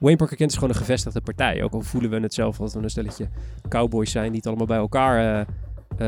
Wayne 0.00 0.16
Parker 0.16 0.36
Kent 0.36 0.50
is 0.50 0.56
gewoon 0.56 0.70
een 0.70 0.80
gevestigde 0.80 1.20
partij. 1.20 1.62
Ook 1.62 1.72
al 1.72 1.80
voelen 1.80 2.10
we 2.10 2.20
het 2.20 2.34
zelf 2.34 2.60
als 2.60 2.74
we 2.74 2.82
een 2.82 2.90
stelletje 2.90 3.28
cowboys 3.68 4.10
zijn 4.10 4.26
die 4.26 4.36
het 4.36 4.46
allemaal 4.46 4.66
bij 4.66 4.76
elkaar 4.76 5.40
uh, 5.40 5.46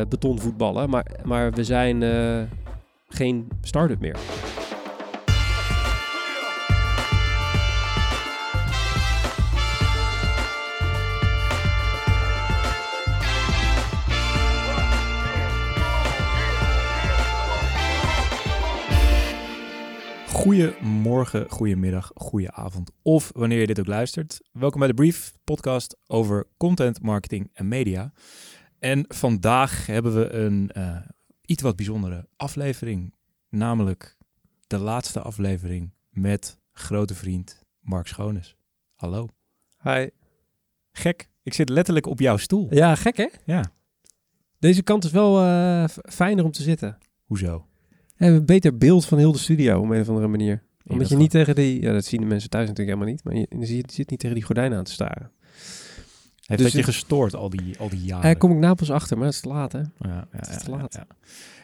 uh, 0.01 0.07
beton 0.09 0.41
voetballen. 0.41 0.91
Maar, 0.91 1.07
maar 1.25 1.53
we 1.53 1.65
zijn 1.65 2.03
uh, 2.03 2.43
geen 3.09 3.49
start-up 3.61 4.01
meer. 4.01 4.17
Goedemorgen, 20.43 21.51
goedemiddag, 21.51 22.11
goedenavond 22.15 22.91
of 23.03 23.31
wanneer 23.35 23.61
je 23.61 23.67
dit 23.67 23.81
ook 23.81 23.87
luistert. 23.87 24.41
Welkom 24.53 24.79
bij 24.79 24.89
de 24.89 24.95
Brief, 24.95 25.35
podcast 25.45 25.97
over 26.07 26.47
content, 26.57 27.03
marketing 27.03 27.51
en 27.53 27.69
media. 27.69 28.13
En 28.79 29.05
vandaag 29.09 29.87
hebben 29.87 30.15
we 30.15 30.33
een 30.33 30.71
uh, 30.77 30.97
iets 31.45 31.63
wat 31.63 31.77
bijzondere 31.77 32.29
aflevering, 32.37 33.15
namelijk 33.49 34.17
de 34.67 34.79
laatste 34.79 35.21
aflevering 35.21 35.95
met 36.11 36.59
grote 36.73 37.15
vriend 37.15 37.65
Mark 37.81 38.07
Schoones. 38.07 38.57
Hallo. 38.95 39.29
Hi. 39.83 40.09
Gek, 40.93 41.29
ik 41.43 41.55
zit 41.55 41.69
letterlijk 41.69 42.07
op 42.07 42.21
jouw 42.21 42.37
stoel. 42.37 42.75
Ja, 42.75 42.95
gek 42.95 43.17
hè? 43.17 43.29
Ja. 43.45 43.73
Deze 44.59 44.83
kant 44.83 45.05
is 45.05 45.11
wel 45.11 45.45
uh, 45.45 45.85
fijner 45.89 46.45
om 46.45 46.53
te 46.53 46.63
zitten. 46.63 46.99
Hoezo? 47.25 47.67
We 48.23 48.29
hebben 48.29 48.49
een 48.49 48.55
beter 48.55 48.79
beeld 48.79 49.05
van 49.05 49.19
heel 49.19 49.33
de 49.33 49.39
studio 49.39 49.81
op 49.81 49.91
een 49.91 50.01
of 50.01 50.09
andere 50.09 50.29
manier. 50.29 50.63
Omdat 50.87 51.09
je 51.09 51.17
niet 51.17 51.31
tegen 51.31 51.55
die... 51.55 51.83
Ja, 51.83 51.93
dat 51.93 52.05
zien 52.05 52.21
de 52.21 52.27
mensen 52.27 52.51
thuis 52.51 52.69
natuurlijk 52.69 52.99
helemaal 52.99 53.15
niet. 53.15 53.25
Maar 53.25 53.35
je, 53.35 53.47
je 53.59 53.85
zit 53.93 54.11
niet 54.11 54.19
tegen 54.19 54.35
die 54.35 54.45
gordijnen 54.45 54.79
aan 54.79 54.85
te 54.85 54.93
staren. 54.93 55.31
Heeft 56.47 56.63
dus 56.63 56.63
dat 56.63 56.73
je 56.73 56.83
gestoord 56.83 57.35
al 57.35 57.51
die, 57.51 57.79
al 57.79 57.89
die 57.89 58.01
jaren? 58.01 58.23
Daar 58.23 58.37
kom 58.37 58.51
ik 58.51 58.59
nou 58.59 58.75
pas 58.75 58.91
achter, 58.91 59.17
maar 59.17 59.27
het 59.27 59.35
is 59.35 59.41
te 59.41 59.49
laat 59.49 59.73
hè? 59.73 59.79
Ja, 59.79 59.89
ja, 59.99 60.27
het 60.31 60.49
is 60.49 60.63
te 60.63 60.71
laat. 60.71 60.95
Ja, 60.95 61.07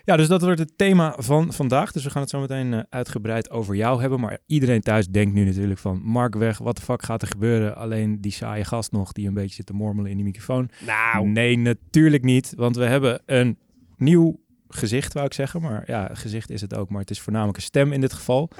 ja, 0.05 0.17
dus 0.17 0.29
dat 0.29 0.43
wordt 0.43 0.59
het 0.59 0.73
thema 0.77 1.15
van 1.19 1.53
vandaag. 1.53 1.93
Dus 1.93 2.05
we 2.05 2.11
gaan 2.11 2.23
het 2.23 2.31
zo 2.31 2.41
meteen 2.41 2.73
uh, 2.73 2.81
uitgebreid 2.91 3.51
over 3.51 3.75
jou 3.75 4.01
hebben. 4.01 4.21
Maar 4.21 4.39
iedereen 4.47 4.81
thuis 4.81 5.09
denkt 5.09 5.35
nu 5.35 5.45
natuurlijk 5.45 5.81
van... 5.81 6.01
Mark 6.03 6.35
weg, 6.35 6.59
wat 6.59 6.77
de 6.77 6.83
fuck 6.83 7.03
gaat 7.03 7.23
er 7.23 7.29
gebeuren? 7.29 7.77
Alleen 7.77 8.21
die 8.21 8.33
saaie 8.33 8.65
gast 8.65 8.93
nog 8.93 9.13
die 9.13 9.29
een 9.29 9.35
beetje 9.35 9.55
zit 9.55 9.67
te 9.67 9.73
mormelen 9.73 10.11
in 10.11 10.17
die 10.17 10.27
microfoon. 10.27 10.71
Nou. 10.87 11.29
Nee, 11.29 11.59
natuurlijk 11.59 12.25
niet. 12.25 12.53
Want 12.57 12.77
we 12.77 12.85
hebben 12.85 13.23
een 13.27 13.59
nieuw 13.97 14.41
gezicht, 14.69 15.13
wou 15.13 15.27
ik 15.27 15.33
zeggen. 15.33 15.61
Maar 15.61 15.83
ja, 15.87 16.11
gezicht 16.13 16.51
is 16.51 16.61
het 16.61 16.75
ook. 16.75 16.91
Maar 16.91 17.01
het 17.01 17.11
is 17.11 17.21
voornamelijk 17.21 17.57
een 17.57 17.63
stem 17.63 17.93
in 17.93 18.01
dit 18.01 18.13
geval. 18.13 18.51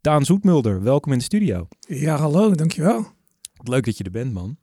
Daan 0.00 0.24
Zoetmulder, 0.24 0.82
welkom 0.82 1.12
in 1.12 1.18
de 1.18 1.24
studio. 1.24 1.68
Ja, 1.80 2.16
hallo, 2.16 2.54
dankjewel. 2.54 3.06
Leuk 3.62 3.84
dat 3.84 3.98
je 3.98 4.04
er 4.04 4.10
bent, 4.10 4.32
man. 4.32 4.56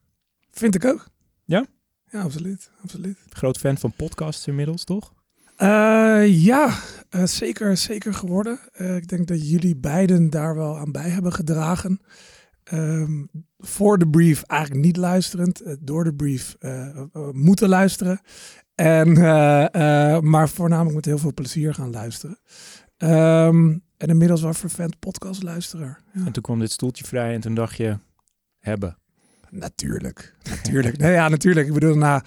Vind 0.52 0.75
ik 0.75 0.86
ook. 0.86 1.08
Ja? 1.45 1.66
Ja, 2.11 2.22
absoluut. 2.22 2.70
absoluut. 2.83 3.17
Groot 3.30 3.58
fan 3.58 3.78
van 3.78 3.94
podcasts 3.95 4.48
inmiddels, 4.48 4.83
toch? 4.83 5.14
Uh, 5.58 6.44
ja, 6.44 6.80
uh, 7.16 7.26
zeker, 7.26 7.78
zeker 7.78 8.14
geworden. 8.14 8.59
Uh, 8.78 8.95
ik 8.95 9.08
denk 9.08 9.28
dat 9.28 9.50
jullie 9.50 9.76
beiden 9.76 10.30
daar 10.30 10.55
wel 10.55 10.78
aan 10.78 10.92
bij 10.92 11.09
hebben 11.09 11.33
gedragen. 11.33 12.02
Um, 12.73 13.30
voor 13.58 13.97
de 13.97 14.08
brief 14.08 14.44
eigenlijk 14.44 14.86
niet 14.86 14.97
luisterend, 14.97 15.61
door 15.80 16.03
de 16.03 16.14
brief 16.14 16.55
moeten 17.31 17.69
luisteren. 17.69 18.22
En, 18.75 19.14
maar 20.30 20.50
voornamelijk 20.50 20.95
met 20.95 21.05
heel 21.05 21.17
veel 21.17 21.33
plezier 21.33 21.73
gaan 21.73 21.92
luisteren. 21.92 22.39
Um, 22.97 23.83
en 24.02 24.08
inmiddels 24.08 24.42
wel 24.42 24.53
vervent 24.53 24.99
podcastluisteraar. 24.99 26.02
Ja. 26.14 26.25
En 26.25 26.31
toen 26.31 26.44
kwam 26.44 26.59
dit 26.59 26.72
stoeltje 26.72 27.05
vrij 27.05 27.33
en 27.33 27.42
toen 27.42 27.53
dacht 27.53 27.77
je, 27.77 27.97
hebben. 28.59 28.97
Natuurlijk, 29.49 30.33
natuurlijk. 30.44 30.97
nee, 30.97 31.11
ja, 31.11 31.27
natuurlijk. 31.27 31.67
Ik 31.67 31.73
bedoel, 31.73 31.95
nou, 31.95 32.22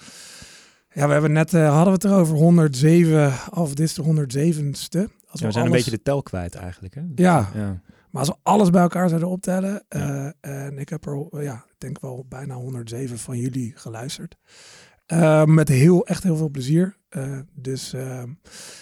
ja, 0.93 1.07
we 1.07 1.13
hebben 1.13 1.31
net, 1.31 1.53
uh, 1.53 1.67
hadden 1.67 1.85
we 1.85 1.91
het 1.91 2.03
erover, 2.03 2.35
107, 2.35 3.33
of 3.51 3.73
dit 3.73 3.85
is 3.85 3.93
de 3.93 4.03
107ste. 4.03 4.11
Als 4.11 4.89
we, 4.89 4.99
ja, 4.99 5.07
we 5.07 5.11
zijn 5.31 5.41
alles... 5.41 5.55
een 5.55 5.71
beetje 5.71 5.91
de 5.91 6.01
tel 6.01 6.23
kwijt 6.23 6.55
eigenlijk. 6.55 6.95
Hè? 6.95 7.01
Ja. 7.15 7.49
ja. 7.53 7.81
Maar 8.15 8.23
als 8.23 8.33
we 8.33 8.41
alles 8.43 8.69
bij 8.69 8.81
elkaar 8.81 9.09
zouden 9.09 9.29
optellen, 9.29 9.83
uh, 9.95 10.25
en 10.39 10.77
ik 10.77 10.89
heb 10.89 11.05
er, 11.05 11.43
ja, 11.43 11.53
ik 11.53 11.75
denk 11.77 11.99
wel 11.99 12.25
bijna 12.29 12.55
107 12.55 13.17
van 13.17 13.37
jullie 13.37 13.73
geluisterd. 13.75 14.37
Uh, 15.13 15.43
met 15.43 15.67
heel, 15.67 16.05
echt 16.05 16.23
heel 16.23 16.35
veel 16.35 16.49
plezier. 16.49 16.97
Uh, 17.09 17.39
dus 17.53 17.93
uh, 17.93 18.23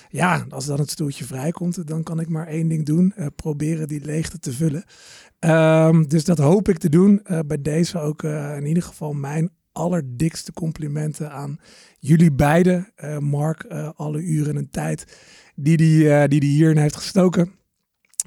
ja, 0.09 0.45
als 0.49 0.65
dan 0.65 0.79
het 0.79 0.89
stoeltje 0.89 1.25
vrijkomt, 1.25 1.87
dan 1.87 2.03
kan 2.03 2.19
ik 2.19 2.29
maar 2.29 2.47
één 2.47 2.67
ding 2.67 2.85
doen. 2.85 3.13
proberen 3.35 3.87
die 3.87 4.05
leegte 4.05 4.39
te 4.39 4.53
vullen. 4.53 4.83
Um, 5.39 6.07
dus 6.07 6.23
dat 6.23 6.37
hoop 6.37 6.69
ik 6.69 6.77
te 6.77 6.89
doen. 6.89 7.21
bij 7.45 7.61
deze 7.61 7.99
ook 7.99 8.23
in 8.23 8.65
ieder 8.65 8.83
geval 8.83 9.13
mijn 9.13 9.49
allerdikste 9.71 10.53
complimenten 10.53 11.31
aan 11.31 11.59
jullie 11.99 12.31
beiden. 12.31 12.93
Mark, 13.19 13.63
alle 13.95 14.21
uren 14.21 14.57
en 14.57 14.69
tijd 14.69 15.17
die 15.55 15.77
die, 15.77 16.27
die, 16.27 16.39
die 16.39 16.49
hierin 16.49 16.77
heeft 16.77 16.95
gestoken. 16.95 17.61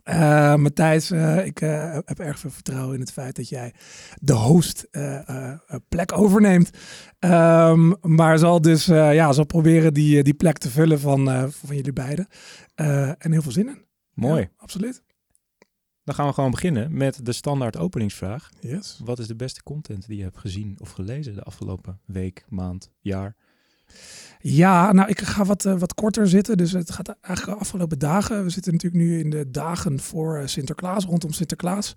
Uh, 0.09 0.55
Matthijs, 0.55 1.11
uh, 1.11 1.47
ik 1.47 1.61
uh, 1.61 1.99
heb 2.05 2.19
erg 2.19 2.39
veel 2.39 2.51
vertrouwen 2.51 2.95
in 2.95 3.01
het 3.01 3.13
feit 3.13 3.37
dat 3.37 3.49
jij 3.49 3.75
de 4.21 4.33
host 4.33 4.89
plek 5.89 6.19
overneemt. 6.19 6.71
Um, 7.21 7.95
maar 8.01 8.39
zal 8.39 8.61
dus 8.61 8.85
ja, 8.85 9.33
zal 9.33 9.45
proberen 9.45 9.95
die, 9.95 10.23
die 10.23 10.35
plek 10.35 10.59
te 10.59 10.71
vullen 10.71 11.01
van, 11.01 11.51
van 11.51 11.77
jullie 11.77 11.93
beiden. 11.93 12.27
en 12.75 13.33
heel 13.33 13.43
veel 13.43 13.53
zin 13.53 13.69
in. 13.69 13.85
Mooi. 14.13 14.41
Ja, 14.41 14.49
absoluut. 14.57 15.03
Dan 16.05 16.15
gaan 16.15 16.27
we 16.27 16.33
gewoon 16.33 16.51
beginnen 16.51 16.97
met 16.97 17.27
de 17.27 17.33
standaard 17.33 17.77
openingsvraag. 17.77 18.51
Yes. 18.61 19.01
Wat 19.05 19.19
is 19.19 19.27
de 19.27 19.37
beste 19.37 19.63
content 19.63 20.07
die 20.07 20.17
je 20.17 20.23
hebt 20.23 20.39
gezien 20.39 20.77
of 20.81 20.91
gelezen 20.91 21.35
de 21.35 21.43
afgelopen 21.43 22.01
week, 22.05 22.45
maand, 22.49 22.91
jaar? 23.01 23.37
Ja, 24.39 24.93
nou, 24.93 25.09
ik 25.09 25.21
ga 25.21 25.45
wat, 25.45 25.65
uh, 25.65 25.79
wat 25.79 25.95
korter 25.95 26.29
zitten. 26.29 26.57
Dus 26.57 26.73
het 26.73 26.91
gaat 26.91 27.17
eigenlijk 27.21 27.59
de 27.59 27.65
afgelopen 27.65 27.99
dagen. 27.99 28.45
We 28.45 28.51
zitten 28.51 28.73
natuurlijk 28.73 29.03
nu 29.03 29.19
in 29.19 29.31
de 29.31 29.51
dagen 29.51 30.01
voor 30.01 30.43
Sinterklaas, 30.45 31.05
rondom 31.05 31.33
Sinterklaas. 31.33 31.97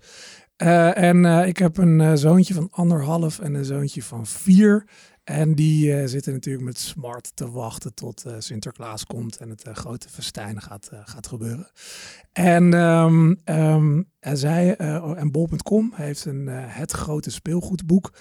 Uh, 0.62 0.98
en 0.98 1.24
ik 1.24 1.56
heb 1.56 1.76
een 1.76 2.18
zoontje 2.18 2.54
van 2.54 2.68
anderhalf 2.70 3.38
en 3.38 3.54
een 3.54 3.64
zoontje 3.64 4.02
van 4.02 4.26
vier. 4.26 4.86
En 5.24 5.54
die 5.54 5.86
uh, 5.86 6.06
zitten 6.06 6.32
natuurlijk 6.32 6.64
met 6.64 6.78
smart 6.78 7.32
te 7.34 7.50
wachten 7.50 7.94
tot 7.94 8.24
uh, 8.26 8.34
Sinterklaas 8.38 9.04
komt 9.04 9.36
en 9.36 9.50
het 9.50 9.66
uh, 9.66 9.74
grote 9.74 10.08
festijn 10.08 10.60
gaat, 10.60 10.90
gaat 11.04 11.26
gebeuren. 11.26 11.70
En, 12.32 12.72
um, 12.72 13.40
um, 13.44 14.10
en 14.20 14.36
zij, 14.36 14.76
en 14.76 15.30
bol.com 15.30 15.92
heeft 15.94 16.24
een, 16.24 16.46
het 16.46 16.92
grote 16.92 17.30
speelgoedboek, 17.30 18.12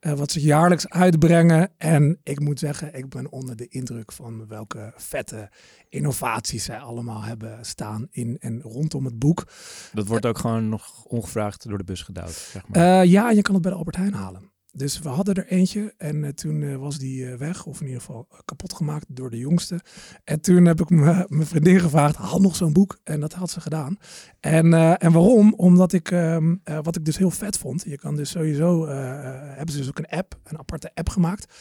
wat 0.00 0.30
ze 0.30 0.40
jaarlijks 0.40 0.88
uitbrengen. 0.88 1.70
En 1.78 2.20
ik 2.22 2.40
moet 2.40 2.58
zeggen, 2.58 2.94
ik 2.94 3.08
ben 3.08 3.32
onder 3.32 3.56
de 3.56 3.68
indruk 3.68 4.12
van 4.12 4.46
welke 4.46 4.92
vette 4.96 5.50
innovaties 5.88 6.64
zij 6.64 6.78
allemaal 6.78 7.22
hebben 7.22 7.66
staan 7.66 8.06
in 8.10 8.36
en 8.38 8.60
rondom 8.60 9.04
het 9.04 9.18
boek. 9.18 9.48
Dat 9.92 10.06
wordt 10.06 10.26
ook 10.26 10.38
gewoon 10.38 10.68
nog 10.68 11.04
ongevraagd 11.04 11.68
door 11.68 11.78
de 11.78 11.84
bus 11.84 12.02
gedouwd, 12.02 12.32
zeg 12.32 12.68
maar. 12.68 13.06
ja, 13.06 13.30
je 13.30 13.42
kan 13.42 13.54
het 13.54 13.62
bij 13.62 13.72
de 13.72 13.78
Albert 13.78 13.96
Heijn 13.96 14.14
halen. 14.14 14.56
Dus 14.72 14.98
we 14.98 15.08
hadden 15.08 15.34
er 15.34 15.46
eentje 15.46 15.94
en 15.96 16.16
uh, 16.16 16.28
toen 16.28 16.60
uh, 16.60 16.76
was 16.76 16.98
die 16.98 17.24
uh, 17.24 17.34
weg, 17.34 17.66
of 17.66 17.80
in 17.80 17.86
ieder 17.86 18.00
geval 18.00 18.28
kapot 18.44 18.72
gemaakt 18.72 19.06
door 19.08 19.30
de 19.30 19.38
jongste. 19.38 19.80
En 20.24 20.40
toen 20.40 20.64
heb 20.64 20.80
ik 20.80 20.90
mijn 20.90 21.46
vriendin 21.46 21.80
gevraagd, 21.80 22.16
haal 22.16 22.40
nog 22.40 22.56
zo'n 22.56 22.72
boek. 22.72 22.98
En 23.04 23.20
dat 23.20 23.32
had 23.32 23.50
ze 23.50 23.60
gedaan. 23.60 23.96
En, 24.40 24.98
en 24.98 25.12
waarom? 25.12 25.54
Omdat 25.54 25.92
ik, 25.92 26.10
ehm, 26.10 26.56
wat 26.82 26.96
ik 26.96 27.04
dus 27.04 27.18
heel 27.18 27.30
vet 27.30 27.58
vond, 27.58 27.82
je 27.86 27.98
kan 27.98 28.16
dus 28.16 28.30
sowieso, 28.30 28.86
hebben 28.86 29.74
ze 29.74 29.78
dus 29.78 29.88
ook 29.88 29.98
een 29.98 30.18
app, 30.18 30.38
een 30.44 30.58
aparte 30.58 30.90
app 30.94 31.08
gemaakt. 31.08 31.54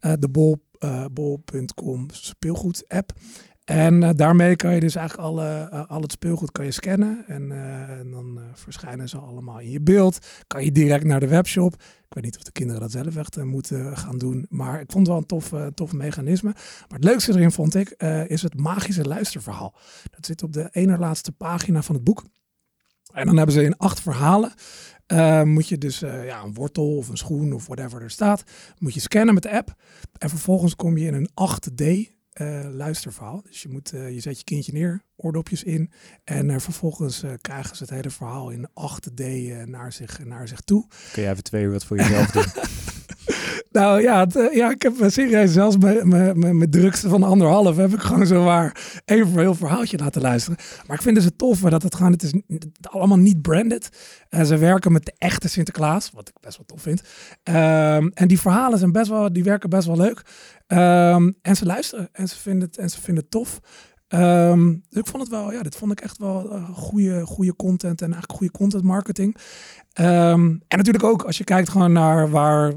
de 0.00 0.28
bol, 0.30 0.62
bol.com 1.12 2.06
speelgoed 2.10 2.84
app. 2.88 3.12
En 3.70 4.02
uh, 4.02 4.10
daarmee 4.16 4.56
kan 4.56 4.74
je 4.74 4.80
dus 4.80 4.94
eigenlijk 4.94 5.28
uh, 5.38 5.84
al 5.88 6.02
het 6.02 6.12
speelgoed 6.12 6.52
kan 6.52 6.64
je 6.64 6.70
scannen. 6.70 7.24
En, 7.26 7.52
en 7.98 8.10
dan 8.10 8.40
verschijnen 8.52 9.08
ze 9.08 9.18
allemaal 9.18 9.60
in 9.60 9.70
je 9.70 9.80
beeld. 9.80 10.18
Kan 10.46 10.64
je 10.64 10.72
direct 10.72 11.04
naar 11.04 11.20
de 11.20 11.28
webshop. 11.28 11.72
Ik 11.74 12.14
weet 12.14 12.24
niet 12.24 12.36
of 12.36 12.42
de 12.42 12.52
kinderen 12.52 12.80
dat 12.80 12.90
zelf 12.90 13.16
echt 13.16 13.44
moeten 13.44 13.96
gaan 13.96 14.18
doen. 14.18 14.46
Maar 14.48 14.80
ik 14.80 14.92
vond 14.92 15.06
het 15.06 15.08
wel 15.08 15.16
een 15.16 15.26
tof, 15.26 15.52
tof 15.74 15.92
mechanisme. 15.92 16.50
Maar 16.88 16.98
het 16.98 17.04
leukste 17.04 17.32
erin 17.32 17.50
vond 17.50 17.74
ik, 17.74 17.90
is 18.26 18.42
het 18.42 18.58
magische 18.58 19.04
luisterverhaal. 19.04 19.74
Dat 20.10 20.26
zit 20.26 20.42
op 20.42 20.52
de 20.52 20.68
ene 20.72 20.98
laatste 20.98 21.32
pagina 21.32 21.82
van 21.82 21.94
het 21.94 22.04
boek. 22.04 22.24
En 23.12 23.26
dan 23.26 23.36
hebben 23.36 23.54
ze 23.54 23.62
in 23.62 23.76
acht 23.76 24.00
verhalen. 24.00 24.52
moet 25.48 25.68
je 25.68 25.78
dus 25.78 25.98
ja, 25.98 26.42
een 26.42 26.54
wortel 26.54 26.96
of 26.96 27.08
een 27.08 27.16
schoen 27.16 27.52
of 27.52 27.66
whatever 27.66 28.02
er 28.02 28.10
staat. 28.10 28.42
Moet 28.78 28.94
je 28.94 29.00
scannen 29.00 29.34
met 29.34 29.42
de 29.42 29.56
app. 29.56 29.74
En 30.18 30.28
vervolgens 30.28 30.76
kom 30.76 30.96
je 30.96 31.06
in 31.06 31.14
een 31.14 31.30
8D 31.30 32.18
uh, 32.40 32.66
luisterverhaal. 32.70 33.42
Dus 33.42 33.62
je, 33.62 33.68
moet, 33.68 33.92
uh, 33.92 34.10
je 34.10 34.20
zet 34.20 34.38
je 34.38 34.44
kindje 34.44 34.72
neer, 34.72 35.04
oordopjes 35.16 35.62
in. 35.62 35.90
En 36.24 36.48
uh, 36.48 36.58
vervolgens 36.58 37.24
krijgen 37.40 37.76
ze 37.76 37.82
het 37.82 37.92
hele 37.92 38.10
verhaal 38.10 38.50
in 38.50 38.68
8D 38.68 39.24
naar, 39.64 39.92
zich, 39.92 40.24
naar 40.24 40.48
zich 40.48 40.60
toe. 40.60 40.86
Kun 41.12 41.22
jij 41.22 41.30
even 41.30 41.44
twee 41.44 41.64
uur 41.64 41.72
wat 41.72 41.84
voor 41.84 41.96
jezelf 41.96 42.30
doen? 42.36 42.44
Nou 43.72 44.02
ja, 44.02 44.26
eh, 44.26 44.54
ja 44.54 44.70
ik 44.70 44.82
heb 44.82 45.00
eh, 45.00 45.08
serieus 45.08 45.52
zelfs 45.52 45.76
met 45.76 46.04
mijn- 46.04 46.70
drukste 46.70 47.08
van 47.08 47.22
anderhalf 47.22 47.76
heb 47.76 47.92
ik 47.92 48.00
gewoon 48.00 48.26
zowaar 48.26 49.00
even 49.04 49.32
een 49.32 49.38
heel 49.38 49.54
verhaaltje 49.54 49.98
laten 49.98 50.22
luisteren. 50.22 50.58
Maar 50.86 50.96
ik 50.96 51.02
vind 51.02 51.22
zo 51.22 51.28
tof 51.36 51.60
dat 51.60 51.82
het 51.82 51.94
gewoon, 51.94 52.12
het 52.12 52.22
is 52.22 52.32
allemaal 52.80 53.18
niet 53.18 53.42
branded. 53.42 53.88
En 54.28 54.46
ze 54.46 54.56
werken 54.56 54.92
met 54.92 55.04
de 55.04 55.14
echte 55.18 55.48
Sinterklaas, 55.48 56.10
wat 56.14 56.28
ik 56.28 56.34
best 56.40 56.56
wel 56.56 56.66
tof 56.66 56.82
vind. 56.82 57.02
Ehm, 57.42 58.08
en 58.14 58.28
die 58.28 58.40
verhalen 58.40 58.78
zijn 58.78 58.92
best 58.92 59.10
wel, 59.10 59.32
die 59.32 59.44
werken 59.44 59.70
best 59.70 59.86
wel 59.86 59.96
leuk. 59.96 60.22
Ehm, 60.66 61.30
en 61.42 61.56
ze 61.56 61.64
luisteren 61.66 62.08
en 62.12 62.28
ze 62.28 62.36
vinden 62.38 62.68
het, 62.68 62.78
en 62.78 62.90
ze 62.90 63.00
vinden 63.00 63.22
het 63.22 63.32
tof. 63.32 63.60
Dus 64.88 64.98
ik 65.00 65.06
vond 65.06 65.22
het 65.22 65.28
wel, 65.32 65.52
ja, 65.52 65.62
dit 65.62 65.76
vond 65.76 65.92
ik 65.92 66.00
echt 66.00 66.18
wel 66.18 66.50
eh, 66.52 66.70
goede, 66.70 67.26
goede 67.26 67.56
content 67.56 68.00
en 68.02 68.12
eigenlijk 68.12 68.38
goede 68.38 68.52
content 68.52 68.82
marketing. 68.82 69.36
Ehm, 69.92 70.40
en 70.68 70.76
natuurlijk 70.76 71.04
ook 71.04 71.22
als 71.22 71.38
je 71.38 71.44
kijkt 71.44 71.68
gewoon 71.68 71.92
naar 71.92 72.30
waar 72.30 72.68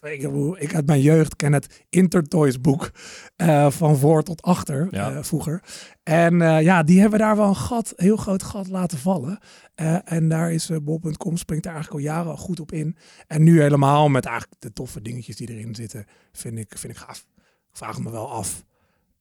ik, 0.00 0.20
bedoel, 0.22 0.60
ik 0.60 0.74
uit 0.74 0.86
mijn 0.86 1.00
jeugd 1.00 1.36
ken 1.36 1.52
het 1.52 1.84
Intertoys 1.88 2.60
boek 2.60 2.90
eh, 3.36 3.70
van 3.70 3.96
voor 3.96 4.22
tot 4.22 4.42
achter 4.42 4.88
Ja. 4.90 5.12
eh, 5.12 5.22
vroeger. 5.22 5.62
En 6.02 6.42
eh, 6.42 6.62
ja, 6.62 6.82
die 6.82 7.00
hebben 7.00 7.18
daar 7.18 7.36
wel 7.36 7.48
een 7.48 7.56
gat, 7.56 7.92
heel 7.96 8.16
groot 8.16 8.42
gat 8.42 8.68
laten 8.68 8.98
vallen. 8.98 9.38
Eh, 9.74 9.96
en 10.12 10.28
daar 10.28 10.52
is 10.52 10.70
eh, 10.70 10.76
bol.com 10.82 11.36
springt 11.36 11.64
daar 11.64 11.74
eigenlijk 11.74 12.04
al 12.04 12.10
jaren 12.12 12.30
al 12.30 12.36
goed 12.36 12.60
op 12.60 12.72
in. 12.72 12.96
En 13.26 13.42
nu 13.42 13.60
helemaal 13.60 14.08
met 14.08 14.24
eigenlijk 14.26 14.60
de 14.60 14.72
toffe 14.72 15.02
dingetjes 15.02 15.36
die 15.36 15.50
erin 15.50 15.74
zitten, 15.74 16.04
vind 16.32 16.58
ik, 16.58 16.78
vind 16.78 16.92
ik 16.92 16.98
gaaf. 16.98 17.26
Ik 17.70 17.78
vraag 17.78 18.00
me 18.00 18.10
wel 18.10 18.30
af 18.30 18.64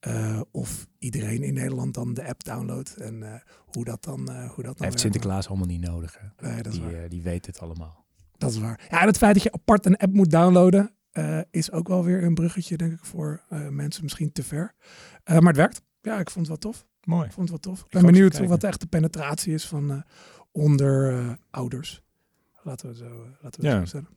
eh, 0.01 0.41
of 0.51 0.87
iedereen 0.99 1.43
in 1.43 1.53
Nederland 1.53 1.93
dan 1.93 2.13
de 2.13 2.27
app 2.27 2.43
downloadt 2.43 2.95
en 2.95 3.23
eh, 3.23 3.33
hoe 3.65 3.83
dat 3.85 4.03
dan, 4.03 4.29
eh, 4.29 4.35
hoe 4.35 4.43
dat 4.43 4.55
dan 4.55 4.63
Heeft 4.65 4.79
werkt. 4.79 4.99
Sinterklaas 4.99 5.47
allemaal 5.47 5.67
niet 5.67 5.81
nodig. 5.81 6.17
Hè? 6.19 6.47
Nee, 6.49 6.61
dat 6.63 6.73
is 6.73 6.79
die, 6.79 6.89
waar. 6.91 7.09
die 7.09 7.21
weet 7.21 7.45
het 7.45 7.59
allemaal. 7.59 8.05
Dat 8.37 8.51
is 8.51 8.57
waar. 8.57 8.87
Ja, 8.89 9.01
en 9.01 9.07
het 9.07 9.17
feit 9.17 9.33
dat 9.33 9.43
je 9.43 9.51
apart 9.51 9.85
een 9.85 9.97
app 9.97 10.13
moet 10.13 10.31
downloaden, 10.31 10.91
eh, 11.11 11.39
is 11.51 11.71
ook 11.71 11.87
wel 11.87 12.03
weer 12.03 12.23
een 12.23 12.33
bruggetje, 12.33 12.77
denk 12.77 12.91
ik, 12.93 13.05
voor 13.05 13.41
eh, 13.49 13.67
mensen 13.67 14.03
misschien 14.03 14.31
te 14.31 14.43
ver. 14.43 14.73
Eh, 15.23 15.37
maar 15.37 15.47
het 15.47 15.55
werkt. 15.57 15.81
Ja, 16.01 16.19
ik 16.19 16.29
vond 16.29 16.47
het 16.47 16.61
wel 16.61 16.71
tof. 16.71 16.85
Mooi. 17.03 17.25
Ik 17.25 17.31
vond 17.31 17.49
het 17.49 17.65
wel 17.65 17.73
tof. 17.75 17.83
Ik 17.85 17.91
ben 17.91 18.05
benieuwd 18.05 18.37
wat 18.47 18.63
echt 18.63 18.79
de 18.79 18.87
penetratie 18.87 19.53
is 19.53 19.67
van 19.67 19.91
eh, 19.91 20.01
onder 20.51 21.17
eh, 21.17 21.31
ouders. 21.49 22.01
Laten 22.63 22.87
we 22.89 22.93
het 22.95 23.03
zo, 23.03 23.17
laten 23.41 23.61
we 23.61 23.67
het 23.67 23.75
Ja. 23.75 23.79
zo 23.79 23.85
stellen. 23.85 24.07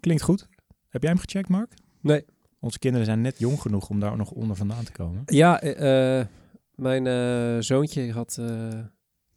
Klinkt 0.00 0.22
goed. 0.22 0.48
Heb 0.88 1.02
jij 1.02 1.10
hem 1.10 1.20
gecheckt, 1.20 1.48
Mark? 1.48 1.74
Nee. 2.00 2.24
Onze 2.60 2.78
kinderen 2.78 3.06
zijn 3.06 3.20
net 3.20 3.38
jong 3.38 3.60
genoeg 3.60 3.88
om 3.88 4.00
daar 4.00 4.16
nog 4.16 4.30
onder 4.30 4.56
vandaan 4.56 4.84
te 4.84 4.92
komen. 4.92 5.22
Ja, 5.26 5.60
eh, 5.60 6.18
eh, 6.20 6.26
mijn 6.74 7.06
eh, 7.06 7.62
zoontje 7.62 8.12
had 8.12 8.36
uh, 8.40 8.68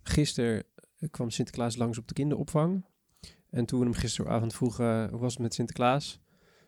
gisteren 0.01 0.63
kwam 1.11 1.29
Sinterklaas 1.29 1.75
langs 1.75 1.97
op 1.97 2.07
de 2.07 2.13
kinderopvang. 2.13 2.85
En 3.49 3.65
toen 3.65 3.79
we 3.79 3.85
hem 3.85 3.93
gisteravond 3.93 4.53
vroegen 4.53 5.09
hoe 5.09 5.19
was 5.19 5.33
het 5.33 5.41
met 5.41 5.53
Sinterklaas, 5.53 6.19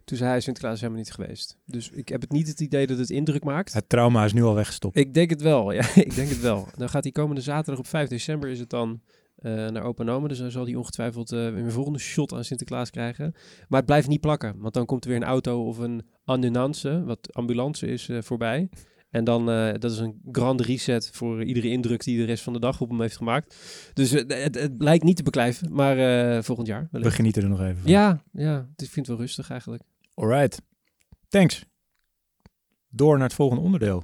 toen 0.04 0.18
zei 0.18 0.30
hij 0.30 0.40
Sinterklaas 0.40 0.74
is 0.74 0.82
helemaal 0.82 1.02
niet 1.02 1.14
geweest. 1.14 1.58
Dus 1.66 1.90
ik 1.90 2.10
heb 2.10 2.22
het 2.22 2.32
niet 2.32 2.48
het 2.48 2.60
idee 2.60 2.88
dat 2.88 2.98
het 2.98 3.10
indruk 3.10 3.44
maakt. 3.44 3.74
Het 3.74 3.90
trauma 3.90 4.26
is 4.26 4.34
nu 4.34 4.44
al 4.44 4.54
weggestopt. 4.54 4.98
Ik 4.98 5.14
denk 5.14 5.30
het 5.30 5.42
wel, 5.42 5.72
ja, 5.80 5.96
ik 5.96 6.16
denk 6.16 6.30
het 6.30 6.40
wel. 6.40 6.68
Dan 6.76 6.90
gaat 6.90 7.04
hij 7.04 7.12
komende 7.12 7.42
zaterdag 7.42 7.80
op 7.80 7.88
5 7.88 8.10
december 8.10 8.50
is 8.50 8.60
het 8.60 8.70
dan 8.70 9.02
uh, 9.40 9.68
naar 9.68 9.84
Opa 9.84 10.04
Nome. 10.04 10.28
Dus 10.28 10.38
dan 10.38 10.52
zal 10.52 10.66
hij 10.66 10.76
ongetwijfeld 10.76 11.32
uh, 11.32 11.40
weer 11.40 11.64
een 11.64 11.72
volgende 11.72 12.00
shot 12.00 12.34
aan 12.34 12.44
Sinterklaas 12.44 12.90
krijgen. 12.90 13.32
Maar 13.68 13.78
het 13.78 13.86
blijft 13.86 14.08
niet 14.08 14.22
plakken, 14.22 14.56
want 14.58 14.74
dan 14.74 14.86
komt 14.86 15.04
er 15.04 15.10
weer 15.10 15.20
een 15.20 15.28
auto 15.28 15.68
of 15.68 15.78
een 15.78 16.06
ambulance, 16.24 17.04
wat 17.04 17.34
ambulance 17.34 17.88
is, 17.88 18.08
uh, 18.08 18.22
voorbij. 18.22 18.70
En 19.10 19.24
dan, 19.24 19.46
dat 19.80 19.92
is 19.92 19.98
een 19.98 20.22
grand 20.32 20.62
reset 20.62 21.10
voor 21.14 21.44
iedere 21.44 21.70
indruk 21.70 22.04
die 22.04 22.18
de 22.18 22.24
rest 22.24 22.44
van 22.44 22.54
de 22.54 22.60
dag 22.60 22.82
op 22.82 22.90
hem 22.90 23.02
heeft 23.02 23.18
gemaakt. 23.18 23.56
Dus 23.94 24.12
het, 24.12 24.34
het 24.56 24.72
lijkt 24.78 25.04
niet 25.04 25.16
te 25.16 25.24
beklijven, 25.24 25.74
maar 25.74 26.44
volgend 26.44 26.68
jaar. 26.68 26.88
We 26.92 27.12
genieten 27.12 27.44
er 27.44 27.50
nog 27.50 27.62
even 27.62 27.82
van. 27.82 27.92
Ja, 27.92 28.24
ja, 28.32 28.70
ik 28.76 28.90
vind 28.90 28.96
het 28.96 29.08
wel 29.08 29.18
rustig 29.18 29.50
eigenlijk. 29.50 29.84
Alright, 30.14 30.62
thanks. 31.28 31.66
Door 32.90 33.18
naar 33.18 33.28
het 33.28 33.36
volgende 33.36 33.64
onderdeel. 33.64 34.04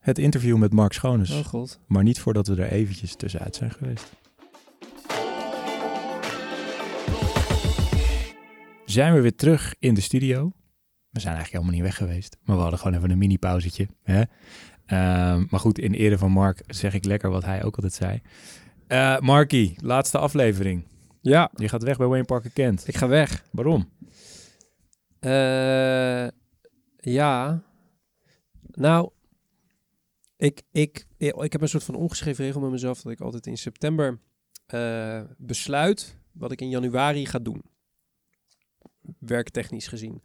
Het 0.00 0.18
interview 0.18 0.56
met 0.56 0.72
Mark 0.72 0.92
Schoones. 0.92 1.30
Oh 1.30 1.44
god. 1.44 1.80
Maar 1.86 2.02
niet 2.02 2.20
voordat 2.20 2.46
we 2.46 2.62
er 2.62 2.72
eventjes 2.72 3.16
tussenuit 3.16 3.56
zijn 3.56 3.70
geweest. 3.70 4.12
Zijn 8.94 9.14
we 9.14 9.20
weer 9.20 9.34
terug 9.34 9.74
in 9.78 9.94
de 9.94 10.00
studio. 10.00 10.52
We 11.10 11.20
zijn 11.20 11.34
eigenlijk 11.34 11.52
helemaal 11.52 11.72
niet 11.72 11.82
weg 11.82 11.96
geweest. 11.96 12.36
Maar 12.42 12.56
we 12.56 12.62
hadden 12.62 12.78
gewoon 12.78 12.96
even 12.96 13.10
een 13.10 13.18
mini-pauzetje. 13.18 13.88
Hè? 14.02 14.20
Uh, 14.20 14.26
maar 15.50 15.60
goed, 15.60 15.78
in 15.78 15.92
ere 15.92 16.18
van 16.18 16.30
Mark 16.30 16.62
zeg 16.66 16.94
ik 16.94 17.04
lekker 17.04 17.30
wat 17.30 17.44
hij 17.44 17.64
ook 17.64 17.74
altijd 17.74 17.92
zei. 17.92 18.22
Uh, 18.88 19.18
Marky, 19.18 19.74
laatste 19.76 20.18
aflevering. 20.18 20.86
Ja. 21.20 21.50
Je 21.54 21.68
gaat 21.68 21.82
weg 21.82 21.96
bij 21.96 22.06
Wayne 22.06 22.24
Parker 22.24 22.50
Kent. 22.50 22.88
Ik 22.88 22.96
ga 22.96 23.08
weg. 23.08 23.44
Waarom? 23.52 23.90
Uh, 25.20 26.28
ja. 26.96 27.62
Nou, 28.70 29.10
ik, 30.36 30.62
ik, 30.72 31.06
ik 31.18 31.52
heb 31.52 31.60
een 31.60 31.68
soort 31.68 31.84
van 31.84 31.94
ongeschreven 31.94 32.44
regel 32.44 32.60
met 32.60 32.70
mezelf 32.70 33.02
dat 33.02 33.12
ik 33.12 33.20
altijd 33.20 33.46
in 33.46 33.58
september 33.58 34.20
uh, 34.74 35.20
besluit 35.36 36.18
wat 36.32 36.52
ik 36.52 36.60
in 36.60 36.68
januari 36.68 37.26
ga 37.26 37.38
doen. 37.38 37.72
Werktechnisch 39.18 39.86
gezien. 39.86 40.22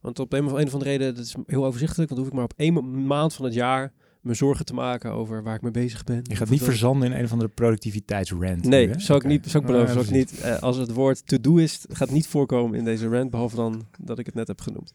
Want 0.00 0.18
op 0.18 0.32
een 0.32 0.44
of 0.44 0.52
andere 0.52 0.84
reden, 0.84 1.14
dat 1.14 1.24
is 1.24 1.34
heel 1.46 1.64
overzichtelijk, 1.64 2.08
want 2.08 2.20
hoef 2.20 2.30
ik 2.30 2.36
maar 2.36 2.44
op 2.44 2.54
één 2.56 3.06
maand 3.06 3.34
van 3.34 3.44
het 3.44 3.54
jaar 3.54 3.92
me 4.26 4.34
zorgen 4.34 4.64
te 4.64 4.74
maken 4.74 5.12
over 5.12 5.42
waar 5.42 5.54
ik 5.54 5.62
mee 5.62 5.70
bezig 5.70 6.04
ben. 6.04 6.20
Je 6.22 6.36
gaat 6.36 6.48
niet 6.48 6.62
verzanden 6.62 7.10
in 7.10 7.18
een 7.18 7.24
of 7.24 7.32
andere 7.32 7.50
productiviteitsrand. 7.50 8.64
Nee, 8.64 8.86
nu, 8.86 9.00
zou 9.00 9.18
ik 9.18 9.24
niet, 9.24 9.50
zou 9.50 9.64
ik 9.64 9.70
beloven. 9.70 9.92
Zou 9.92 10.04
ik 10.04 10.10
niet, 10.10 10.40
uh, 10.44 10.58
als 10.58 10.76
het 10.76 10.92
woord 10.92 11.26
to-do 11.26 11.56
is, 11.56 11.84
gaat 11.88 12.10
niet 12.10 12.26
voorkomen 12.26 12.78
in 12.78 12.84
deze 12.84 13.08
rant, 13.08 13.30
behalve 13.30 13.56
dan 13.56 13.86
dat 13.98 14.18
ik 14.18 14.26
het 14.26 14.34
net 14.34 14.48
heb 14.48 14.60
genoemd. 14.60 14.92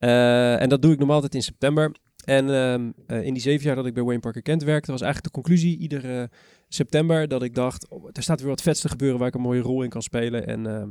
Uh, 0.00 0.60
en 0.60 0.68
dat 0.68 0.82
doe 0.82 0.92
ik 0.92 0.98
normaal 0.98 1.16
altijd 1.16 1.34
in 1.34 1.42
september. 1.42 1.92
En 2.24 2.48
um, 2.48 2.94
uh, 3.06 3.24
in 3.24 3.32
die 3.32 3.42
zeven 3.42 3.66
jaar 3.66 3.76
dat 3.76 3.86
ik 3.86 3.94
bij 3.94 4.02
Wayne 4.02 4.20
Parker 4.20 4.42
Kent 4.42 4.62
werkte, 4.62 4.90
was 4.90 5.00
eigenlijk 5.00 5.34
de 5.34 5.40
conclusie 5.40 5.78
iedere 5.78 6.30
september 6.68 7.28
dat 7.28 7.42
ik 7.42 7.54
dacht, 7.54 7.88
oh, 7.88 8.08
er 8.12 8.22
staat 8.22 8.40
weer 8.40 8.48
wat 8.48 8.62
vets 8.62 8.80
te 8.80 8.88
gebeuren 8.88 9.18
waar 9.18 9.28
ik 9.28 9.34
een 9.34 9.40
mooie 9.40 9.60
rol 9.60 9.82
in 9.82 9.88
kan 9.88 10.02
spelen. 10.02 10.46
En, 10.46 10.66
uh, 10.66 10.82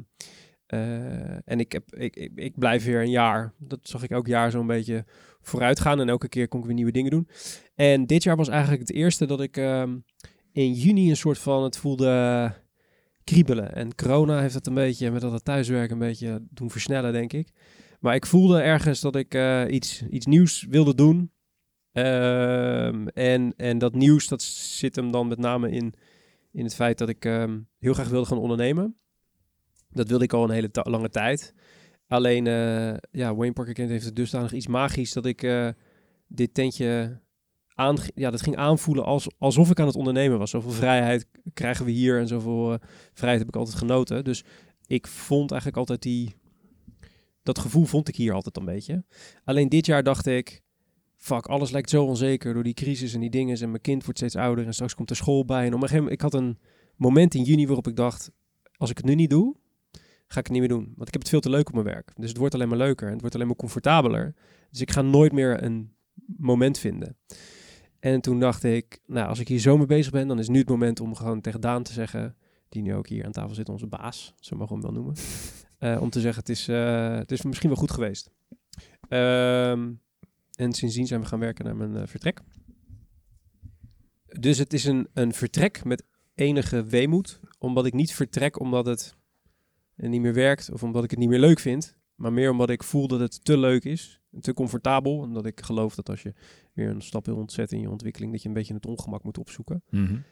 en 1.45 1.59
ik, 1.59 1.71
heb, 1.71 1.95
ik, 1.95 2.15
ik, 2.35 2.57
blijf 2.57 2.85
weer 2.85 3.01
een 3.01 3.09
jaar, 3.09 3.53
dat 3.57 3.79
zag 3.81 4.03
ik 4.03 4.09
elk 4.09 4.27
jaar 4.27 4.51
zo'n 4.51 4.67
beetje 4.67 5.05
vooruit 5.41 5.79
gaan. 5.79 5.99
En 5.99 6.09
elke 6.09 6.27
keer 6.27 6.47
kon 6.47 6.59
ik 6.59 6.65
weer 6.65 6.75
nieuwe 6.75 6.91
dingen 6.91 7.11
doen. 7.11 7.27
En 7.75 8.05
dit 8.05 8.23
jaar 8.23 8.35
was 8.35 8.47
eigenlijk 8.47 8.81
het 8.81 8.91
eerste 8.91 9.25
dat 9.25 9.41
ik 9.41 9.57
um, 9.57 10.03
in 10.51 10.73
juni 10.73 11.09
een 11.09 11.17
soort 11.17 11.37
van, 11.37 11.63
het 11.63 11.77
voelde 11.77 12.53
kriebelen. 13.23 13.75
En 13.75 13.95
corona 13.95 14.39
heeft 14.39 14.53
het 14.53 14.67
een 14.67 14.73
beetje, 14.73 15.11
met 15.11 15.21
dat 15.21 15.31
het 15.31 15.45
thuiswerken, 15.45 15.93
een 15.93 16.07
beetje 16.07 16.43
doen 16.49 16.71
versnellen, 16.71 17.13
denk 17.13 17.33
ik. 17.33 17.47
Maar 17.99 18.15
ik 18.15 18.25
voelde 18.25 18.61
ergens 18.61 19.01
dat 19.01 19.15
ik 19.15 19.35
uh, 19.35 19.63
iets, 19.69 20.03
iets 20.09 20.25
nieuws 20.25 20.65
wilde 20.69 20.95
doen. 20.95 21.31
Um, 21.93 23.07
en, 23.07 23.53
en 23.57 23.77
dat 23.77 23.95
nieuws, 23.95 24.27
dat 24.27 24.41
zit 24.41 24.95
hem 24.95 25.11
dan 25.11 25.27
met 25.27 25.37
name 25.37 25.71
in, 25.71 25.93
in 26.51 26.63
het 26.63 26.75
feit 26.75 26.97
dat 26.97 27.09
ik 27.09 27.25
um, 27.25 27.67
heel 27.79 27.93
graag 27.93 28.09
wilde 28.09 28.27
gaan 28.27 28.37
ondernemen. 28.37 28.97
Dat 29.93 30.09
wilde 30.09 30.23
ik 30.23 30.33
al 30.33 30.43
een 30.43 30.49
hele 30.49 30.69
lange 30.71 31.09
tijd. 31.09 31.53
Alleen, 32.07 32.45
uh, 32.45 32.93
ja, 33.11 33.35
Wayne 33.35 33.53
Parker 33.53 33.73
Kent 33.73 33.89
heeft 33.89 34.05
het 34.05 34.15
dusdanig 34.15 34.53
iets 34.53 34.67
magisch 34.67 35.13
dat 35.13 35.25
ik 35.25 35.43
uh, 35.43 35.69
dit 36.27 36.53
tentje 36.53 37.19
aan, 37.75 37.97
ja, 38.15 38.31
dat 38.31 38.41
ging 38.41 38.55
aanvoelen 38.55 39.05
als, 39.05 39.27
alsof 39.37 39.69
ik 39.69 39.79
aan 39.79 39.87
het 39.87 39.95
ondernemen 39.95 40.39
was. 40.39 40.49
Zoveel 40.49 40.71
vrijheid 40.71 41.27
krijgen 41.53 41.85
we 41.85 41.91
hier 41.91 42.19
en 42.19 42.27
zoveel 42.27 42.73
uh, 42.73 42.77
vrijheid 43.13 43.39
heb 43.39 43.49
ik 43.49 43.55
altijd 43.55 43.77
genoten. 43.77 44.23
Dus 44.23 44.43
ik 44.87 45.07
vond 45.07 45.51
eigenlijk 45.51 45.79
altijd 45.79 46.01
die, 46.01 46.35
dat 47.43 47.59
gevoel 47.59 47.85
vond 47.85 48.07
ik 48.07 48.15
hier 48.15 48.33
altijd 48.33 48.57
een 48.57 48.65
beetje. 48.65 49.03
Alleen 49.43 49.69
dit 49.69 49.85
jaar 49.85 50.03
dacht 50.03 50.25
ik, 50.25 50.61
fuck, 51.17 51.45
alles 51.45 51.71
lijkt 51.71 51.89
zo 51.89 52.05
onzeker 52.05 52.53
door 52.53 52.63
die 52.63 52.73
crisis 52.73 53.13
en 53.13 53.19
die 53.19 53.29
dingen. 53.29 53.61
En 53.61 53.69
mijn 53.69 53.81
kind 53.81 54.03
wordt 54.03 54.19
steeds 54.19 54.35
ouder 54.35 54.65
en 54.65 54.73
straks 54.73 54.95
komt 54.95 55.09
er 55.09 55.15
school 55.15 55.45
bij. 55.45 55.65
En 55.65 55.67
op 55.67 55.73
een 55.73 55.79
gegeven 55.79 55.97
moment, 55.97 56.15
ik 56.15 56.21
had 56.21 56.33
een 56.33 56.59
moment 56.95 57.33
in 57.33 57.43
juni 57.43 57.65
waarop 57.65 57.87
ik 57.87 57.95
dacht, 57.95 58.31
als 58.77 58.89
ik 58.89 58.97
het 58.97 59.05
nu 59.05 59.15
niet 59.15 59.29
doe, 59.29 59.55
ga 60.33 60.39
ik 60.39 60.45
het 60.45 60.49
niet 60.49 60.59
meer 60.59 60.77
doen. 60.77 60.93
Want 60.95 61.07
ik 61.07 61.13
heb 61.13 61.21
het 61.21 61.29
veel 61.29 61.39
te 61.39 61.49
leuk 61.49 61.67
op 61.67 61.73
mijn 61.73 61.85
werk. 61.85 62.11
Dus 62.15 62.29
het 62.29 62.37
wordt 62.37 62.53
alleen 62.53 62.67
maar 62.67 62.77
leuker 62.77 63.05
en 63.05 63.11
het 63.11 63.21
wordt 63.21 63.35
alleen 63.35 63.47
maar 63.47 63.55
comfortabeler. 63.55 64.35
Dus 64.69 64.81
ik 64.81 64.91
ga 64.91 65.01
nooit 65.01 65.31
meer 65.31 65.63
een 65.63 65.95
moment 66.37 66.77
vinden. 66.77 67.17
En 67.99 68.21
toen 68.21 68.39
dacht 68.39 68.63
ik, 68.63 68.99
nou, 69.05 69.27
als 69.27 69.39
ik 69.39 69.47
hier 69.47 69.59
zo 69.59 69.77
mee 69.77 69.85
bezig 69.85 70.11
ben, 70.11 70.27
dan 70.27 70.39
is 70.39 70.47
nu 70.47 70.59
het 70.59 70.69
moment 70.69 70.99
om 70.99 71.15
gewoon 71.15 71.41
tegen 71.41 71.61
Daan 71.61 71.83
te 71.83 71.93
zeggen, 71.93 72.35
die 72.69 72.81
nu 72.81 72.95
ook 72.95 73.07
hier 73.07 73.25
aan 73.25 73.31
tafel 73.31 73.55
zit, 73.55 73.69
onze 73.69 73.87
baas, 73.87 74.33
zo 74.39 74.55
mogen 74.55 74.75
we 74.75 74.81
hem 74.81 74.93
wel 74.93 75.03
noemen, 75.03 75.21
uh, 75.79 76.01
om 76.03 76.09
te 76.09 76.21
zeggen, 76.21 76.39
het 76.39 76.49
is, 76.49 76.69
uh, 76.69 77.15
het 77.15 77.31
is 77.31 77.41
misschien 77.41 77.69
wel 77.69 77.77
goed 77.77 77.91
geweest. 77.91 78.31
Um, 79.09 80.01
en 80.55 80.73
sindsdien 80.73 81.07
zijn 81.07 81.21
we 81.21 81.27
gaan 81.27 81.39
werken 81.39 81.65
naar 81.65 81.75
mijn 81.75 81.95
uh, 81.95 82.01
vertrek. 82.05 82.41
Dus 84.25 84.57
het 84.57 84.73
is 84.73 84.85
een, 84.85 85.07
een 85.13 85.33
vertrek 85.33 85.83
met 85.83 86.03
enige 86.35 86.83
weemoed, 86.83 87.39
omdat 87.59 87.85
ik 87.85 87.93
niet 87.93 88.13
vertrek 88.13 88.59
omdat 88.59 88.85
het 88.85 89.17
niet 89.95 90.21
meer 90.21 90.33
werkt 90.33 90.71
of 90.71 90.83
omdat 90.83 91.03
ik 91.03 91.09
het 91.09 91.19
niet 91.19 91.29
meer 91.29 91.39
leuk 91.39 91.59
vind, 91.59 91.95
maar 92.15 92.33
meer 92.33 92.51
omdat 92.51 92.69
ik 92.69 92.83
voel 92.83 93.07
dat 93.07 93.19
het 93.19 93.45
te 93.45 93.57
leuk 93.57 93.83
is, 93.83 94.21
te 94.41 94.53
comfortabel, 94.53 95.17
omdat 95.17 95.45
ik 95.45 95.61
geloof 95.61 95.95
dat 95.95 96.09
als 96.09 96.21
je 96.21 96.33
weer 96.73 96.89
een 96.89 97.01
stap 97.01 97.25
wil 97.25 97.35
ontzetten 97.35 97.77
in 97.77 97.83
je 97.83 97.89
ontwikkeling, 97.89 98.31
dat 98.31 98.41
je 98.41 98.47
een 98.47 98.53
beetje 98.53 98.73
het 98.73 98.85
ongemak 98.85 99.23
moet 99.23 99.37
opzoeken. 99.37 99.83
Mm 99.89 100.05
-hmm. 100.05 100.23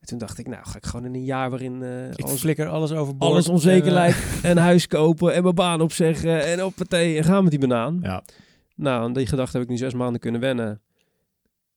En 0.00 0.06
toen 0.06 0.18
dacht 0.18 0.38
ik, 0.38 0.48
nou 0.48 0.64
ga 0.66 0.76
ik 0.76 0.86
gewoon 0.86 1.06
in 1.06 1.14
een 1.14 1.24
jaar 1.24 1.50
waarin 1.50 1.82
eh, 1.82 2.10
Ik 2.10 2.20
alles, 2.20 2.40
flikker 2.40 2.68
alles 2.68 2.92
overboord. 2.92 3.30
alles 3.32 3.48
onzeker 3.48 3.82
En, 3.82 3.88
eh, 3.88 3.94
lijkt. 3.94 4.44
een 4.44 4.56
huis 4.56 4.86
kopen 4.86 5.34
en 5.34 5.42
mijn 5.42 5.54
baan 5.54 5.80
opzeggen 5.80 6.44
en 6.46 6.64
op 6.64 6.78
meteen 6.78 7.16
en 7.16 7.24
gaan 7.24 7.42
met 7.42 7.50
die 7.50 7.60
banaan. 7.60 7.98
Ja. 8.02 8.24
Nou, 8.74 9.02
aan 9.02 9.12
die 9.12 9.26
gedachte 9.26 9.56
heb 9.56 9.66
ik 9.66 9.70
nu 9.72 9.76
zes 9.76 9.94
maanden 9.94 10.20
kunnen 10.20 10.40
wennen. 10.40 10.80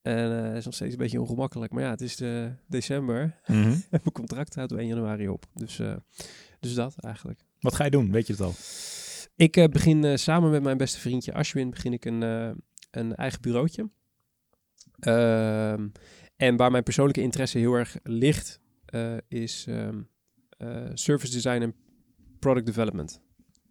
En 0.02 0.32
het 0.32 0.58
is 0.58 0.66
nog 0.66 0.74
steeds 0.74 0.92
een 0.92 0.98
beetje 1.00 1.22
ongemakkelijk. 1.22 1.72
Maar 1.72 1.84
ja, 1.84 1.90
het 1.90 2.02
is 2.02 2.16
de 2.16 2.52
december. 2.68 3.40
mhm. 3.48 3.58
En 3.72 3.84
mijn 3.90 4.12
contract 4.14 4.56
houdt 4.56 4.72
op 4.72 4.78
1 4.78 4.88
januari 4.88 5.30
op. 5.30 5.46
Dus, 5.54 5.80
eh, 5.80 5.96
dus 6.64 6.74
dat 6.74 6.96
eigenlijk. 7.00 7.40
Wat 7.60 7.76
ga 7.76 7.84
je 7.84 7.92
doen? 7.92 8.12
Weet 8.12 8.28
je 8.28 8.34
het 8.34 8.42
al? 8.42 8.54
Ik 9.36 9.58
eh, 9.58 9.68
begin 9.68 10.04
eh, 10.04 10.16
samen 10.16 10.52
met 10.52 10.64
mijn 10.64 10.78
beste 10.78 11.00
vriendje 11.00 11.34
Ashwin 11.34 11.70
begin 11.70 11.94
ik 11.94 12.06
een, 12.06 12.24
eh, 12.24 12.52
een 12.92 13.16
eigen 13.16 13.42
bureautje. 13.42 13.90
Ehm, 15.00 15.88
en 16.36 16.56
waar 16.56 16.72
mijn 16.72 16.84
persoonlijke 16.84 17.22
interesse 17.22 17.58
heel 17.58 17.74
erg 17.74 17.98
ligt, 18.04 18.62
is 19.28 19.66
ehm, 19.68 20.02
eh, 20.58 20.90
service 20.94 21.34
design 21.34 21.62
en 21.62 21.76
product 22.40 22.66
development. 22.66 23.22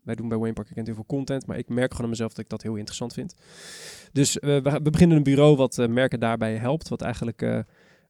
Wij 0.02 0.14
doen 0.14 0.28
bij 0.28 0.38
Wayne 0.38 0.52
Parker 0.52 0.74
Kent 0.74 0.86
heel 0.86 0.94
veel 0.96 1.06
content, 1.06 1.46
maar 1.46 1.58
ik 1.58 1.68
merk 1.68 1.90
gewoon 1.90 2.04
aan 2.04 2.10
mezelf 2.10 2.30
dat 2.30 2.44
ik 2.44 2.50
dat 2.50 2.62
heel 2.62 2.74
interessant 2.74 3.12
vind. 3.12 3.34
Dus 4.12 4.34
we, 4.34 4.60
we 4.82 4.90
beginnen 4.90 5.16
een 5.16 5.22
bureau 5.22 5.56
wat 5.56 5.76
merken 5.88 6.20
daarbij 6.20 6.56
helpt, 6.56 6.88
wat 6.88 7.02
eigenlijk 7.02 7.64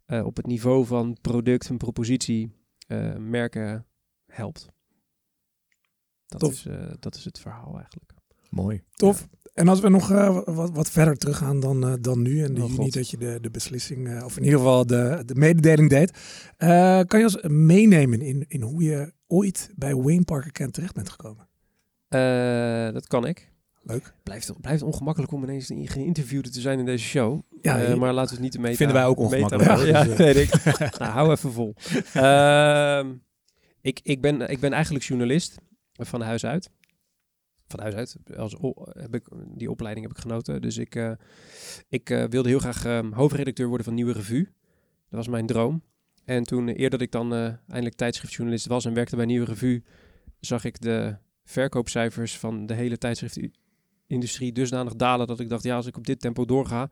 op 0.06 0.36
het 0.36 0.46
niveau 0.46 0.86
van 0.86 1.16
product 1.20 1.68
en 1.68 1.76
propositie 1.76 2.52
merken 3.18 3.86
helpt. 4.26 4.71
Dat 6.32 6.40
Tof. 6.40 6.52
is, 6.52 6.66
eh, 6.66 6.76
dat 7.00 7.14
is 7.14 7.24
het 7.24 7.38
verhaal 7.38 7.74
eigenlijk. 7.76 8.12
Mooi. 8.50 8.82
Tof. 8.94 9.28
En 9.54 9.68
als 9.68 9.80
we 9.80 9.88
nog 9.88 10.10
eh, 10.10 10.38
wat, 10.44 10.70
wat 10.70 10.90
verder 10.90 11.16
teruggaan 11.16 11.60
dan, 11.60 11.86
eh, 11.86 11.92
dan 12.00 12.22
nu 12.22 12.42
en 12.44 12.50
Oh, 12.50 12.56
juni 12.68 12.74
God. 12.76 12.92
dat 12.92 13.10
je 13.10 13.16
de, 13.16 13.38
de 13.40 13.50
beslissing, 13.50 14.08
eh, 14.08 14.24
of 14.24 14.36
in 14.36 14.42
ieder 14.44 14.58
geval 14.58 14.86
de, 14.86 15.22
de 15.26 15.34
mededeling 15.34 15.88
deed. 15.90 16.18
eh, 16.56 17.00
kan 17.06 17.18
je 17.18 17.24
ons 17.24 17.38
meenemen 17.48 18.20
in, 18.20 18.44
in 18.48 18.62
hoe 18.62 18.82
je 18.82 19.12
ooit 19.26 19.70
bij 19.74 19.94
Wayne 19.94 20.24
Parker 20.24 20.52
Kent 20.52 20.72
terecht 20.74 20.94
bent 20.94 21.08
gekomen? 21.08 21.48
Eh, 22.08 22.92
dat 22.92 23.06
kan 23.06 23.26
ik. 23.26 23.50
Leuk. 23.84 24.14
Blijft, 24.22 24.60
blijft 24.60 24.82
ongemakkelijk 24.82 25.32
om 25.32 25.42
ineens 25.42 25.70
in- 25.70 25.88
geïnterviewd 25.88 26.52
te 26.52 26.60
zijn 26.60 26.78
in 26.78 26.84
deze 26.84 27.04
show. 27.04 27.40
Ja, 27.60 27.82
Eh, 27.82 27.94
maar 27.94 28.12
laten 28.12 28.28
we 28.28 28.34
het 28.34 28.42
niet 28.42 28.52
de 28.52 28.58
meta... 28.58 28.76
Vinden 28.76 28.96
wij 28.96 29.04
ook 29.06 29.18
meta- 29.30 29.56
ongemakkelijk. 29.56 29.86
Ja, 29.96 30.04
Dus, 30.04 30.16
weet 30.16 30.36
ik. 30.36 30.64
nou, 30.98 31.12
hou 31.12 31.30
even 31.30 31.52
vol. 31.52 31.74
Ehm, 32.12 33.12
ik, 33.80 34.00
ik, 34.02 34.20
ben, 34.20 34.50
ik 34.50 34.60
ben 34.60 34.72
eigenlijk 34.72 35.04
journalist 35.04 35.56
van 35.92 36.20
huis 36.20 36.44
uit. 36.44 36.70
Van 37.66 37.80
huis 37.80 37.94
uit. 37.94 38.16
Als, 38.36 38.56
heb 38.92 39.14
ik, 39.14 39.28
die 39.46 39.70
opleiding 39.70 40.06
heb 40.06 40.16
ik 40.16 40.22
genoten. 40.22 40.60
Dus 40.62 40.76
ik, 40.76 40.94
eh, 40.94 41.12
ik 41.88 42.10
eh, 42.10 42.24
wilde 42.24 42.48
heel 42.48 42.58
graag 42.58 42.84
ehm, 42.84 43.12
hoofdredacteur 43.12 43.66
worden 43.66 43.84
van 43.84 43.94
Nieuwe 43.94 44.12
Revue. 44.12 44.44
Dat 45.08 45.18
was 45.18 45.28
mijn 45.28 45.46
droom. 45.46 45.82
En 46.24 46.44
toen, 46.44 46.68
eh, 46.68 46.78
eer 46.78 46.90
dat 46.90 47.00
ik 47.00 47.10
dan 47.10 47.32
eindelijk 47.32 47.94
tijdschriftjournalist 47.94 48.66
was 48.66 48.84
en 48.84 48.94
werkte 48.94 49.16
bij 49.16 49.24
Nieuwe 49.24 49.46
Revue, 49.46 49.82
zag 50.40 50.64
ik 50.64 50.80
de 50.80 51.16
verkoopcijfers 51.44 52.38
van 52.38 52.66
de 52.66 52.74
hele 52.74 52.98
tijdschriftindustrie 52.98 54.52
dusdanig 54.52 54.94
dalen 54.94 55.26
dat 55.26 55.40
ik 55.40 55.48
dacht, 55.48 55.62
ja, 55.62 55.76
als 55.76 55.86
ik 55.86 55.96
op 55.96 56.06
dit 56.06 56.20
tempo 56.20 56.44
doorga, 56.44 56.90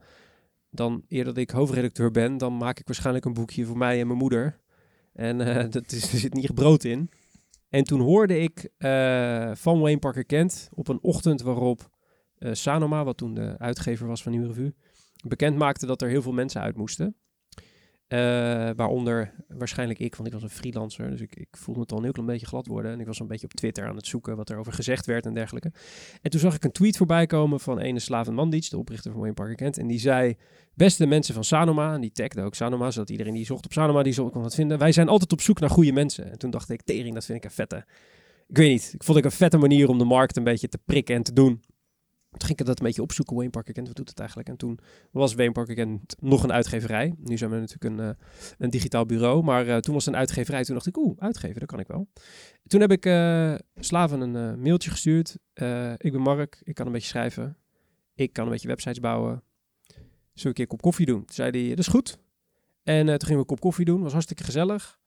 dan 0.69 1.03
eer 1.07 1.23
dat 1.23 1.37
ik 1.37 1.49
hoofdredacteur 1.49 2.11
ben, 2.11 2.37
dan 2.37 2.57
maak 2.57 2.79
ik 2.79 2.85
waarschijnlijk 2.85 3.25
een 3.25 3.33
boekje 3.33 3.65
voor 3.65 3.77
mij 3.77 3.99
en 3.99 4.07
mijn 4.07 4.19
moeder. 4.19 4.59
En 5.13 5.37
dat 5.71 5.91
is, 5.91 6.13
er 6.13 6.19
zit 6.19 6.33
niet 6.33 6.53
brood 6.53 6.83
in. 6.83 7.09
En 7.71 7.83
toen 7.83 7.99
hoorde 7.99 8.39
ik 8.39 8.69
eh, 8.77 9.51
van 9.53 9.79
Wayne 9.79 9.99
Parker 9.99 10.25
Kent 10.25 10.69
op 10.73 10.87
een 10.87 11.01
ochtend 11.01 11.41
waarop 11.41 11.89
eh, 12.37 12.53
Sanoma, 12.53 13.03
wat 13.03 13.17
toen 13.17 13.33
de 13.33 13.55
uitgever 13.57 14.07
was 14.07 14.23
van 14.23 14.31
Nieuwe 14.31 14.47
Revue, 14.47 14.73
bekend 15.27 15.57
maakte 15.57 15.85
dat 15.85 16.01
er 16.01 16.09
heel 16.09 16.21
veel 16.21 16.31
mensen 16.31 16.61
uit 16.61 16.77
moesten. 16.77 17.15
Eh, 18.11 18.17
waaronder 18.75 19.33
waarschijnlijk 19.47 19.99
ik, 19.99 20.15
want 20.15 20.27
ik 20.27 20.33
was 20.33 20.43
een 20.43 20.49
freelancer. 20.49 21.09
Dus 21.09 21.21
ik, 21.21 21.35
ik 21.35 21.47
voelde 21.51 21.79
het 21.79 21.91
al 21.91 21.97
een 21.97 22.03
heel 22.03 22.11
klein 22.11 22.27
beetje 22.27 22.45
glad 22.45 22.67
worden. 22.67 22.91
En 22.91 22.99
ik 22.99 23.05
was 23.05 23.19
een 23.19 23.27
beetje 23.27 23.45
op 23.45 23.53
Twitter 23.53 23.87
aan 23.87 23.95
het 23.95 24.07
zoeken 24.07 24.35
wat 24.35 24.49
er 24.49 24.57
over 24.57 24.73
gezegd 24.73 25.05
werd 25.05 25.25
en 25.25 25.33
dergelijke. 25.33 25.71
En 26.21 26.31
toen 26.31 26.39
zag 26.39 26.55
ik 26.55 26.63
een 26.63 26.71
tweet 26.71 26.97
voorbij 26.97 27.25
komen 27.25 27.59
van 27.59 27.79
ene 27.79 27.99
Slaven 27.99 28.33
Mandic, 28.33 28.69
de 28.69 28.77
oprichter 28.77 29.11
van 29.11 29.19
Wayne 29.19 29.35
Parker 29.35 29.55
Kent. 29.55 29.77
En 29.77 29.87
die 29.87 29.99
zei, 29.99 30.35
beste 30.73 31.05
mensen 31.05 31.33
van 31.33 31.43
Sanoma, 31.43 31.93
en 31.93 32.01
die 32.01 32.11
tagde 32.11 32.41
ook 32.41 32.55
Sanoma, 32.55 32.91
zodat 32.91 33.09
iedereen 33.09 33.33
die 33.33 33.45
zocht 33.45 33.65
op 33.65 33.73
Sanoma, 33.73 34.03
die 34.03 34.29
kon 34.29 34.43
het 34.43 34.55
vinden. 34.55 34.77
Wij 34.77 34.91
zijn 34.91 35.07
altijd 35.07 35.31
op 35.31 35.41
zoek 35.41 35.59
naar 35.59 35.69
goede 35.69 35.91
mensen. 35.91 36.31
En 36.31 36.37
toen 36.37 36.51
dacht 36.51 36.69
ik, 36.69 36.81
tering, 36.81 37.13
dat 37.13 37.25
vind 37.25 37.37
ik 37.37 37.43
een 37.43 37.51
vette. 37.51 37.85
Ik 38.47 38.57
weet 38.57 38.71
niet, 38.71 38.91
ik 38.93 39.03
vond 39.03 39.17
ik 39.17 39.25
een 39.25 39.31
vette 39.31 39.57
manier 39.57 39.89
om 39.89 39.97
de 39.97 40.05
markt 40.05 40.37
een 40.37 40.43
beetje 40.43 40.67
te 40.67 40.79
prikken 40.85 41.15
en 41.15 41.23
te 41.23 41.33
doen. 41.33 41.61
Toen 42.31 42.47
ging 42.47 42.59
ik 42.59 42.65
dat 42.65 42.79
een 42.79 42.85
beetje 42.85 43.01
opzoeken, 43.01 43.35
Wayne 43.35 43.51
Parker 43.51 43.73
Kent, 43.73 43.87
wat 43.87 43.95
doet 43.95 44.09
het 44.09 44.19
eigenlijk? 44.19 44.49
En 44.49 44.57
toen 44.57 44.79
was 45.11 45.33
Wayne 45.33 45.51
Parker 45.51 45.75
Kent 45.75 46.15
nog 46.19 46.43
een 46.43 46.51
uitgeverij. 46.51 47.13
Nu 47.17 47.37
zijn 47.37 47.49
we 47.49 47.59
natuurlijk 47.59 47.93
een, 47.93 47.99
eh, 47.99 48.25
een 48.57 48.69
digitaal 48.69 49.05
bureau, 49.05 49.43
maar 49.43 49.67
eh, 49.67 49.77
toen 49.77 49.93
was 49.93 50.05
het 50.05 50.13
een 50.13 50.19
uitgeverij. 50.19 50.63
Toen 50.63 50.73
dacht 50.73 50.87
ik, 50.87 50.97
oeh, 50.97 51.17
uitgeven, 51.17 51.59
dat 51.59 51.69
kan 51.69 51.79
ik 51.79 51.87
wel. 51.87 52.07
Toen 52.67 52.81
heb 52.81 52.91
ik 52.91 53.05
eh, 53.05 53.55
Slaven 53.75 54.21
een 54.21 54.61
mailtje 54.61 54.89
gestuurd. 54.89 55.37
Ik 55.97 56.11
ben 56.11 56.21
Mark, 56.21 56.61
ik 56.63 56.75
kan 56.75 56.85
een 56.85 56.91
beetje 56.91 57.07
schrijven. 57.07 57.57
Ik 58.15 58.33
kan 58.33 58.45
een 58.45 58.51
beetje 58.51 58.67
websites 58.67 58.99
bouwen. 58.99 59.43
Zullen 59.87 60.03
we 60.33 60.47
een 60.47 60.53
keer 60.53 60.67
kop 60.67 60.81
koffie 60.81 61.05
doen? 61.05 61.25
Toen 61.25 61.35
zei 61.35 61.51
hij, 61.51 61.69
dat 61.69 61.79
is 61.79 61.87
goed. 61.87 62.17
En 62.83 63.05
toen 63.05 63.19
gingen 63.19 63.33
we 63.33 63.39
een 63.39 63.45
kop 63.45 63.59
koffie 63.59 63.85
doen, 63.85 64.01
was 64.01 64.11
hartstikke 64.11 64.43
gezellig. 64.43 64.99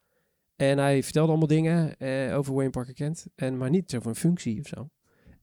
En 0.56 0.78
hij 0.78 1.02
vertelde 1.02 1.28
allemaal 1.28 1.48
dingen 1.48 1.96
over 2.34 2.54
Wayne 2.54 2.70
Parker 2.70 2.94
Kent, 2.94 3.26
en, 3.34 3.56
maar 3.56 3.70
niet 3.70 3.96
over 3.96 4.08
een 4.08 4.16
functie 4.16 4.60
of 4.60 4.66
zo. 4.66 4.90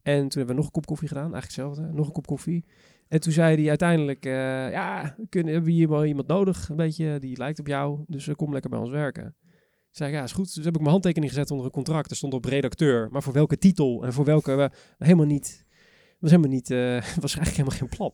En 0.03 0.19
toen 0.19 0.37
hebben 0.37 0.47
we 0.47 0.53
nog 0.53 0.65
een 0.65 0.71
kop 0.71 0.85
koffie 0.85 1.07
gedaan, 1.07 1.33
eigenlijk 1.33 1.55
hetzelfde, 1.55 1.93
nog 1.93 2.07
een 2.07 2.13
kop 2.13 2.27
koffie. 2.27 2.65
En 3.07 3.19
toen 3.19 3.31
zei 3.31 3.55
hij 3.55 3.69
uiteindelijk, 3.69 4.25
eh, 4.25 4.71
ja, 4.71 5.15
kunnen, 5.29 5.53
hebben 5.53 5.71
we 5.71 5.77
hier 5.77 5.89
wel 5.89 6.05
iemand 6.05 6.27
nodig, 6.27 6.69
een 6.69 6.75
beetje, 6.75 7.19
die 7.19 7.37
lijkt 7.37 7.59
op 7.59 7.67
jou, 7.67 8.03
dus 8.07 8.27
eh, 8.27 8.35
kom 8.35 8.51
lekker 8.51 8.69
bij 8.69 8.79
ons 8.79 8.89
werken. 8.89 9.23
Toen 9.23 10.05
zei 10.05 10.11
ja, 10.11 10.23
is 10.23 10.31
goed. 10.31 10.55
Dus 10.55 10.65
heb 10.65 10.73
ik 10.73 10.79
mijn 10.79 10.91
handtekening 10.91 11.31
gezet 11.31 11.51
onder 11.51 11.65
een 11.65 11.71
contract. 11.71 12.09
Er 12.09 12.15
stond 12.15 12.33
op 12.33 12.45
redacteur, 12.45 13.09
maar 13.11 13.23
voor 13.23 13.33
welke 13.33 13.57
titel 13.57 14.03
en 14.05 14.13
voor 14.13 14.25
welke, 14.25 14.51
eh, 14.51 14.69
helemaal 14.97 15.25
niet, 15.25 15.65
was 16.19 16.29
helemaal 16.31 16.51
niet, 16.51 16.69
was 17.25 17.35
eigenlijk 17.35 17.55
helemaal 17.55 17.77
geen 17.77 17.89
plan. 17.89 18.13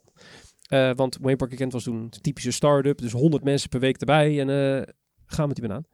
Want 0.96 1.18
Wayne 1.22 1.38
Parker 1.38 1.58
Kent 1.58 1.74
was 1.74 1.84
toen 1.84 1.96
een 1.96 2.10
typische 2.10 2.52
start-up, 2.52 2.98
dus 2.98 3.12
100 3.12 3.44
mensen 3.44 3.70
per 3.70 3.80
week 3.80 3.98
erbij 3.98 4.40
en 4.40 4.48
gaan 5.26 5.48
met 5.48 5.56
die 5.56 5.68
banaan. 5.68 5.86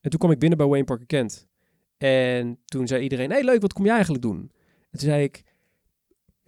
En 0.00 0.10
toen 0.10 0.18
kwam 0.18 0.30
ik 0.30 0.38
binnen 0.38 0.58
bij 0.58 0.66
Wayne 0.66 0.84
Parker 0.84 1.06
Kent. 1.06 1.48
En 1.96 2.58
toen 2.64 2.86
zei 2.86 3.02
iedereen, 3.02 3.30
hey 3.30 3.44
leuk, 3.44 3.60
wat 3.60 3.72
kom 3.72 3.84
jij 3.84 3.94
eigenlijk 3.94 4.22
doen? 4.22 4.50
En 4.90 4.98
toen 4.98 5.08
zei 5.08 5.22
ik, 5.22 5.42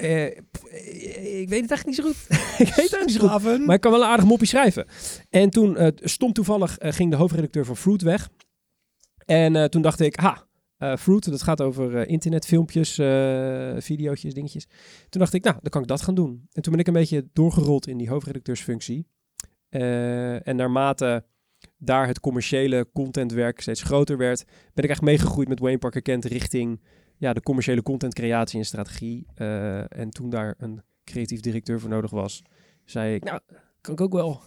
eh, 0.02 0.26
eh, 0.26 1.40
ik 1.40 1.48
weet 1.48 1.60
het 1.60 1.70
eigenlijk 1.70 1.86
niet 1.86 1.96
zo 1.96 2.02
goed. 2.02 2.16
ik 2.66 2.66
weet 2.66 2.68
het 2.68 2.76
eigenlijk 2.76 3.06
niet 3.06 3.20
zo 3.20 3.28
goed. 3.28 3.66
Maar 3.66 3.74
ik 3.74 3.80
kan 3.80 3.92
wel 3.92 4.02
een 4.02 4.08
aardig 4.08 4.26
moppie 4.26 4.48
schrijven. 4.48 4.86
En 5.30 5.50
toen 5.50 5.76
eh 5.76 5.88
stond 5.96 6.34
toevallig, 6.34 6.78
eh, 6.78 6.92
ging 6.92 7.10
de 7.10 7.16
hoofdredacteur 7.16 7.64
van 7.64 7.76
Fruit 7.76 8.02
weg. 8.02 8.28
En 9.24 9.70
toen 9.70 9.82
dacht 9.82 10.00
ik, 10.00 10.16
ha, 10.16 10.46
Fruit, 10.96 11.30
dat 11.30 11.42
gaat 11.42 11.60
over 11.60 12.08
internetfilmpjes, 12.08 12.94
videootjes, 13.84 14.34
dingetjes. 14.34 14.66
Toen 15.08 15.20
dacht 15.20 15.32
ik, 15.32 15.44
nou, 15.44 15.56
dan 15.60 15.70
kan 15.70 15.82
ik 15.82 15.88
dat 15.88 16.02
gaan 16.02 16.14
doen. 16.14 16.48
En 16.52 16.62
toen 16.62 16.72
ben 16.72 16.80
ik 16.80 16.86
een 16.86 16.92
beetje 16.92 17.28
doorgerold 17.32 17.86
in 17.86 17.96
die 17.96 18.08
hoofdredacteursfunctie. 18.08 19.06
En 19.68 20.56
naarmate 20.56 21.24
daar 21.78 22.06
het 22.06 22.20
commerciële 22.20 22.88
contentwerk 22.92 23.60
steeds 23.60 23.82
groter 23.82 24.16
werd, 24.16 24.44
ben 24.74 24.84
ik 24.84 24.90
echt 24.90 25.02
meegegroeid 25.02 25.48
met 25.48 25.60
Wayne 25.60 25.78
Parker 25.78 26.02
Kent 26.02 26.24
richting 26.24 26.80
ja, 27.22 27.32
de 27.32 27.42
commerciële 27.42 27.82
contentcreatie 27.82 28.58
en 28.58 28.64
strategie. 28.64 29.26
Eh, 29.34 29.98
en 29.98 30.10
toen 30.10 30.30
daar 30.30 30.54
een 30.58 30.82
creatief 31.04 31.40
directeur 31.40 31.80
voor 31.80 31.90
nodig 31.90 32.10
was, 32.10 32.42
zei 32.84 33.14
ik, 33.14 33.24
nou, 33.24 33.40
kan 33.80 33.94
ik 33.94 34.00
ook 34.00 34.12
wel. 34.12 34.40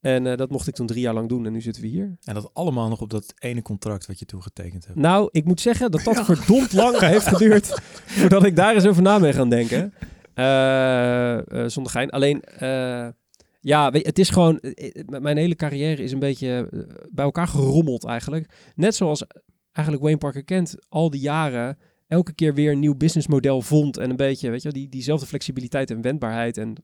En 0.00 0.26
eh, 0.26 0.36
dat 0.36 0.50
mocht 0.50 0.66
ik 0.68 0.74
toen 0.74 0.86
drie 0.86 1.00
jaar 1.00 1.14
lang 1.14 1.28
doen 1.28 1.46
en 1.46 1.52
nu 1.52 1.60
zitten 1.60 1.82
we 1.82 1.88
hier. 1.88 2.16
En 2.24 2.34
dat 2.34 2.50
allemaal 2.54 2.88
nog 2.88 3.00
op 3.00 3.10
dat 3.10 3.34
ene 3.38 3.62
contract 3.62 4.06
wat 4.06 4.18
je 4.18 4.24
toegetekend 4.24 4.86
hebt. 4.86 4.98
Nou, 4.98 5.28
ik 5.30 5.44
moet 5.44 5.60
zeggen 5.60 5.90
dat 5.90 6.04
dat 6.04 6.16
Ja. 6.16 6.24
verdomd 6.24 6.72
lang 6.72 6.98
heeft 7.14 7.26
geduurd 7.26 7.80
voordat 8.06 8.44
ik 8.44 8.56
daar 8.56 8.74
eens 8.74 8.86
over 8.86 9.02
na 9.02 9.20
ben 9.20 9.34
gaan 9.34 9.48
denken. 9.48 9.92
Eh, 10.34 11.66
zonder 11.66 11.92
gein. 11.92 12.10
Alleen, 12.10 12.42
ja, 13.60 13.90
weet 13.90 14.02
je, 14.02 14.08
het 14.08 14.18
is 14.18 14.30
gewoon, 14.30 14.60
mijn 15.06 15.36
hele 15.36 15.54
carrière 15.56 16.02
is 16.02 16.12
een 16.12 16.18
beetje 16.18 16.68
bij 17.10 17.24
elkaar 17.24 17.48
gerommeld 17.48 18.04
eigenlijk. 18.04 18.72
Net 18.74 18.94
zoals 18.94 19.24
eigenlijk 19.74 20.04
Wayne 20.04 20.18
Parker 20.18 20.44
kent, 20.44 20.76
al 20.88 21.10
die 21.10 21.20
jaren 21.20 21.78
elke 22.06 22.32
keer 22.32 22.54
weer 22.54 22.72
een 22.72 22.78
nieuw 22.78 22.94
businessmodel 22.94 23.60
vond 23.62 23.96
en 23.96 24.10
een 24.10 24.16
beetje, 24.16 24.50
weet 24.50 24.62
je, 24.62 24.72
die, 24.72 24.88
diezelfde 24.88 25.26
flexibiliteit 25.26 25.90
en 25.90 26.00
wendbaarheid 26.02 26.56
en 26.58 26.74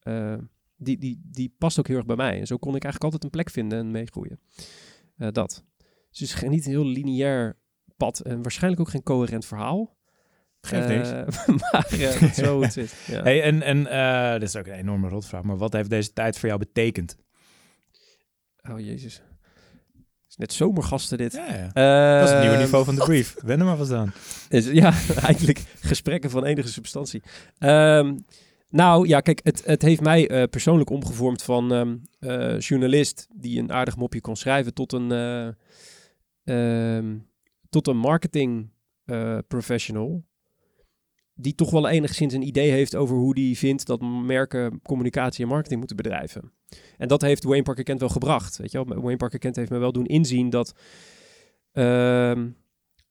eh, 0.00 0.34
die, 0.76 0.98
die, 0.98 1.20
die 1.24 1.54
past 1.58 1.78
ook 1.78 1.86
heel 1.88 1.96
erg 1.96 2.06
bij 2.06 2.16
mij. 2.16 2.40
En 2.40 2.46
zo 2.46 2.56
kon 2.56 2.74
ik 2.76 2.82
eigenlijk 2.84 3.04
altijd 3.04 3.24
een 3.24 3.30
plek 3.30 3.50
vinden 3.50 3.78
en 3.78 3.90
meegroeien. 3.90 4.40
Eh, 5.16 5.28
dat. 5.32 5.64
Dus 6.10 6.18
het 6.20 6.28
is 6.28 6.34
geen- 6.34 6.50
niet 6.50 6.64
een 6.64 6.70
heel 6.70 6.86
lineair 6.86 7.58
pad 7.96 8.20
en 8.20 8.42
waarschijnlijk 8.42 8.82
ook 8.82 8.88
geen 8.88 9.02
coherent 9.02 9.44
verhaal. 9.46 9.96
Geeft 10.60 10.88
niks. 10.88 11.10
Eh, 11.10 11.16
maar 11.72 11.86
eh, 11.90 12.20
dat 12.20 12.20
is 12.30 12.34
zo 12.34 12.62
het 12.62 12.72
zit. 12.72 12.94
Ja. 13.06 13.22
Hey, 13.22 13.42
en 13.42 13.62
en 13.62 13.86
eh, 13.86 14.32
dit 14.32 14.42
is 14.48 14.56
ook 14.56 14.66
een 14.66 14.72
enorme 14.72 15.08
rotvraag, 15.08 15.42
maar 15.42 15.56
wat 15.56 15.72
heeft 15.72 15.90
deze 15.90 16.12
tijd 16.12 16.38
voor 16.38 16.48
jou 16.48 16.60
betekend? 16.60 17.16
Oh 18.70 18.80
jezus. 18.80 19.22
Net 20.38 20.52
zomergasten 20.52 21.18
dit. 21.18 21.32
Ja, 21.32 21.54
ja. 21.54 22.18
Dat 22.20 22.28
is 22.28 22.34
het 22.34 22.42
nieuwe 22.42 22.56
niveau 22.56 22.84
van 22.84 22.94
de 22.94 23.00
brief. 23.04 23.36
Wen 23.44 23.58
er 23.58 23.64
maar 23.64 23.76
vast 23.76 23.92
aan. 23.92 24.12
Is, 24.48 24.66
ja, 24.66 24.92
eigenlijk 25.28 25.64
gesprekken 25.80 26.30
van 26.30 26.44
enige 26.44 26.68
substantie. 26.68 27.22
Ehm, 27.58 28.16
Nou 28.70 29.08
ja, 29.08 29.20
kijk, 29.20 29.40
het, 29.42 29.62
het 29.64 29.82
heeft 29.82 30.00
mij 30.00 30.28
eh, 30.28 30.42
persoonlijk 30.50 30.90
omgevormd 30.90 31.42
van 31.42 31.72
ehm, 31.72 31.96
eh, 32.18 32.60
journalist 32.60 33.26
die 33.34 33.58
een 33.60 33.72
aardig 33.72 33.96
mopje 33.96 34.20
kon 34.20 34.36
schrijven 34.36 34.74
tot 34.74 34.92
een, 34.92 35.12
ehm, 36.44 37.16
tot 37.70 37.86
een 37.86 37.96
marketing 37.96 38.70
professional. 39.48 40.24
Die 41.40 41.54
toch 41.54 41.70
wel 41.70 41.88
enigszins 41.88 42.34
een 42.34 42.46
idee 42.46 42.70
heeft 42.70 42.96
over 42.96 43.16
hoe 43.16 43.34
die 43.34 43.58
vindt 43.58 43.86
dat 43.86 44.00
merken 44.00 44.80
communicatie 44.82 45.42
en 45.44 45.50
marketing 45.50 45.78
moeten 45.78 45.96
bedrijven. 45.96 46.52
En 46.96 47.08
dat 47.08 47.22
heeft 47.22 47.44
Wayne 47.44 47.62
Parker 47.62 47.84
Kent 47.84 48.00
wel 48.00 48.08
gebracht. 48.08 48.56
Weet 48.56 48.72
je 48.72 48.84
wel? 48.84 49.00
Wayne 49.00 49.16
Parker 49.16 49.38
Kent 49.38 49.56
heeft 49.56 49.70
me 49.70 49.78
wel 49.78 49.92
doen 49.92 50.06
inzien 50.06 50.50
dat, 50.50 50.74
ehm, 51.72 52.48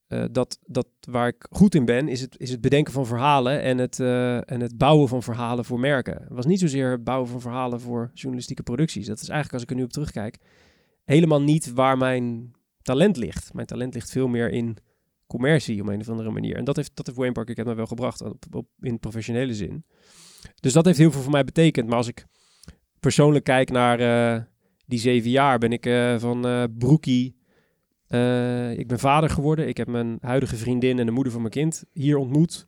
eh, 0.07 0.25
dat, 0.31 0.59
dat 0.65 0.87
waar 1.09 1.27
ik 1.27 1.45
goed 1.49 1.75
in 1.75 1.85
ben, 1.85 2.07
is 2.07 2.21
het, 2.21 2.39
is 2.39 2.49
het 2.49 2.61
bedenken 2.61 2.93
van 2.93 3.05
verhalen 3.05 3.61
en 3.61 3.77
het, 3.77 3.99
eh, 3.99 4.51
en 4.51 4.59
het 4.61 4.77
bouwen 4.77 5.07
van 5.07 5.23
verhalen 5.23 5.65
voor 5.65 5.79
merken. 5.79 6.21
Het 6.21 6.33
was 6.33 6.45
niet 6.45 6.59
zozeer 6.59 6.91
het 6.91 7.03
bouwen 7.03 7.29
van 7.29 7.41
verhalen 7.41 7.81
voor 7.81 8.11
journalistieke 8.13 8.63
producties. 8.63 9.05
Dat 9.05 9.21
is 9.21 9.29
eigenlijk, 9.29 9.53
als 9.53 9.63
ik 9.63 9.69
er 9.69 9.75
nu 9.75 9.83
op 9.83 9.91
terugkijk, 9.91 10.37
helemaal 11.03 11.41
niet 11.41 11.73
waar 11.73 11.97
mijn 11.97 12.51
talent 12.81 13.17
ligt. 13.17 13.53
Mijn 13.53 13.67
talent 13.67 13.93
ligt 13.93 14.11
veel 14.11 14.27
meer 14.27 14.49
in 14.49 14.77
commercie 15.27 15.81
op 15.81 15.87
een 15.87 15.99
of 15.99 16.09
andere 16.09 16.31
manier. 16.31 16.55
En 16.55 16.63
dat 16.63 16.75
heeft, 16.75 16.91
dat 16.93 17.05
heeft 17.05 17.17
Wayne 17.17 17.33
Parker 17.33 17.55
Kent 17.55 17.67
me 17.67 17.73
wel 17.73 17.85
gebracht 17.85 18.21
op, 18.21 18.45
op, 18.51 18.67
in 18.79 18.99
professionele 18.99 19.53
zin. 19.53 19.85
Dus 20.59 20.73
dat 20.73 20.85
heeft 20.85 20.97
heel 20.97 21.11
veel 21.11 21.21
voor 21.21 21.31
mij 21.31 21.43
betekend. 21.43 21.87
Maar 21.87 21.97
als 21.97 22.07
ik 22.07 22.25
persoonlijk 22.99 23.43
kijk 23.43 23.69
naar 23.69 23.99
eh, 23.99 24.41
die 24.85 24.99
zeven 24.99 25.29
jaar, 25.29 25.57
ben 25.57 25.71
ik 25.71 25.85
eh, 25.85 26.19
van 26.19 26.47
eh 26.47 26.63
broekie. 26.77 27.35
ik 28.77 28.87
ben 28.87 28.99
vader 28.99 29.29
geworden. 29.29 29.67
Ik 29.67 29.77
heb 29.77 29.87
mijn 29.87 30.17
huidige 30.21 30.55
vriendin 30.55 30.99
en 30.99 31.05
de 31.05 31.11
moeder 31.11 31.31
van 31.31 31.41
mijn 31.41 31.53
kind 31.53 31.83
hier 31.93 32.17
ontmoet. 32.17 32.67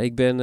Ik 0.00 0.14
ben 0.14 0.36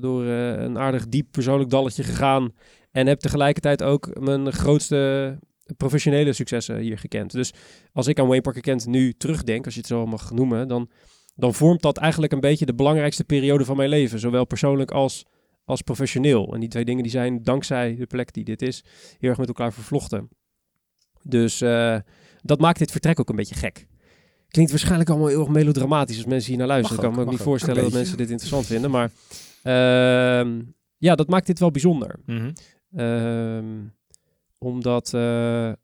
door 0.00 0.24
een 0.24 0.78
aardig 0.78 1.08
diep 1.08 1.26
persoonlijk 1.30 1.70
dalletje 1.70 2.02
gegaan. 2.02 2.52
En 2.90 3.06
heb 3.06 3.20
tegelijkertijd 3.20 3.82
ook 3.82 4.20
mijn 4.20 4.52
grootste 4.52 5.38
professionele 5.76 6.32
successen 6.32 6.78
hier 6.78 6.98
gekend. 6.98 7.32
Dus 7.32 7.52
als 7.92 8.06
ik 8.06 8.18
aan 8.18 8.26
Wayne 8.26 8.42
Parker 8.42 8.62
Kent 8.62 8.86
nu 8.86 9.12
terugdenk, 9.12 9.64
als 9.64 9.74
je 9.74 9.80
het 9.80 9.88
zo 9.88 10.06
mag 10.06 10.30
noemen, 10.30 10.68
dan, 10.68 10.90
dan 11.34 11.54
vormt 11.54 11.82
dat 11.82 11.96
eigenlijk 11.96 12.32
een 12.32 12.40
beetje 12.40 12.66
de 12.66 12.74
belangrijkste 12.74 13.24
periode 13.24 13.64
van 13.64 13.76
mijn 13.76 13.88
leven. 13.88 14.18
Zowel 14.18 14.44
persoonlijk 14.44 14.90
als, 14.90 15.24
als 15.64 15.82
professioneel. 15.82 16.54
En 16.54 16.60
die 16.60 16.68
twee 16.68 16.84
dingen 16.84 17.02
die 17.02 17.12
zijn 17.12 17.42
dankzij 17.42 17.96
de 17.96 18.06
plek 18.06 18.32
die 18.32 18.44
dit 18.44 18.62
is, 18.62 18.84
heel 19.18 19.28
erg 19.28 19.38
met 19.38 19.48
elkaar 19.48 19.72
vervlochten. 19.72 20.28
Dus 21.22 21.60
eh, 21.60 21.96
dat 22.42 22.60
maakt 22.60 22.78
dit 22.78 22.90
vertrek 22.90 23.20
ook 23.20 23.28
een 23.28 23.36
beetje 23.36 23.54
gek. 23.54 23.86
Klinkt 24.48 24.70
waarschijnlijk 24.70 25.10
allemaal 25.10 25.28
heel 25.28 25.40
erg 25.40 25.48
melodramatisch 25.48 26.16
als 26.16 26.26
mensen 26.26 26.48
hier 26.48 26.58
naar 26.58 26.66
luisteren. 26.66 26.96
Ik 26.96 27.08
kan 27.08 27.14
me 27.14 27.24
ook 27.24 27.30
niet 27.30 27.40
ook. 27.40 27.46
voorstellen 27.46 27.82
dat 27.82 27.92
mensen 27.92 28.16
dit 28.16 28.30
interessant 28.30 28.66
vinden. 28.66 28.90
Maar 28.90 29.10
ehm, 29.62 30.62
ja, 30.98 31.14
dat 31.14 31.28
maakt 31.28 31.46
dit 31.46 31.58
wel 31.58 31.70
bijzonder. 31.70 32.20
Mhm. 32.26 32.50
Ehm, 32.94 33.64
omdat 34.58 35.14
eh, 35.14 35.68
eh, 35.68 35.76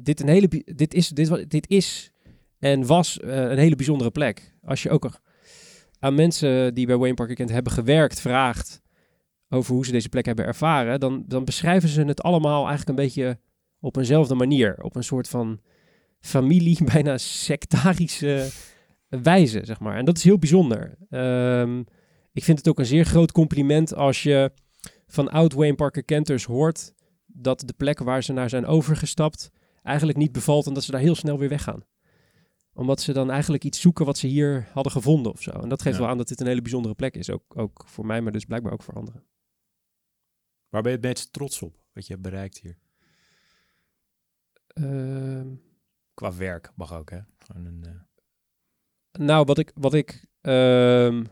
dit, 0.00 0.20
een 0.20 0.28
hele, 0.28 0.48
dit, 0.64 0.94
is, 0.94 1.08
dit, 1.08 1.50
dit 1.50 1.70
is 1.70 2.12
en 2.58 2.86
was 2.86 3.20
eh, 3.20 3.36
een 3.36 3.58
hele 3.58 3.76
bijzondere 3.76 4.10
plek. 4.10 4.54
Als 4.62 4.82
je 4.82 4.90
ook 4.90 5.20
aan 5.98 6.14
mensen 6.14 6.74
die 6.74 6.86
bij 6.86 6.96
Wayne 6.96 7.14
Parker 7.14 7.34
Kent 7.34 7.50
hebben 7.50 7.72
gewerkt 7.72 8.20
vraagt 8.20 8.82
over 9.48 9.74
hoe 9.74 9.84
ze 9.84 9.92
deze 9.92 10.08
plek 10.08 10.26
hebben 10.26 10.44
ervaren, 10.44 11.00
dan, 11.00 11.24
dan 11.26 11.44
beschrijven 11.44 11.88
ze 11.88 12.02
het 12.02 12.22
allemaal 12.22 12.66
eigenlijk 12.66 12.88
een 12.88 13.04
beetje 13.04 13.38
op 13.80 13.96
eenzelfde 13.96 14.34
manier. 14.34 14.82
Op 14.82 14.96
een 14.96 15.04
soort 15.04 15.28
van 15.28 15.60
familie, 16.20 16.84
bijna 16.92 17.18
sectarische 17.18 18.48
wijze, 19.08 19.60
zeg 19.64 19.80
maar. 19.80 19.96
En 19.96 20.04
dat 20.04 20.16
is 20.16 20.24
heel 20.24 20.38
bijzonder. 20.38 20.94
Ehm, 21.10 21.82
ik 22.32 22.44
vind 22.44 22.58
het 22.58 22.68
ook 22.68 22.78
een 22.78 22.86
zeer 22.86 23.04
groot 23.04 23.32
compliment 23.32 23.94
als 23.94 24.22
je 24.22 24.52
van 25.06 25.30
oud 25.30 25.52
Wayne 25.52 25.74
Parker 25.74 26.04
Kenters 26.04 26.44
hoort 26.44 26.94
dat 27.36 27.60
de 27.60 27.72
plek 27.72 27.98
waar 27.98 28.22
ze 28.22 28.32
naar 28.32 28.48
zijn 28.48 28.66
overgestapt 28.66 29.50
eigenlijk 29.82 30.18
niet 30.18 30.32
bevalt 30.32 30.66
en 30.66 30.74
dat 30.74 30.84
ze 30.84 30.90
daar 30.90 31.00
heel 31.00 31.14
snel 31.14 31.38
weer 31.38 31.48
weggaan. 31.48 31.84
Omdat 32.72 33.00
ze 33.00 33.12
dan 33.12 33.30
eigenlijk 33.30 33.64
iets 33.64 33.80
zoeken 33.80 34.04
wat 34.06 34.18
ze 34.18 34.26
hier 34.26 34.68
hadden 34.72 34.92
gevonden 34.92 35.32
of 35.32 35.42
zo. 35.42 35.50
En 35.50 35.68
dat 35.68 35.82
geeft 35.82 35.94
Ja. 35.96 36.00
wel 36.00 36.10
aan 36.10 36.18
dat 36.18 36.28
dit 36.28 36.40
een 36.40 36.46
hele 36.46 36.62
bijzondere 36.62 36.94
plek 36.94 37.16
is. 37.16 37.30
Ook, 37.30 37.56
ook 37.56 37.84
voor 37.86 38.06
mij, 38.06 38.20
maar 38.20 38.32
dus 38.32 38.44
blijkbaar 38.44 38.72
ook 38.72 38.82
voor 38.82 38.94
anderen. 38.94 39.24
Waar 40.68 40.82
ben 40.82 40.90
je 40.92 40.96
het 40.98 41.06
meest 41.06 41.32
trots 41.32 41.62
op, 41.62 41.76
wat 41.92 42.06
je 42.06 42.12
hebt 42.12 42.24
bereikt 42.24 42.58
hier? 42.58 42.78
Ehm, 44.66 45.48
Qua 46.14 46.34
werk 46.34 46.70
mag 46.74 46.94
ook, 46.94 47.10
hè? 47.10 47.18
Gewoon 47.38 47.64
een, 47.66 47.84
eh, 47.84 47.90
Nou, 49.26 49.44
wat 49.44 49.58
ik, 49.58 49.72
wat 49.74 49.94
ik 49.94 50.26
ehm, 50.40 51.24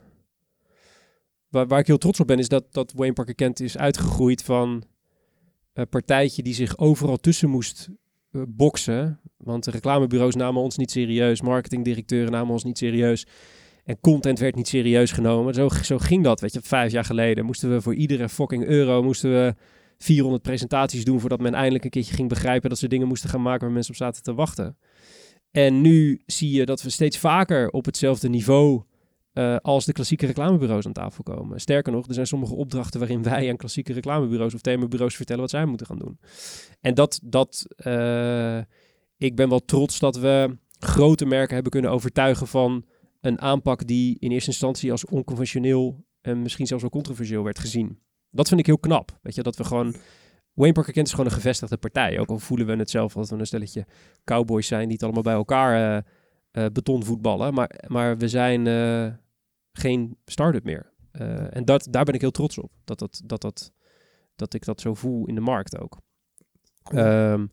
waar, 1.49 1.67
waar 1.67 1.79
ik 1.79 1.87
heel 1.87 1.99
trots 1.99 2.21
op 2.21 2.27
ben, 2.27 2.39
is 2.39 2.49
dat, 2.49 2.73
dat 2.73 2.93
Wayne 2.93 3.13
Parker 3.13 3.35
Kent 3.35 3.61
is 3.61 3.77
uitgegroeid 3.79 4.43
van 4.43 4.85
een 5.73 5.89
partijtje 5.89 6.43
die 6.43 6.55
zich 6.55 6.79
overal 6.79 7.17
tussen 7.17 7.51
moest 7.51 7.89
eh, 8.31 8.43
boksen. 8.49 9.21
Want 9.37 9.65
de 9.65 9.71
reclamebureaus 9.71 10.35
namen 10.35 10.63
ons 10.63 10.77
niet 10.77 10.91
serieus, 10.91 11.41
marketingdirecteuren 11.41 12.33
namen 12.33 12.53
ons 12.53 12.65
niet 12.65 12.79
serieus. 12.79 13.27
En 13.85 14.01
content 14.01 14.39
werd 14.39 14.55
niet 14.55 14.69
serieus 14.69 15.13
genomen. 15.13 15.55
Zo, 15.55 15.69
zo 15.69 15.99
ging 15.99 16.25
dat, 16.25 16.41
weet 16.41 16.53
je. 16.53 16.61
Vijf 16.63 16.93
jaar 16.93 17.05
geleden 17.05 17.45
moesten 17.45 17.71
we 17.71 17.81
voor 17.81 17.95
iedere 17.95 18.29
fucking 18.29 18.65
euro 18.65 19.03
moesten 19.03 19.31
we 19.31 19.55
400 19.99 20.43
presentaties 20.43 21.05
doen 21.05 21.21
voordat 21.21 21.41
men 21.41 21.55
eindelijk 21.55 21.85
een 21.85 21.91
keertje 21.91 22.15
ging 22.15 22.29
begrijpen 22.29 22.69
dat 22.69 22.79
ze 22.79 22.89
dingen 22.89 23.09
moesten 23.09 23.31
gaan 23.31 23.43
maken 23.43 23.61
waar 23.61 23.73
mensen 23.73 23.93
op 23.93 23.99
zaten 23.99 24.23
te 24.23 24.35
wachten. 24.35 24.77
En 25.51 25.81
nu 25.81 26.23
zie 26.27 26.51
je 26.51 26.67
dat 26.67 26.83
we 26.83 26.91
steeds 26.91 27.19
vaker 27.19 27.71
op 27.71 27.85
hetzelfde 27.85 28.29
niveau 28.29 28.83
eh, 29.33 29.57
als 29.57 29.85
de 29.85 29.93
klassieke 29.93 30.27
reclamebureaus 30.27 30.87
aan 30.87 30.93
tafel 30.93 31.23
komen. 31.23 31.61
Sterker 31.61 31.93
nog, 31.93 32.09
er 32.09 32.15
zijn 32.15 32.27
sommige 32.27 32.55
opdrachten 32.55 33.01
waarin 33.01 33.23
wij 33.33 33.51
aan 33.51 33.57
klassieke 33.57 33.93
reclamebureaus 33.93 34.55
of 34.55 34.61
themabureaus 34.61 35.17
vertellen 35.17 35.41
wat 35.41 35.51
zij 35.51 35.65
moeten 35.65 35.87
gaan 35.87 35.99
doen. 35.99 36.19
En 36.81 36.95
dat, 36.95 37.21
dat 37.23 37.67
eh, 37.77 38.59
ik 39.17 39.37
ben 39.37 39.49
wel 39.49 39.65
trots 39.65 39.99
dat 39.99 40.17
we 40.17 40.57
grote 40.79 41.27
merken 41.27 41.55
hebben 41.55 41.73
kunnen 41.73 41.91
overtuigen 41.91 42.47
van 42.47 42.85
een 43.21 43.41
aanpak 43.41 43.87
die 43.87 44.17
in 44.19 44.31
eerste 44.31 44.51
instantie 44.51 44.91
als 44.91 45.05
onconventioneel 45.05 46.05
en 46.21 46.43
misschien 46.43 46.67
zelfs 46.67 46.83
wel 46.83 46.93
controversieel 46.93 47.45
werd 47.45 47.59
gezien. 47.59 47.99
Dat 48.31 48.49
vind 48.49 48.61
ik 48.61 48.67
heel 48.67 48.79
knap. 48.79 49.19
Weet 49.23 49.35
je, 49.35 49.43
dat 49.43 49.57
we 49.57 49.65
gewoon. 49.65 49.95
Wayne 50.53 50.73
Parker 50.73 50.93
Kent 50.93 51.07
is 51.07 51.13
gewoon 51.13 51.27
een 51.27 51.37
gevestigde 51.37 51.77
partij. 51.77 52.19
Ook 52.19 52.29
al 52.29 52.39
voelen 52.39 52.67
we 52.67 52.77
het 52.77 52.91
zelf 52.91 53.13
dat 53.13 53.29
we 53.29 53.37
een 53.37 53.47
stelletje 53.47 53.87
cowboys 54.25 54.67
zijn 54.67 54.83
die 54.83 54.93
het 54.93 55.03
allemaal 55.03 55.23
bij 55.23 55.33
elkaar 55.35 55.75
eh, 55.75 56.03
eh, 56.51 56.73
betonvoetballen. 56.73 57.55
Maar, 57.55 57.71
maar 57.87 58.19
we 58.19 58.29
zijn 58.29 58.67
geen 59.73 60.17
start-up 60.25 60.65
meer. 60.65 60.93
Eh, 61.13 61.57
en 61.57 61.65
dat, 61.65 61.87
daar 61.91 62.05
ben 62.05 62.15
ik 62.15 62.21
heel 62.21 62.31
trots 62.31 62.59
op. 62.59 62.71
Dat, 62.85 62.99
dat, 62.99 63.23
dat, 63.25 63.41
dat, 63.41 63.73
dat 64.37 64.55
ik 64.55 64.65
dat 64.65 64.81
zo 64.81 64.95
voel 64.95 65.27
in 65.27 65.35
de 65.35 65.41
markt 65.41 65.79
ook. 65.79 65.99
Cool. 66.83 67.03
Ehm, 67.03 67.47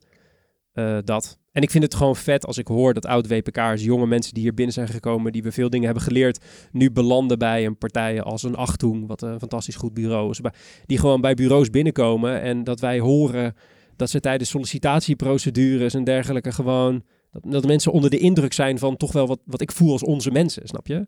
eh, 0.72 0.98
dat. 1.04 1.38
En 1.52 1.62
ik 1.62 1.72
vind 1.72 1.84
het 1.84 1.96
gewoon 1.96 2.16
vet 2.16 2.46
als 2.46 2.58
ik 2.58 2.68
hoor 2.68 2.94
dat 2.94 3.06
oud-WPK'ers, 3.06 3.84
jonge 3.84 4.08
mensen 4.08 4.34
die 4.34 4.44
hier 4.44 4.54
binnen 4.54 4.74
zijn 4.74 4.88
gekomen, 4.88 5.32
die 5.32 5.44
we 5.44 5.52
veel 5.52 5.70
dingen 5.70 5.86
hebben 5.86 6.04
geleerd, 6.04 6.46
nu 6.72 6.92
belanden 6.92 7.40
bij 7.40 7.66
een 7.66 7.78
partij 7.78 8.22
als 8.22 8.44
een 8.44 8.56
Achtung, 8.56 9.08
wat 9.08 9.22
een 9.22 9.40
fantastisch 9.40 9.76
goed 9.76 9.94
bureau 9.94 10.30
is. 10.30 10.40
Die 10.86 10.98
gewoon 10.98 11.22
bij 11.22 11.34
bureaus 11.34 11.70
binnenkomen 11.70 12.42
en 12.42 12.64
dat 12.64 12.80
wij 12.80 13.00
horen 13.00 13.56
dat 13.96 14.10
ze 14.10 14.20
tijdens 14.20 14.50
sollicitatieprocedures 14.50 15.94
en 15.94 16.04
dergelijke 16.04 16.52
gewoon, 16.52 17.04
dat, 17.32 17.44
dat 17.52 17.66
mensen 17.66 17.92
onder 17.92 18.10
de 18.10 18.18
indruk 18.18 18.54
zijn 18.54 18.80
van 18.80 18.98
toch 18.98 19.12
wel 19.12 19.28
wat, 19.28 19.40
wat 19.46 19.62
ik 19.62 19.72
voel 19.72 19.92
als 19.92 20.04
onze 20.04 20.32
mensen, 20.32 20.68
snap 20.68 20.88
je? 20.88 21.06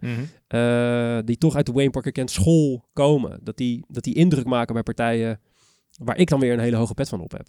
Eh, 0.47 1.25
die 1.25 1.37
toch 1.37 1.55
uit 1.55 1.65
de 1.65 1.71
Wayne 1.71 1.89
Parker 1.89 2.11
Kent 2.11 2.31
school 2.31 2.85
komen. 2.93 3.39
Dat 3.43 3.57
die, 3.57 3.85
dat 3.87 4.03
die 4.03 4.15
indruk 4.15 4.45
maken 4.45 4.73
bij 4.73 4.83
partijen 4.83 5.39
waar 5.91 6.17
ik 6.17 6.29
dan 6.29 6.39
weer 6.39 6.53
een 6.53 6.59
hele 6.59 6.75
hoge 6.75 6.93
pet 6.93 7.09
van 7.09 7.21
op 7.21 7.31
heb. 7.31 7.47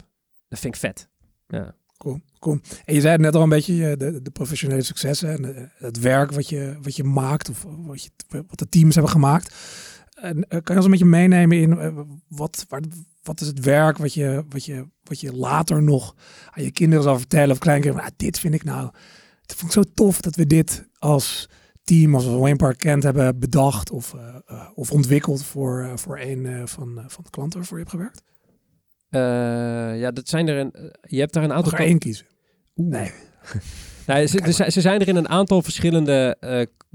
Dat 0.48 0.58
vind 0.58 0.74
ik 0.74 0.80
vet. 0.80 1.08
Ja. 1.48 1.74
Cool, 1.96 2.20
cool. 2.38 2.58
En 2.84 2.94
je 2.94 3.00
zei 3.00 3.12
het 3.12 3.20
net 3.20 3.34
al 3.34 3.42
een 3.42 3.48
beetje, 3.48 3.90
eh, 3.90 3.98
de, 3.98 4.22
de 4.22 4.30
professionele 4.30 4.82
successen 4.82 5.28
en 5.28 5.56
eh, 5.56 5.64
het 5.74 5.98
werk 5.98 6.32
wat 6.32 6.48
je, 6.48 6.76
wat 6.82 6.96
je 6.96 7.04
maakt 7.04 7.48
of 7.48 7.66
wat, 7.68 8.02
je, 8.02 8.10
wat 8.28 8.58
de 8.58 8.68
teams 8.68 8.94
hebben 8.94 9.12
gemaakt. 9.12 9.54
En, 10.12 10.46
kan 10.48 10.62
je 10.64 10.74
ons 10.74 10.84
een 10.84 10.90
beetje 10.90 11.04
meenemen 11.04 11.58
in 11.58 12.06
wat, 12.28 12.66
waar, 12.68 12.80
wat 13.22 13.40
is 13.40 13.46
het 13.46 13.60
werk 13.60 13.98
wat 13.98 14.14
je, 14.14 14.44
wat, 14.48 14.64
je, 14.64 14.86
wat 15.02 15.20
je 15.20 15.32
later 15.36 15.82
nog 15.82 16.14
aan 16.50 16.62
je 16.64 16.70
kinderen 16.70 17.04
zal 17.04 17.18
vertellen 17.18 17.50
of 17.50 17.58
kleinkinderen? 17.58 18.12
Dit 18.16 18.38
vind 18.38 18.54
ik 18.54 18.64
nou, 18.64 18.90
het 19.42 19.54
vond 19.54 19.74
ik 19.76 19.84
zo 19.84 19.90
tof 19.94 20.20
dat 20.20 20.36
we 20.36 20.46
dit 20.46 20.88
als 20.98 21.48
team, 21.84 22.14
als 22.14 22.26
Wayne 22.26 22.56
Park 22.56 22.78
Kent 22.78 23.02
hebben 23.02 23.38
bedacht 23.38 23.90
of, 23.90 24.14
eh, 24.14 24.36
eh, 24.46 24.68
of 24.74 24.90
ontwikkeld 24.92 25.44
voor, 25.44 25.82
eh, 25.82 25.96
voor 25.96 26.18
een 26.18 26.68
van, 26.68 27.04
van 27.06 27.24
de 27.24 27.30
klanten 27.30 27.58
waarvoor 27.58 27.78
je 27.78 27.84
hebt 27.84 27.96
gewerkt. 27.96 28.22
Ja, 30.00 30.10
dat 30.10 30.28
zijn 30.28 30.48
er 30.48 30.58
een. 30.58 30.72
Je 31.02 31.18
hebt 31.18 31.32
daar 31.32 31.42
een 31.42 31.48
Mag 31.48 31.56
aantal. 31.58 31.72
er 31.72 31.78
kan- 31.78 31.86
één 31.86 31.98
kiezen. 31.98 32.26
Oeh. 32.76 32.90
Nee. 32.90 33.10
Nou, 34.06 34.26
ze, 34.26 34.52
zijn- 34.52 34.72
ze 34.72 34.80
zijn 34.80 35.00
er 35.00 35.08
in 35.08 35.16
een 35.16 35.28
aantal 35.28 35.62
verschillende 35.62 36.36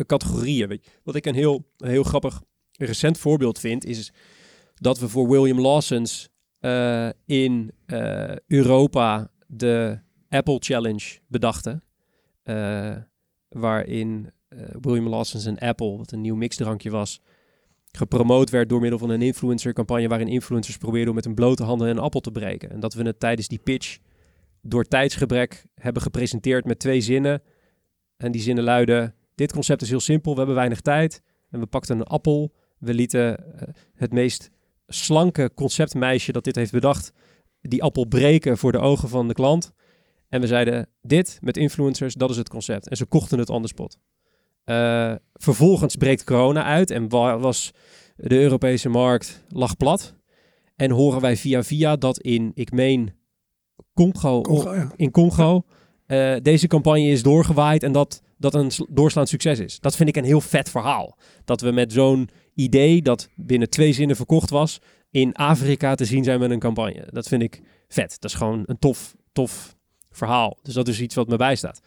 categorieën. 0.06 0.68
Weet 0.68 0.86
je. 0.86 0.92
Wat 1.04 1.16
ik 1.16 1.26
een 1.26 1.36
heel, 1.36 1.72
een 1.78 1.90
heel 1.90 2.04
grappig 2.04 2.42
recent 2.72 3.18
voorbeeld 3.18 3.60
vind, 3.60 3.86
is 3.86 4.14
dat 4.80 5.00
we 5.00 5.10
voor 5.10 5.30
William 5.30 5.60
Lawson's 5.60 6.30
eh, 6.60 7.10
in 7.26 7.72
eh, 7.86 8.36
Europa 8.48 9.32
de 9.48 10.00
Apple 10.30 10.58
Challenge 10.60 11.20
bedachten. 11.28 11.84
Eh, 12.44 12.96
waarin 13.50 14.32
William 14.82 15.08
Lawson's 15.08 15.46
en 15.46 15.58
Apple, 15.58 15.98
wat 15.98 16.12
een 16.12 16.22
nieuw 16.22 16.36
mixdrankje 16.36 16.90
was, 16.90 17.22
gepromoot 17.92 18.50
werd 18.50 18.70
door 18.70 18.80
middel 18.80 19.00
van 19.00 19.10
een 19.10 19.22
influencer-campagne 19.22 20.08
waarin 20.08 20.28
influencers 20.28 20.78
probeerden 20.78 21.16
met 21.16 21.26
een 21.26 21.36
blote 21.36 21.64
handen 21.64 21.90
een 21.90 22.00
appel 22.00 22.20
te 22.20 22.32
breken. 22.32 22.70
En 22.70 22.80
dat 22.80 22.94
we 22.94 23.04
het 23.04 23.20
tijdens 23.20 23.48
die 23.48 23.60
pitch 23.60 23.98
door 24.62 24.84
tijdsgebrek 24.84 25.66
hebben 25.74 26.02
gepresenteerd 26.02 26.66
met 26.66 26.80
twee 26.80 27.02
zinnen. 27.02 27.42
En 28.18 28.32
die 28.32 28.42
zinnen 28.42 28.64
luiden: 28.64 29.16
Dit 29.36 29.52
concept 29.52 29.82
is 29.82 29.90
heel 29.90 30.00
simpel, 30.00 30.32
we 30.32 30.38
hebben 30.38 30.56
weinig 30.56 30.82
tijd. 30.82 31.22
En 31.50 31.60
we 31.60 31.66
pakten 31.66 32.00
een 32.00 32.06
appel. 32.06 32.54
We 32.78 32.94
lieten 32.94 33.44
het 33.96 34.14
meest 34.14 34.52
slanke 34.88 35.52
conceptmeisje 35.56 36.32
dat 36.32 36.44
dit 36.44 36.56
heeft 36.56 36.72
bedacht, 36.72 37.12
die 37.62 37.84
appel 37.84 38.06
breken 38.06 38.58
voor 38.58 38.72
de 38.72 38.80
ogen 38.80 39.10
van 39.10 39.28
de 39.28 39.34
klant. 39.34 39.72
En 40.30 40.42
we 40.42 40.48
zeiden: 40.48 40.90
Dit 41.02 41.38
met 41.42 41.58
influencers, 41.58 42.14
dat 42.14 42.30
is 42.30 42.38
het 42.38 42.50
concept. 42.50 42.90
En 42.90 42.98
ze 42.98 43.06
kochten 43.06 43.40
het 43.40 43.50
on 43.50 43.62
the 43.62 43.68
spot. 43.68 43.98
Eh, 44.64 45.14
vervolgens 45.34 45.96
breekt 45.96 46.24
corona 46.24 46.64
uit 46.64 46.92
en 46.92 47.10
wa- 47.10 47.38
was 47.40 47.72
de 48.16 48.40
Europese 48.40 48.90
markt 48.90 49.44
lag 49.50 49.78
plat. 49.78 50.16
En 50.76 50.92
horen 50.92 51.22
wij 51.22 51.38
via 51.38 51.64
via 51.64 51.96
dat 51.96 52.20
in, 52.20 52.52
ik 52.54 52.72
meen, 52.72 53.14
Congo, 53.94 54.42
Congo, 54.42 54.76
ja. 54.76 54.92
in 54.96 55.12
Congo 55.12 55.66
eh, 56.06 56.36
deze 56.42 56.68
campagne 56.68 57.08
is 57.08 57.24
doorgewaaid 57.24 57.84
en 57.84 57.92
dat 57.92 58.22
dat 58.38 58.54
een 58.54 58.72
sl- 58.72 58.86
doorslaand 58.90 59.30
succes 59.30 59.60
is. 59.60 59.80
Dat 59.80 59.96
vind 59.96 60.10
ik 60.10 60.16
een 60.16 60.24
heel 60.24 60.42
vet 60.42 60.70
verhaal. 60.70 61.18
Dat 61.46 61.62
we 61.62 61.72
met 61.72 61.94
zo'n 61.94 62.30
idee 62.54 63.02
dat 63.02 63.30
binnen 63.36 63.70
twee 63.70 63.94
zinnen 63.94 64.16
verkocht 64.16 64.50
was, 64.50 64.80
in 65.12 65.34
Afrika 65.34 65.96
te 65.96 66.06
zien 66.06 66.24
zijn 66.24 66.40
met 66.40 66.52
een 66.52 66.60
campagne. 66.60 67.08
Dat 67.12 67.28
vind 67.28 67.42
ik 67.42 67.62
vet. 67.88 68.16
Dat 68.20 68.32
is 68.32 68.38
gewoon 68.38 68.64
een 68.66 68.80
tof, 68.80 69.16
tof 69.32 69.76
verhaal. 70.12 70.58
Dus 70.62 70.74
dat 70.74 70.88
is 70.88 71.02
iets 71.02 71.16
wat 71.16 71.28
me 71.28 71.36
bijstaat. 71.36 71.82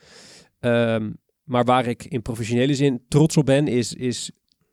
Ehm, 0.61 1.11
maar 1.45 1.65
waar 1.65 1.87
ik 1.87 2.05
in 2.05 2.23
professionele 2.23 2.75
zin 2.75 3.05
trots 3.09 3.37
op 3.37 3.47
ben, 3.47 3.69
is, 3.69 3.95
is 3.95 4.31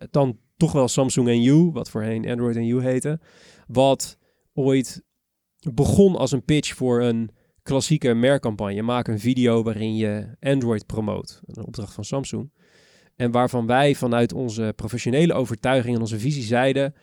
dan 0.09 0.39
toch 0.57 0.71
wel 0.71 0.87
Samsung 0.87 1.27
en 1.27 1.43
U, 1.43 1.71
wat 1.71 1.89
voorheen 1.89 2.29
Android 2.29 2.55
en 2.55 2.67
U 2.67 2.81
heette. 2.81 3.19
Wat 3.67 4.17
ooit 4.53 5.03
begon 5.73 6.15
als 6.15 6.31
een 6.31 6.45
pitch 6.45 6.75
voor 6.75 7.01
een 7.01 7.31
klassieke 7.67 8.13
merkcampagne. 8.13 8.81
Maak 8.81 9.07
een 9.07 9.19
video 9.19 9.63
waarin 9.63 9.95
je 9.95 10.27
Android 10.39 10.85
promoot. 10.85 11.41
Een 11.45 11.65
opdracht 11.65 11.93
van 11.93 12.03
Samsung. 12.03 12.51
En 13.15 13.31
waarvan 13.31 13.65
wij 13.65 13.95
vanuit 13.95 14.33
onze 14.33 14.73
professionele 14.75 15.33
overtuiging 15.33 15.95
en 15.95 16.01
onze 16.01 16.19
visie 16.19 16.43
zeiden... 16.43 16.95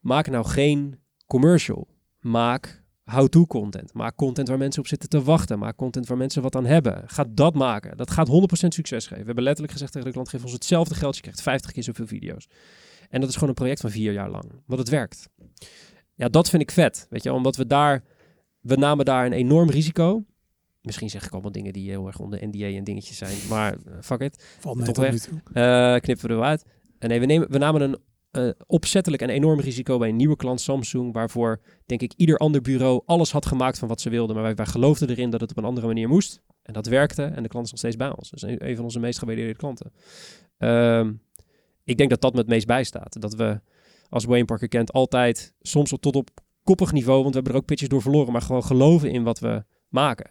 maak 0.00 0.30
nou 0.30 0.46
geen 0.46 0.98
commercial. 1.26 1.88
Maak 2.20 2.82
how-to 3.04 3.46
content. 3.46 3.94
Maak 3.94 4.16
content 4.16 4.48
waar 4.48 4.58
mensen 4.58 4.82
op 4.82 4.88
zitten 4.88 5.08
te 5.08 5.22
wachten. 5.22 5.58
Maak 5.58 5.76
content 5.76 6.06
waar 6.06 6.16
mensen 6.16 6.42
wat 6.42 6.56
aan 6.56 6.66
hebben. 6.66 7.02
Ga 7.06 7.24
dat 7.30 7.54
maken. 7.54 7.96
Dat 7.96 8.10
gaat 8.10 8.28
100% 8.28 8.32
succes 8.68 9.04
geven. 9.04 9.18
We 9.18 9.26
hebben 9.26 9.44
letterlijk 9.44 9.72
gezegd 9.72 9.92
tegen 9.92 10.06
de 10.06 10.14
klant... 10.14 10.28
geef 10.28 10.42
ons 10.42 10.52
hetzelfde 10.52 10.94
geld, 10.94 11.16
je 11.16 11.22
krijgt 11.22 11.42
50 11.42 11.72
keer 11.72 11.82
zoveel 11.82 12.06
video's. 12.06 12.48
En 13.08 13.20
dat 13.20 13.28
is 13.28 13.34
gewoon 13.34 13.48
een 13.48 13.54
project 13.54 13.80
van 13.80 13.90
vier 13.90 14.12
jaar 14.12 14.30
lang. 14.30 14.62
Want 14.66 14.80
het 14.80 14.88
werkt. 14.88 15.28
Ja, 16.14 16.28
dat 16.28 16.50
vind 16.50 16.62
ik 16.62 16.70
vet. 16.70 17.06
Weet 17.10 17.22
je, 17.22 17.32
omdat 17.32 17.56
we 17.56 17.66
daar... 17.66 18.02
We 18.60 18.76
namen 18.76 19.04
daar 19.04 19.26
een 19.26 19.32
enorm 19.32 19.70
risico. 19.70 20.24
Misschien 20.82 21.10
zeg 21.10 21.24
ik 21.24 21.32
allemaal 21.32 21.52
dingen 21.52 21.72
die 21.72 21.90
heel 21.90 22.06
erg 22.06 22.18
onder 22.18 22.48
NDA 22.48 22.66
en 22.66 22.84
dingetjes 22.84 23.16
zijn. 23.16 23.36
Maar 23.48 23.72
eh, 23.72 23.92
fuck 24.00 24.20
it. 24.20 24.56
Valt 24.58 24.84
Tot 24.84 24.96
weg. 24.96 25.28
Eh, 25.52 25.96
knippen 25.96 26.28
we 26.28 26.34
eruit. 26.34 26.64
En 26.98 27.08
nee, 27.08 27.20
we, 27.20 27.26
nemen, 27.26 27.50
we 27.50 27.58
namen 27.58 27.80
een 27.80 27.96
eh, 28.30 28.48
opzettelijk 28.66 29.22
een 29.22 29.28
enorm 29.28 29.60
risico 29.60 29.98
bij 29.98 30.08
een 30.08 30.16
nieuwe 30.16 30.36
klant 30.36 30.60
Samsung. 30.60 31.12
Waarvoor, 31.12 31.60
denk 31.86 32.00
ik, 32.00 32.12
ieder 32.16 32.36
ander 32.36 32.60
bureau 32.60 33.02
alles 33.06 33.32
had 33.32 33.46
gemaakt 33.46 33.78
van 33.78 33.88
wat 33.88 34.00
ze 34.00 34.10
wilden. 34.10 34.34
Maar 34.34 34.44
wij, 34.44 34.54
wij 34.54 34.66
geloofden 34.66 35.10
erin 35.10 35.30
dat 35.30 35.40
het 35.40 35.50
op 35.50 35.56
een 35.56 35.64
andere 35.64 35.86
manier 35.86 36.08
moest. 36.08 36.40
En 36.62 36.72
dat 36.72 36.86
werkte. 36.86 37.22
En 37.22 37.42
de 37.42 37.48
klant 37.48 37.64
is 37.64 37.70
nog 37.70 37.80
steeds 37.80 37.96
bij 37.96 38.12
ons. 38.16 38.30
Dus 38.30 38.42
een, 38.42 38.68
een 38.68 38.76
van 38.76 38.84
onze 38.84 39.00
meest 39.00 39.18
gewaardeerde 39.18 39.56
klanten. 39.56 39.92
Ehm, 40.58 41.12
ik 41.84 41.96
denk 41.96 42.10
dat 42.10 42.20
dat 42.20 42.32
me 42.32 42.38
het 42.38 42.48
meest 42.48 42.66
bijstaat. 42.66 43.20
Dat 43.20 43.34
we 43.34 43.60
als 44.08 44.24
Wayne 44.24 44.44
Parker 44.44 44.68
Kent 44.68 44.92
altijd, 44.92 45.54
soms 45.60 45.92
tot 46.00 46.16
op 46.16 46.30
koppig 46.62 46.92
niveau, 46.92 47.16
want 47.22 47.28
we 47.28 47.34
hebben 47.34 47.52
er 47.52 47.58
ook 47.58 47.66
pitches 47.66 47.88
door 47.88 48.02
verloren, 48.02 48.32
maar 48.32 48.42
gewoon 48.42 48.64
geloven 48.64 49.10
in 49.10 49.22
wat 49.22 49.38
we 49.38 49.64
maken. 49.88 50.30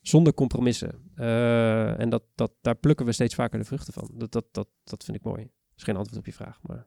Zonder 0.00 0.34
compromissen. 0.34 1.10
Eh, 1.14 2.00
en 2.00 2.08
dat, 2.08 2.22
dat, 2.34 2.52
daar 2.60 2.74
plukken 2.76 3.06
we 3.06 3.12
steeds 3.12 3.34
vaker 3.34 3.58
de 3.58 3.64
vruchten 3.64 3.92
van. 3.92 4.10
Dat, 4.14 4.32
dat, 4.32 4.44
dat, 4.50 4.68
dat 4.84 5.04
vind 5.04 5.16
ik 5.16 5.22
mooi. 5.24 5.42
Dat 5.42 5.76
is 5.76 5.82
geen 5.82 5.96
antwoord 5.96 6.18
op 6.18 6.26
je 6.26 6.32
vraag, 6.32 6.58
maar 6.62 6.86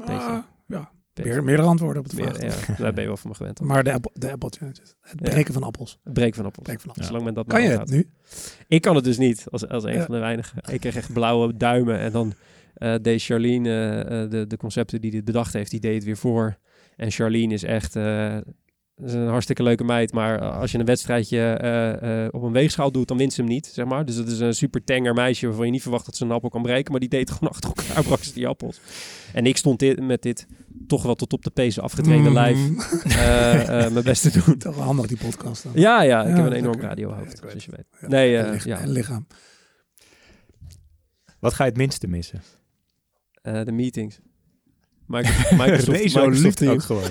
Ah, 0.00 0.38
ja, 0.66 0.90
beetje. 1.12 1.30
meer, 1.32 1.44
meerdere 1.44 1.68
antwoorden 1.68 2.04
op 2.04 2.12
Meer- 2.12 2.34
vraag. 2.34 2.66
ja, 2.66 2.74
daar 2.76 2.92
ben 2.92 3.02
je 3.02 3.08
wel 3.08 3.16
van 3.16 3.30
me 3.30 3.36
gewend. 3.36 3.60
Maar 3.60 3.84
de, 3.84 4.00
de 4.12 4.30
Apple 4.32 4.48
Challenges. 4.50 4.94
Het 5.00 5.20
Ja. 5.20 5.30
breken 5.30 5.52
van 5.54 5.62
appels. 5.62 5.98
Het 6.04 6.12
breken 6.12 6.34
van 6.34 6.44
appels. 6.44 6.64
Breken 6.64 6.80
van 6.82 6.90
appels. 6.90 7.06
Zolang 7.06 7.24
men 7.24 7.34
dat 7.34 7.46
Kan 7.46 7.62
je 7.62 7.68
het 7.68 7.90
nu? 7.90 8.10
Ik 8.68 8.80
kan 8.82 8.94
het 8.94 9.04
dus 9.04 9.18
niet, 9.18 9.46
als, 9.50 9.68
als 9.68 9.84
een 9.84 10.02
van 10.02 10.14
de 10.14 10.20
weinigen. 10.20 10.58
Ik 10.72 10.80
kreeg 10.80 10.96
echt 10.96 11.12
blauwe 11.12 11.56
duimen. 11.56 11.98
En 11.98 12.12
dan 12.12 12.32
eh, 12.74 12.94
deed 13.02 13.22
Charlene, 13.22 14.00
eh, 14.02 14.30
de, 14.30 14.46
de 14.46 14.56
concepten 14.56 15.00
die 15.00 15.10
dit 15.10 15.24
bedacht 15.24 15.52
heeft, 15.52 15.70
die 15.70 15.80
deed 15.80 15.94
het 15.94 16.04
weer 16.04 16.16
voor. 16.16 16.58
En 17.02 17.10
Charlene 17.10 17.52
is 17.54 17.62
echt 17.62 17.96
eh, 17.96 18.36
is 18.96 19.12
een 19.12 19.26
hartstikke 19.28 19.62
leuke 19.62 19.84
meid. 19.84 20.12
Maar 20.12 20.40
als 20.50 20.72
je 20.72 20.78
een 20.78 20.84
wedstrijdje 20.84 21.38
eh, 21.38 22.24
eh, 22.24 22.28
op 22.34 22.42
een 22.42 22.52
weegschaal 22.52 22.92
doet, 22.92 23.08
dan 23.08 23.16
wint 23.16 23.32
ze 23.32 23.40
hem 23.40 23.50
niet, 23.50 23.66
zeg 23.66 23.86
maar. 23.86 24.04
Dus 24.04 24.16
dat 24.16 24.28
is 24.28 24.38
een 24.38 24.54
super 24.54 24.84
tenger 24.84 25.14
meisje 25.14 25.46
waarvan 25.46 25.66
je 25.66 25.72
niet 25.72 25.82
verwacht 25.82 26.06
dat 26.06 26.16
ze 26.16 26.24
een 26.24 26.30
appel 26.30 26.48
kan 26.48 26.62
breken. 26.62 26.90
Maar 26.90 27.00
die 27.00 27.08
deed 27.08 27.30
gewoon 27.30 27.52
achter 27.54 27.72
elkaar, 27.74 28.02
brak 28.04 28.22
ze 28.22 28.32
die 28.32 28.46
appels. 28.46 28.80
En 29.32 29.46
ik 29.46 29.56
stond 29.56 29.78
dit, 29.78 30.00
met 30.00 30.22
dit 30.22 30.46
toch 30.86 31.02
wel 31.02 31.14
tot 31.14 31.32
op 31.32 31.44
de 31.44 31.50
pezen 31.50 31.82
afgetrainde 31.82 32.28
Mm. 32.28 32.34
lijf 32.34 32.58
eh, 33.04 33.84
eh, 33.84 33.92
mijn 33.92 34.04
best 34.04 34.22
te 34.32 34.42
doen. 34.44 34.58
Toch 34.58 34.74
wel 34.74 34.84
handig 34.84 35.06
die 35.06 35.16
podcast 35.16 35.62
dan. 35.62 35.72
Ja, 35.74 36.02
ja, 36.02 36.22
ik 36.22 36.28
Ja, 36.28 36.34
heb 36.36 36.46
een 36.46 36.52
enorm 36.52 36.80
radiohoofd, 36.80 37.38
Ja, 37.42 37.48
zoals 37.48 37.64
je 37.64 37.70
weet. 37.76 37.86
Ja. 38.00 38.08
Nee, 38.08 38.36
en, 38.36 38.60
ja. 38.64 38.78
en 38.80 38.90
lichaam. 38.90 39.26
Wat 41.40 41.54
ga 41.54 41.64
je 41.64 41.70
het 41.70 41.78
minste 41.78 42.06
missen? 42.06 42.42
Eh, 43.42 43.64
de 43.64 43.72
meetings. 43.72 44.20
Microsoft, 45.12 45.50
Microsoft, 45.62 46.40
liefde 46.40 46.70
ook 46.70 46.82
gewoon. 46.82 47.10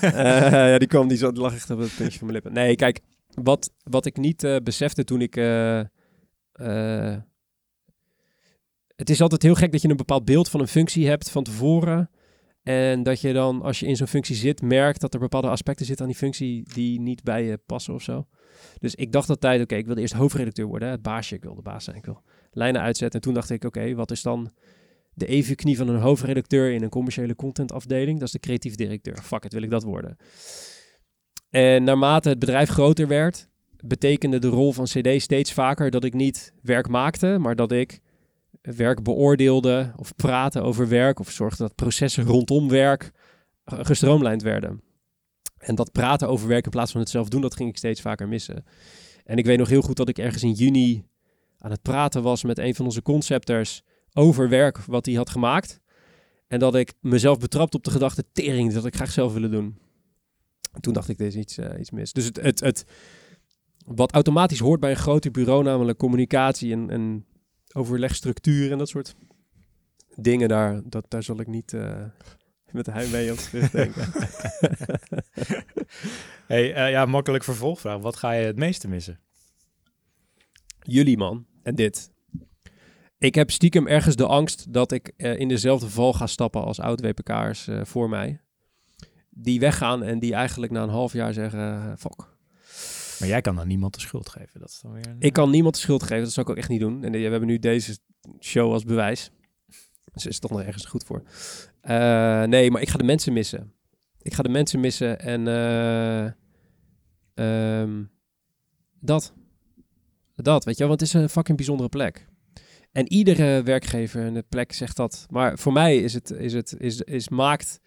Eh, 0.00 0.50
ja, 0.50 0.78
die 0.78 0.88
kwam, 0.88 1.08
die 1.08 1.18
die 1.18 1.32
lag 1.32 1.54
echt 1.54 1.70
op 1.70 1.78
het 1.78 1.96
puntje 1.96 2.18
van 2.18 2.28
mijn 2.28 2.42
lippen. 2.42 2.52
Nee, 2.62 2.74
kijk, 2.76 3.00
wat, 3.42 3.70
wat 3.82 4.06
ik 4.06 4.16
niet 4.16 4.44
eh, 4.44 4.56
besefte 4.62 5.04
toen 5.04 5.20
ik... 5.20 5.36
eh, 5.36 5.82
het 8.96 9.10
is 9.10 9.20
altijd 9.20 9.42
heel 9.42 9.54
gek 9.54 9.72
dat 9.72 9.82
je 9.82 9.88
een 9.88 9.96
bepaald 9.96 10.24
beeld 10.24 10.48
van 10.48 10.60
een 10.60 10.68
functie 10.68 11.08
hebt 11.08 11.30
van 11.30 11.42
tevoren. 11.42 12.10
En 12.62 13.02
dat 13.02 13.20
je 13.20 13.32
dan, 13.32 13.62
als 13.62 13.80
je 13.80 13.86
in 13.86 13.96
zo'n 13.96 14.06
functie 14.06 14.36
zit, 14.36 14.62
merkt 14.62 15.00
dat 15.00 15.14
er 15.14 15.20
bepaalde 15.20 15.48
aspecten 15.48 15.86
zitten 15.86 16.04
aan 16.04 16.10
die 16.10 16.20
functie 16.20 16.62
die 16.74 17.00
niet 17.00 17.22
bij 17.22 17.44
je 17.44 17.58
passen 17.66 17.94
of 17.94 18.02
zo. 18.02 18.26
Dus 18.78 18.94
ik 18.94 19.12
dacht 19.12 19.28
dat 19.28 19.40
tijd, 19.40 19.62
oké, 19.62 19.74
ik 19.74 19.86
wilde 19.86 20.00
eerst 20.00 20.14
hoofdredacteur 20.14 20.66
worden, 20.66 20.88
hè, 20.88 20.94
het 20.94 21.02
baasje, 21.02 21.34
ik 21.34 21.42
wil 21.42 21.54
de 21.54 21.62
baas 21.62 21.84
zijn, 21.84 21.96
ik 21.96 22.04
wil 22.04 22.22
lijnen 22.50 22.80
uitzetten. 22.80 23.20
En 23.20 23.26
toen 23.26 23.34
dacht 23.34 23.50
ik, 23.50 23.64
oké, 23.64 23.94
wat 23.94 24.10
is 24.10 24.22
dan 24.22 24.52
de 25.20 25.26
evenknie 25.26 25.76
van 25.76 25.88
een 25.88 26.00
hoofdredacteur 26.00 26.72
in 26.72 26.82
een 26.82 26.88
commerciële 26.88 27.34
contentafdeling? 27.34 28.18
Dat 28.18 28.26
is 28.26 28.32
de 28.32 28.38
creatief 28.38 28.74
directeur. 28.74 29.16
Fuck 29.22 29.44
it, 29.44 29.52
wil 29.52 29.62
ik 29.62 29.70
dat 29.70 29.82
worden. 29.82 30.16
En 31.50 31.84
naarmate 31.84 32.28
het 32.28 32.38
bedrijf 32.38 32.68
groter 32.68 33.06
werd, 33.06 33.48
betekende 33.84 34.38
de 34.38 34.48
rol 34.48 34.72
van 34.72 34.84
CD 34.84 35.22
steeds 35.22 35.52
vaker 35.52 35.90
dat 35.90 36.04
ik 36.04 36.14
niet 36.14 36.52
werk 36.62 36.88
maakte, 36.88 37.36
maar 37.38 37.56
dat 37.56 37.72
ik 37.72 38.00
werk 38.62 39.02
beoordeelde 39.02 39.92
of 39.96 40.14
praatte 40.16 40.60
over 40.60 40.88
werk 40.88 41.18
of 41.18 41.30
zorgde 41.30 41.62
dat 41.62 41.74
processen 41.74 42.24
rondom 42.24 42.68
werk 42.68 43.10
gestroomlijnd 43.64 44.42
werden. 44.42 44.82
En 45.58 45.74
dat 45.74 45.92
praten 45.92 46.28
over 46.28 46.48
werk 46.48 46.64
in 46.64 46.70
plaats 46.70 46.92
van 46.92 47.00
het 47.00 47.10
zelf 47.10 47.28
doen, 47.28 47.40
dat 47.40 47.56
ging 47.56 47.68
ik 47.68 47.76
steeds 47.76 48.00
vaker 48.00 48.28
missen. 48.28 48.64
En 49.24 49.36
ik 49.36 49.46
weet 49.46 49.58
nog 49.58 49.68
heel 49.68 49.82
goed 49.82 49.96
dat 49.96 50.08
ik 50.08 50.18
ergens 50.18 50.42
in 50.42 50.52
juni 50.52 51.04
aan 51.58 51.70
het 51.70 51.82
praten 51.82 52.22
was 52.22 52.44
met 52.44 52.58
een 52.58 52.74
van 52.74 52.84
onze 52.84 53.02
concepters 53.02 53.82
over 54.12 54.48
werk 54.48 54.78
wat 54.78 55.06
hij 55.06 55.14
had 55.14 55.30
gemaakt. 55.30 55.80
En 56.48 56.58
dat 56.58 56.74
ik 56.74 56.92
mezelf 57.00 57.38
betrapt 57.38 57.74
op 57.74 57.84
de 57.84 57.90
gedachte, 57.90 58.24
tering, 58.32 58.72
dat 58.72 58.86
ik 58.86 58.94
graag 58.94 59.10
zelf 59.10 59.32
willen 59.32 59.50
doen. 59.50 59.78
En 60.72 60.80
toen 60.80 60.92
dacht 60.92 61.08
ik, 61.08 61.18
dit 61.18 61.26
is 61.26 61.36
iets, 61.36 61.58
eh, 61.58 61.80
iets 61.80 61.90
mis. 61.90 62.12
Dus 62.12 62.24
het, 62.24 62.40
het, 62.40 62.60
het, 62.60 62.84
wat 63.86 64.12
automatisch 64.12 64.58
hoort 64.58 64.80
bij 64.80 64.90
een 64.90 64.96
groter 64.96 65.30
bureau, 65.30 65.62
namelijk 65.62 65.98
communicatie 65.98 66.72
en, 66.72 66.90
en 66.90 67.26
overlegstructuur 67.72 68.72
en 68.72 68.78
dat 68.78 68.88
soort 68.88 69.14
dingen, 70.16 70.48
daar, 70.48 70.80
dat, 70.84 71.04
daar 71.08 71.22
zal 71.22 71.40
ik 71.40 71.46
niet 71.46 71.72
eh, 71.72 72.04
met 72.70 72.84
de 72.84 72.90
heimwee 72.90 73.32
op 73.32 73.38
terugdenken. 73.38 74.08
Hey, 76.50 76.74
eh, 76.74 76.90
ja, 76.90 77.06
makkelijk 77.06 77.44
vervolgvraag. 77.44 78.00
Wat 78.00 78.16
ga 78.16 78.32
je 78.32 78.46
het 78.46 78.56
meeste 78.56 78.88
missen? 78.88 79.20
Jullie 80.82 81.16
man, 81.16 81.46
en 81.62 81.74
dit. 81.74 82.10
Ik 83.20 83.34
heb 83.34 83.50
stiekem 83.50 83.86
ergens 83.86 84.16
de 84.16 84.26
angst 84.26 84.72
dat 84.72 84.92
ik 84.92 85.12
eh, 85.16 85.38
in 85.38 85.48
dezelfde 85.48 85.88
val 85.90 86.12
ga 86.12 86.26
stappen 86.26 86.64
als 86.64 86.80
oud-WPK'ers 86.80 87.68
eh, 87.68 87.84
voor 87.84 88.08
mij. 88.08 88.40
Die 89.30 89.60
weggaan 89.60 90.02
en 90.02 90.18
die 90.18 90.34
eigenlijk 90.34 90.72
na 90.72 90.82
een 90.82 90.88
half 90.88 91.12
jaar 91.12 91.32
zeggen, 91.32 91.60
eh, 91.60 91.92
fuck. 91.98 92.16
Maar 93.18 93.28
jij 93.28 93.40
kan 93.40 93.56
dan 93.56 93.66
niemand 93.68 93.94
de 93.94 94.00
schuld 94.00 94.28
geven. 94.28 94.60
Dat 94.60 94.68
is 94.68 94.80
dan 94.82 94.92
weer... 94.92 95.06
een- 95.06 95.16
Ik 95.18 95.32
kan 95.32 95.50
niemand 95.50 95.74
de 95.74 95.80
schuld 95.80 96.02
geven, 96.02 96.22
dat 96.24 96.32
zou 96.32 96.46
ik 96.46 96.52
ook 96.52 96.58
echt 96.58 96.68
niet 96.68 96.80
doen. 96.80 97.04
En 97.04 97.12
we 97.12 97.18
hebben 97.18 97.46
nu 97.48 97.58
deze 97.58 97.98
show 98.40 98.72
als 98.72 98.84
bewijs. 98.84 99.30
Dus 100.12 100.26
is 100.26 100.38
toch 100.38 100.50
nog 100.50 100.62
ergens 100.62 100.84
goed 100.84 101.04
voor. 101.04 101.22
Nee, 102.48 102.70
maar 102.70 102.82
ik 102.82 102.88
ga 102.88 102.98
de 102.98 103.04
mensen 103.04 103.32
missen. 103.32 103.72
Ik 104.22 104.34
ga 104.34 104.42
de 104.42 104.48
mensen 104.48 104.80
missen 104.80 105.20
en 105.20 105.48
eh, 105.48 106.24
ehm, 107.34 108.04
dat. 109.00 109.32
Dat, 110.36 110.64
weet 110.64 110.74
je 110.74 110.80
wel, 110.80 110.88
want 110.88 111.00
het 111.00 111.08
is 111.14 111.14
een 111.22 111.28
fucking 111.28 111.56
bijzondere 111.56 111.88
plek. 111.88 112.28
En 112.92 113.12
iedere 113.12 113.62
werkgever 113.62 114.24
en 114.24 114.34
de 114.34 114.44
plek 114.48 114.72
zegt 114.72 114.96
dat. 114.96 115.26
Maar 115.30 115.58
voor 115.58 115.72
mij 115.72 115.96
is 115.96 116.14
het, 116.14 116.30
is 116.30 116.52
het, 116.52 116.74
is, 116.78 117.00
is 117.00 117.28
maakt, 117.28 117.80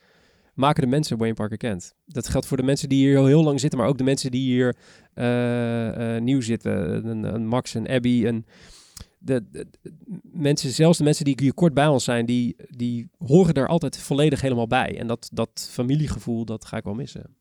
maken 0.53 0.83
de 0.83 0.89
mensen 0.89 1.17
Wayne 1.17 1.33
Parker 1.33 1.57
kent. 1.57 1.95
Dat 2.05 2.27
geldt 2.27 2.47
voor 2.47 2.57
de 2.57 2.63
mensen 2.63 2.89
die 2.89 3.07
hier 3.07 3.17
al 3.17 3.25
heel 3.25 3.43
lang 3.43 3.59
zitten, 3.59 3.79
maar 3.79 3.87
ook 3.87 3.97
de 3.97 4.03
mensen 4.03 4.31
die 4.31 4.41
hier 4.41 4.75
eh, 5.13 6.15
eh, 6.15 6.23
nieuw 6.23 6.41
zitten. 6.41 7.05
Een, 7.07 7.23
een 7.23 7.47
Max 7.47 7.75
en 7.75 7.87
Abby 7.87 8.25
en 8.25 8.45
de, 9.17 9.67
mensen, 10.21 10.69
zelfs 10.69 10.97
de 10.97 11.03
mensen 11.03 11.25
die 11.25 11.37
hier 11.39 11.53
kort 11.53 11.73
bij 11.73 11.87
ons 11.87 12.03
zijn, 12.03 12.25
die, 12.25 12.55
die 12.67 13.09
horen 13.17 13.53
er 13.53 13.67
altijd 13.67 13.97
volledig 13.97 14.41
helemaal 14.41 14.67
bij. 14.67 14.99
En 14.99 15.07
dat, 15.07 15.29
dat 15.33 15.67
familiegevoel, 15.71 16.45
dat 16.45 16.65
ga 16.65 16.77
ik 16.77 16.83
wel 16.83 16.93
missen. 16.93 17.37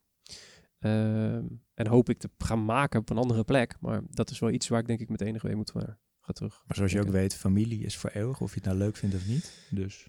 Ehm, 0.79 1.45
en 1.75 1.87
hoop 1.87 2.09
ik 2.09 2.19
te 2.19 2.31
gaan 2.39 2.65
maken 2.65 3.01
op 3.01 3.11
een 3.11 3.19
andere 3.19 3.45
plek. 3.45 3.77
Maar 3.81 4.03
dat 4.11 4.31
is 4.31 4.39
wel 4.39 4.51
iets 4.51 4.69
waar 4.69 4.81
ik 4.81 4.87
denk 4.87 5.01
ik 5.01 5.09
met 5.09 5.21
enige 5.21 5.55
moet 5.55 5.75
maar 5.75 5.99
terug. 6.33 6.63
Maar 6.67 6.77
zoals 6.77 6.93
je 6.93 7.01
ook 7.01 7.09
weet, 7.09 7.35
familie 7.35 7.85
is 7.85 7.97
voor 7.97 8.11
eeuwig, 8.11 8.41
of 8.41 8.51
je 8.51 8.57
het 8.57 8.65
nou 8.65 8.79
leuk 8.79 8.97
vindt 8.97 9.15
of 9.15 9.27
niet. 9.27 9.53
Dus 9.71 10.07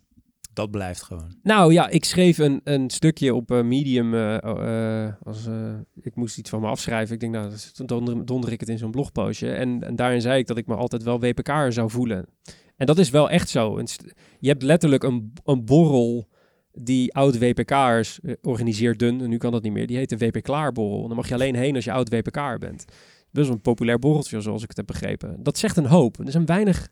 dat 0.53 0.71
blijft 0.71 1.01
gewoon. 1.01 1.35
Nou 1.43 1.73
ja, 1.73 1.89
ik 1.89 2.05
schreef 2.05 2.37
een, 2.37 2.61
een 2.63 2.89
stukje 2.89 3.33
op 3.33 3.51
eh, 3.51 3.61
Medium. 3.61 4.13
eh, 4.13 4.37
oh, 4.41 4.67
eh, 4.67 5.13
als, 5.23 5.47
ik 6.01 6.15
moest 6.15 6.37
iets 6.37 6.49
van 6.49 6.61
me 6.61 6.67
afschrijven. 6.67 7.13
Ik 7.13 7.19
denk, 7.19 7.33
nou, 7.33 7.51
dan 7.75 7.85
donder, 7.85 8.25
donder 8.25 8.51
ik 8.51 8.59
het 8.59 8.69
in 8.69 8.77
zo'n 8.77 8.91
blogpostje. 8.91 9.51
En, 9.51 9.83
en 9.83 9.95
daarin 9.95 10.21
zei 10.21 10.39
ik 10.39 10.47
dat 10.47 10.57
ik 10.57 10.67
me 10.67 10.75
altijd 10.75 11.03
wel 11.03 11.19
WPK'er 11.19 11.73
zou 11.73 11.89
voelen. 11.89 12.25
En 12.77 12.85
dat 12.85 12.97
is 12.97 13.09
wel 13.09 13.29
echt 13.29 13.49
zo. 13.49 13.81
Je 14.39 14.49
hebt 14.49 14.63
letterlijk 14.63 15.03
een, 15.03 15.33
een 15.43 15.65
borrel 15.65 16.27
die 16.71 17.13
oud-WPK'ers 17.13 18.19
organiseert 18.41 18.99
dun. 18.99 19.21
En 19.21 19.29
nu 19.29 19.37
kan 19.37 19.51
dat 19.51 19.63
niet 19.63 19.73
meer. 19.73 19.87
Die 19.87 19.97
heet 19.97 20.09
de 20.09 20.17
WP-klaarborrel. 20.17 21.01
En 21.01 21.07
dan 21.07 21.17
mag 21.17 21.27
je 21.27 21.33
alleen 21.33 21.55
heen 21.55 21.75
als 21.75 21.83
je 21.85 21.91
oud-WPK'er 21.91 22.57
bent. 22.57 22.85
Best 23.33 23.47
wel 23.47 23.55
een 23.55 23.61
populair 23.61 23.99
borreltje, 23.99 24.41
zoals 24.41 24.61
ik 24.61 24.67
het 24.67 24.77
heb 24.77 24.85
begrepen. 24.85 25.35
Dat 25.43 25.57
zegt 25.57 25.77
een 25.77 25.85
hoop. 25.85 26.19
Er 26.19 26.31
zijn 26.31 26.45
weinig, 26.45 26.89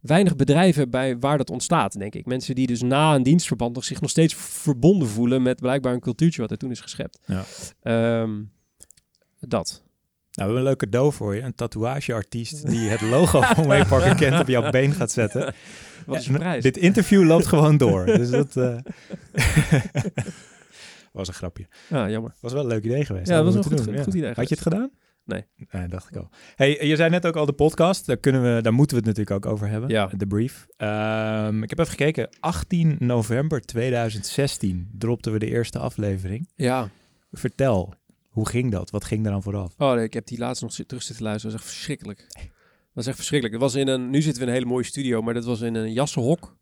weinig 0.00 0.36
bedrijven 0.36 0.90
bij 0.90 1.18
waar 1.18 1.38
dat 1.38 1.50
ontstaat, 1.50 1.98
denk 1.98 2.14
ik. 2.14 2.26
Mensen 2.26 2.54
die 2.54 2.66
dus 2.66 2.82
na 2.82 3.14
een 3.14 3.22
dienstverband 3.22 3.74
nog 3.74 3.84
zich 3.84 4.00
nog 4.00 4.10
steeds 4.10 4.34
verbonden 4.34 5.08
voelen 5.08 5.42
met 5.42 5.60
blijkbaar 5.60 5.92
een 5.92 6.00
cultuurtje 6.00 6.40
wat 6.40 6.50
er 6.50 6.56
toen 6.56 6.70
is 6.70 6.80
geschept. 6.80 7.18
Ja. 7.24 7.44
Ehm, 7.82 8.42
dat. 9.40 9.82
Nou, 10.38 10.50
we 10.50 10.56
hebben 10.56 10.56
een 10.56 10.62
leuk 10.62 10.78
cadeau 10.78 11.12
voor 11.12 11.34
je. 11.34 11.42
Een 11.42 11.54
tatoeageartiest 11.54 12.66
die 12.66 12.88
het 12.88 13.00
logo 13.00 13.40
van 13.54 13.66
Wayne 13.66 13.86
Parker 13.86 14.14
kent 14.14 14.40
op 14.40 14.48
jouw 14.48 14.70
been 14.70 14.92
gaat 14.92 15.10
zetten. 15.12 15.54
Wat 16.06 16.18
is 16.18 16.26
Ja, 16.26 16.32
de 16.32 16.38
prijs? 16.38 16.62
Dit 16.62 16.76
interview 16.76 17.24
loopt 17.24 17.46
gewoon 17.46 17.76
door. 17.76 18.06
Dus 18.06 18.30
dat 18.30 18.56
eh, 18.56 18.76
was 21.12 21.28
een 21.28 21.34
grapje. 21.34 21.66
Ah, 21.90 22.10
jammer. 22.10 22.34
Was 22.40 22.52
wel 22.52 22.62
een 22.62 22.68
leuk 22.68 22.84
idee 22.84 23.04
geweest. 23.04 23.28
Ja, 23.28 23.34
dat 23.34 23.44
was 23.44 23.54
een 23.54 23.78
goed, 24.04 24.14
idee. 24.14 24.32
Had 24.32 24.48
je 24.48 24.54
het 24.54 24.62
gedaan? 24.62 24.90
Nee. 25.28 25.44
Nee, 25.70 25.88
dacht 25.88 26.08
ik 26.10 26.16
al. 26.16 26.28
Hey, 26.56 26.86
je 26.86 26.96
zei 26.96 27.10
net 27.10 27.26
ook 27.26 27.36
al 27.36 27.46
de 27.46 27.52
podcast. 27.52 28.06
Daar, 28.06 28.16
kunnen 28.16 28.54
we, 28.54 28.62
daar 28.62 28.72
moeten 28.72 28.96
we 28.96 29.02
het 29.08 29.16
natuurlijk 29.16 29.46
ook 29.46 29.52
over 29.52 29.68
hebben. 29.68 29.88
Ja. 29.90 30.06
De 30.16 30.26
brief. 30.26 30.66
Ehm, 30.76 31.62
ik 31.62 31.70
heb 31.70 31.78
even 31.78 31.90
gekeken. 31.90 32.28
18 32.40 32.96
november 32.98 33.60
2016 33.60 34.90
dropten 34.98 35.32
we 35.32 35.38
de 35.38 35.46
eerste 35.46 35.78
aflevering. 35.78 36.48
Ja. 36.54 36.88
Vertel, 37.32 37.94
hoe 38.28 38.48
ging 38.48 38.70
dat? 38.70 38.90
Wat 38.90 39.04
ging 39.04 39.24
er 39.24 39.30
dan 39.32 39.42
vooraf? 39.42 39.74
Oh, 39.78 39.92
nee, 39.92 40.04
ik 40.04 40.12
heb 40.14 40.26
die 40.26 40.38
laatst 40.38 40.62
nog 40.62 40.72
terug 40.86 41.02
zitten 41.02 41.24
luisteren. 41.24 41.56
Dat 41.56 41.60
was 41.60 41.70
echt 41.70 41.76
verschrikkelijk. 41.76 42.26
Dat 42.28 42.46
was 42.92 43.06
echt 43.06 43.16
verschrikkelijk. 43.16 43.62
Het 43.62 43.72
was 43.72 43.80
in 43.82 43.88
een, 43.88 44.10
nu 44.10 44.22
zitten 44.22 44.40
we 44.42 44.48
in 44.48 44.54
een 44.54 44.58
hele 44.58 44.72
mooie 44.72 44.84
studio, 44.84 45.22
maar 45.22 45.34
dat 45.34 45.44
was 45.44 45.60
in 45.60 45.74
een 45.74 45.92
jassenhok. 45.92 46.56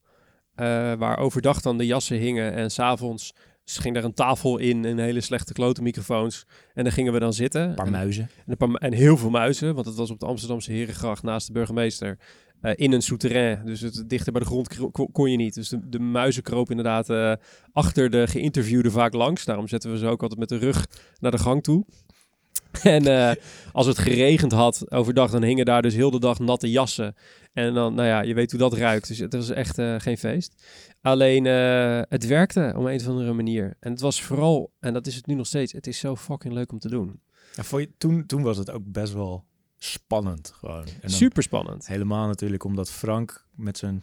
eh, 0.55 0.67
waar 0.95 1.19
overdag 1.19 1.61
dan 1.61 1.79
de 1.79 1.87
jassen 1.87 2.17
hingen 2.17 2.53
en 2.53 2.71
s'avonds 2.71 3.35
ging 3.75 3.95
daar 3.95 4.05
een 4.05 4.15
tafel 4.15 4.59
in 4.59 4.85
en 4.85 4.99
hele 4.99 5.21
slechte 5.21 5.53
klote 5.53 5.83
microfoons. 5.83 6.47
En 6.75 6.85
dan 6.85 6.93
gingen 6.93 7.13
we 7.13 7.19
dan 7.19 7.33
zitten. 7.33 7.63
Een 7.63 7.75
paar 7.75 7.87
en, 7.87 7.93
muizen. 7.93 8.23
en, 8.23 8.45
een 8.47 8.57
paar 8.57 8.75
en 8.75 8.93
heel 8.93 9.17
veel 9.17 9.31
muizen, 9.31 9.75
want 9.75 9.87
het 9.87 9.97
was 9.97 10.11
op 10.11 10.21
de 10.21 10.27
Amsterdamse 10.27 10.73
Herengracht 10.73 11.23
naast 11.23 11.47
de 11.47 11.53
burgemeester. 11.53 12.19
eh, 12.61 12.73
in 12.75 12.93
een 12.93 13.03
souterrain, 13.03 13.61
dus 13.65 13.81
het, 13.81 14.05
dichter 14.07 14.33
bij 14.33 14.41
de 14.41 14.47
grond 14.47 14.69
kon 15.13 15.31
je 15.31 15.37
niet. 15.37 15.55
Dus 15.55 15.69
de, 15.69 15.89
de 15.89 15.99
muizen 15.99 16.43
kropen 16.43 16.77
inderdaad 16.77 17.11
eh, 17.11 17.33
achter 17.73 18.11
de 18.11 18.27
geïnterviewde 18.27 18.91
vaak 18.91 19.13
langs. 19.13 19.45
Daarom 19.45 19.69
zetten 19.69 19.91
we 19.91 19.99
ze 19.99 20.07
ook 20.07 20.23
altijd 20.23 20.41
met 20.41 20.49
de 20.49 20.59
rug 20.59 20.87
naar 21.21 21.31
de 21.31 21.39
gang 21.39 21.63
toe. 21.63 21.85
En 22.83 23.07
eh, 23.07 23.43
als 23.73 23.87
het 23.87 23.99
geregend 23.99 24.53
had 24.53 24.91
overdag, 24.91 25.31
dan 25.31 25.43
hingen 25.43 25.65
daar 25.65 25.83
dus 25.83 25.95
heel 25.95 26.11
de 26.11 26.21
dag 26.21 26.39
natte 26.39 26.71
jassen. 26.71 27.15
En 27.57 27.75
dan, 27.75 27.95
nou 27.95 28.09
ja, 28.09 28.21
je 28.21 28.35
weet 28.35 28.51
hoe 28.51 28.61
dat 28.61 28.73
ruikt. 28.75 29.09
Dus 29.09 29.19
het 29.19 29.33
was 29.33 29.51
echt 29.51 29.79
eh, 29.79 29.95
geen 29.99 30.19
feest. 30.19 30.65
Alleen, 31.01 31.47
eh, 31.47 32.01
het 32.09 32.27
werkte 32.27 32.73
op 32.77 32.85
een 32.85 33.01
of 33.01 33.07
andere 33.09 33.33
manier. 33.33 33.77
En 33.81 33.91
het 33.91 34.01
was 34.01 34.23
vooral, 34.23 34.73
en 34.81 34.93
dat 34.93 35.07
is 35.07 35.15
het 35.15 35.27
nu 35.27 35.35
nog 35.35 35.47
steeds, 35.47 35.73
het 35.73 35.87
is 35.87 35.99
zo 35.99 36.17
fucking 36.17 36.55
leuk 36.55 36.73
om 36.73 36.79
te 36.79 36.89
doen. 36.89 37.21
Ja, 37.55 37.63
vond 37.63 37.83
je, 37.83 37.91
toen, 37.99 38.27
toen 38.27 38.43
was 38.43 38.57
het 38.57 38.71
ook 38.71 38.83
best 38.85 39.13
wel 39.13 39.45
spannend 39.79 40.53
gewoon. 40.59 40.85
En 41.01 41.11
Super 41.11 41.43
spannend. 41.43 41.87
Helemaal 41.87 42.27
natuurlijk 42.27 42.65
omdat 42.65 42.91
Frank 42.91 43.47
met 43.55 43.79
zijn 43.79 44.01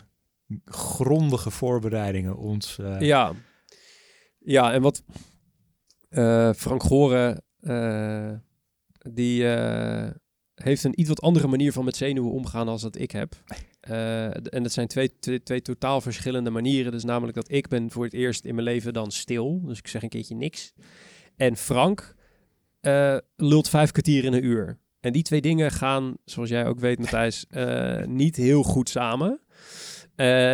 grondige 0.65 1.51
voorbereidingen 1.51 2.35
ons... 2.37 2.77
eh, 2.79 2.99
Ja. 3.01 3.33
Ja, 4.39 4.73
en 4.73 4.81
wat 4.81 5.03
Frank 6.55 6.83
Goren, 6.83 7.43
die 9.13 9.45
heeft 10.63 10.83
een 10.83 10.99
iets 10.99 11.09
wat 11.09 11.21
andere 11.21 11.47
manier 11.47 11.71
van 11.71 11.85
met 11.85 11.95
zenuwen 11.95 12.31
omgaan 12.31 12.67
als 12.67 12.81
dat 12.81 12.97
ik 12.97 13.11
heb. 13.11 13.35
Eh, 13.83 14.25
en 14.25 14.63
dat 14.63 14.71
zijn 14.71 14.87
twee, 14.87 15.19
twee, 15.19 15.43
twee 15.43 15.61
totaal 15.61 16.01
verschillende 16.01 16.49
manieren. 16.49 16.91
Dus 16.91 17.03
namelijk 17.03 17.35
dat 17.35 17.51
ik 17.51 17.67
ben 17.67 17.91
voor 17.91 18.03
het 18.03 18.13
eerst 18.13 18.45
in 18.45 18.55
mijn 18.55 18.67
leven 18.67 18.93
dan 18.93 19.11
stil. 19.11 19.61
Dus 19.65 19.77
ik 19.77 19.87
zeg 19.87 20.03
een 20.03 20.09
keertje 20.09 20.35
niks. 20.35 20.73
En 21.35 21.57
Frank 21.57 22.15
eh, 22.79 23.17
lult 23.35 23.69
vijf 23.69 23.91
kwartier 23.91 24.23
in 24.23 24.33
een 24.33 24.45
uur. 24.45 24.79
En 24.99 25.13
die 25.13 25.23
twee 25.23 25.41
dingen 25.41 25.71
gaan, 25.71 26.17
zoals 26.25 26.49
jij 26.49 26.65
ook 26.65 26.79
weet 26.79 26.99
Matthijs, 26.99 27.45
eh, 27.49 28.05
niet 28.23 28.35
heel 28.35 28.63
goed 28.63 28.89
samen. 28.89 29.39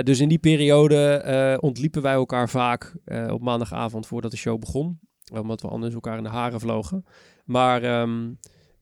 Dus 0.04 0.20
in 0.20 0.30
die 0.30 0.40
periode 0.40 1.58
ontliepen 1.62 2.02
wij 2.02 2.14
elkaar 2.14 2.50
vaak 2.50 2.96
op 3.30 3.42
maandagavond 3.42 4.08
voordat 4.08 4.32
de 4.32 4.38
show 4.38 4.60
begon. 4.60 5.00
Omdat 5.34 5.62
we 5.62 5.68
anders 5.68 5.94
elkaar 5.94 6.18
in 6.18 6.24
de 6.24 6.30
haren 6.30 6.60
vlogen. 6.60 7.06
Maar 7.46 7.84
ehm, 7.84 8.30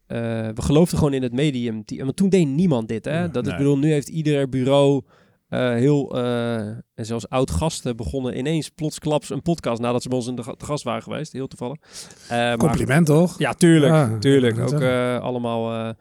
eh, 0.07 0.17
we 0.53 0.61
geloofden 0.61 0.97
gewoon 0.97 1.13
in 1.13 1.23
het 1.23 1.33
medium. 1.33 1.81
Die- 1.85 2.03
Want 2.03 2.15
toen 2.15 2.29
deed 2.29 2.47
niemand 2.47 2.87
dit. 2.87 3.05
Hè? 3.05 3.19
Ja, 3.19 3.27
dat, 3.27 3.43
nee. 3.43 3.51
Ik 3.51 3.57
bedoel, 3.57 3.77
nu 3.77 3.91
heeft 3.91 4.07
ieder 4.07 4.49
bureau 4.49 5.01
eh, 5.49 5.69
heel... 5.69 6.15
eh, 6.17 6.55
en 6.67 7.05
zelfs 7.05 7.29
oud-gasten 7.29 7.95
begonnen 7.95 8.37
ineens 8.37 8.69
plotsklaps 8.69 9.29
een 9.29 9.41
podcast... 9.41 9.81
nadat 9.81 10.01
ze 10.01 10.09
bij 10.09 10.17
ons 10.17 10.27
in 10.27 10.35
de 10.35 10.43
ga- 10.43 10.53
te 10.53 10.65
gast 10.65 10.83
waren 10.83 11.03
geweest. 11.03 11.31
Heel 11.33 11.47
toevallig. 11.47 11.77
Eh, 12.23 12.29
maar- 12.29 12.57
Compliment 12.57 13.05
toch? 13.05 13.39
ja, 13.39 13.53
tuurlijk. 13.53 13.93
Ja, 13.93 14.17
tuurlijk. 14.19 14.59
Ook 14.59 14.81
eh, 14.81 15.19
allemaal, 15.19 15.73
eh, 15.87 15.93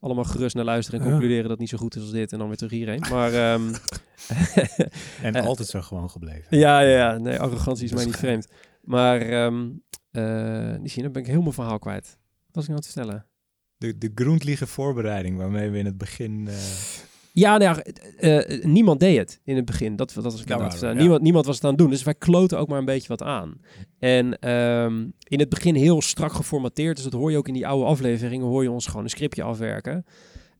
allemaal 0.00 0.24
gerust 0.24 0.54
naar 0.54 0.64
luisteren 0.64 1.00
en 1.00 1.04
Ja. 1.06 1.10
concluderen 1.12 1.42
dat 1.42 1.50
het 1.50 1.60
niet 1.60 1.68
zo 1.68 1.78
goed 1.78 1.96
is 1.96 2.02
als 2.02 2.10
dit. 2.10 2.32
En 2.32 2.38
dan 2.38 2.46
weer 2.48 2.56
terug 2.56 2.72
hierheen. 2.72 3.04
Maar 3.10 3.32
ehm, 3.32 3.62
En 5.22 5.34
altijd 5.34 5.68
zo 5.68 5.80
gewoon 5.80 6.10
gebleven. 6.10 6.58
ja, 6.58 6.80
ja, 6.80 6.96
ja. 6.96 7.18
Nee, 7.18 7.38
arrogantie 7.38 7.84
is 7.84 7.92
mij 7.92 8.04
niet 8.04 8.16
vreemd. 8.16 8.46
Maar 8.82 9.20
ehm 9.20 9.70
eh 10.10 10.76
Nishina, 10.80 11.10
ben 11.10 11.22
ik 11.22 11.28
heel 11.28 11.40
mijn 11.40 11.52
verhaal 11.52 11.78
kwijt. 11.78 12.18
Wat 12.46 12.54
was 12.54 12.64
ik 12.64 12.70
nou 12.70 12.80
aan 12.82 12.86
het 12.86 12.92
vertellen? 12.92 13.26
De, 13.82 13.98
de 13.98 14.66
voorbereiding 14.66 15.36
waarmee 15.36 15.70
we 15.70 15.78
in 15.78 15.84
het 15.84 15.98
begin... 15.98 16.48
eh, 16.48 16.54
Ja, 17.32 17.58
nou 17.58 17.76
ja, 17.76 17.82
eh, 17.82 18.58
eh, 18.58 18.64
niemand 18.64 19.00
deed 19.00 19.16
het 19.16 19.40
in 19.44 19.56
het 19.56 19.64
begin. 19.64 19.96
Dat, 19.96 20.12
dat 20.14 20.24
was 20.24 20.40
ik 20.40 20.48
Ja, 20.48 20.58
aan 20.58 20.64
het 20.64 20.80
ja. 20.80 20.92
Niemand, 20.92 21.22
niemand 21.22 21.46
was 21.46 21.54
het 21.54 21.64
aan 21.64 21.70
het 21.70 21.78
doen. 21.78 21.90
Dus 21.90 22.02
wij 22.02 22.14
kloten 22.14 22.58
ook 22.58 22.68
maar 22.68 22.78
een 22.78 22.84
beetje 22.84 23.08
wat 23.08 23.22
aan. 23.22 23.60
En 23.98 24.38
ehm, 24.38 25.06
in 25.22 25.38
het 25.38 25.48
begin 25.48 25.74
heel 25.74 26.02
strak 26.02 26.32
geformateerd. 26.32 26.94
Dus 26.96 27.04
dat 27.04 27.12
hoor 27.12 27.30
je 27.30 27.36
ook 27.36 27.48
in 27.48 27.54
die 27.54 27.66
oude 27.66 27.84
afleveringen. 27.84 28.46
Hoor 28.46 28.62
je 28.62 28.70
ons 28.70 28.86
gewoon 28.86 29.04
een 29.04 29.10
scriptje 29.10 29.42
afwerken. 29.42 30.04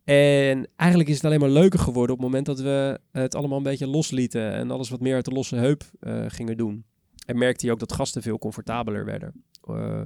En 0.04 0.68
eigenlijk 0.76 1.11
is 1.11 1.16
het 1.16 1.24
alleen 1.24 1.40
maar 1.40 1.50
leuker 1.50 1.78
geworden 1.78 2.14
op 2.14 2.20
het 2.22 2.30
moment 2.30 2.46
dat 2.46 2.61
we 2.61 3.00
het 3.12 3.35
allemaal 3.35 3.56
een 3.56 3.62
beetje 3.62 3.87
loslieten. 3.87 4.52
En 4.52 4.70
alles 4.70 4.90
wat 4.90 5.00
meer 5.00 5.14
uit 5.14 5.24
de 5.24 5.30
losse 5.30 5.56
heup 5.56 5.85
gingen 6.28 6.56
doen. 6.56 6.85
En 7.26 7.38
merkte 7.38 7.66
je 7.66 7.72
ook 7.72 7.78
dat 7.78 7.92
gasten 7.92 8.22
veel 8.22 8.38
comfortabeler 8.38 9.04
werden. 9.04 9.44
Eh, 9.68 10.00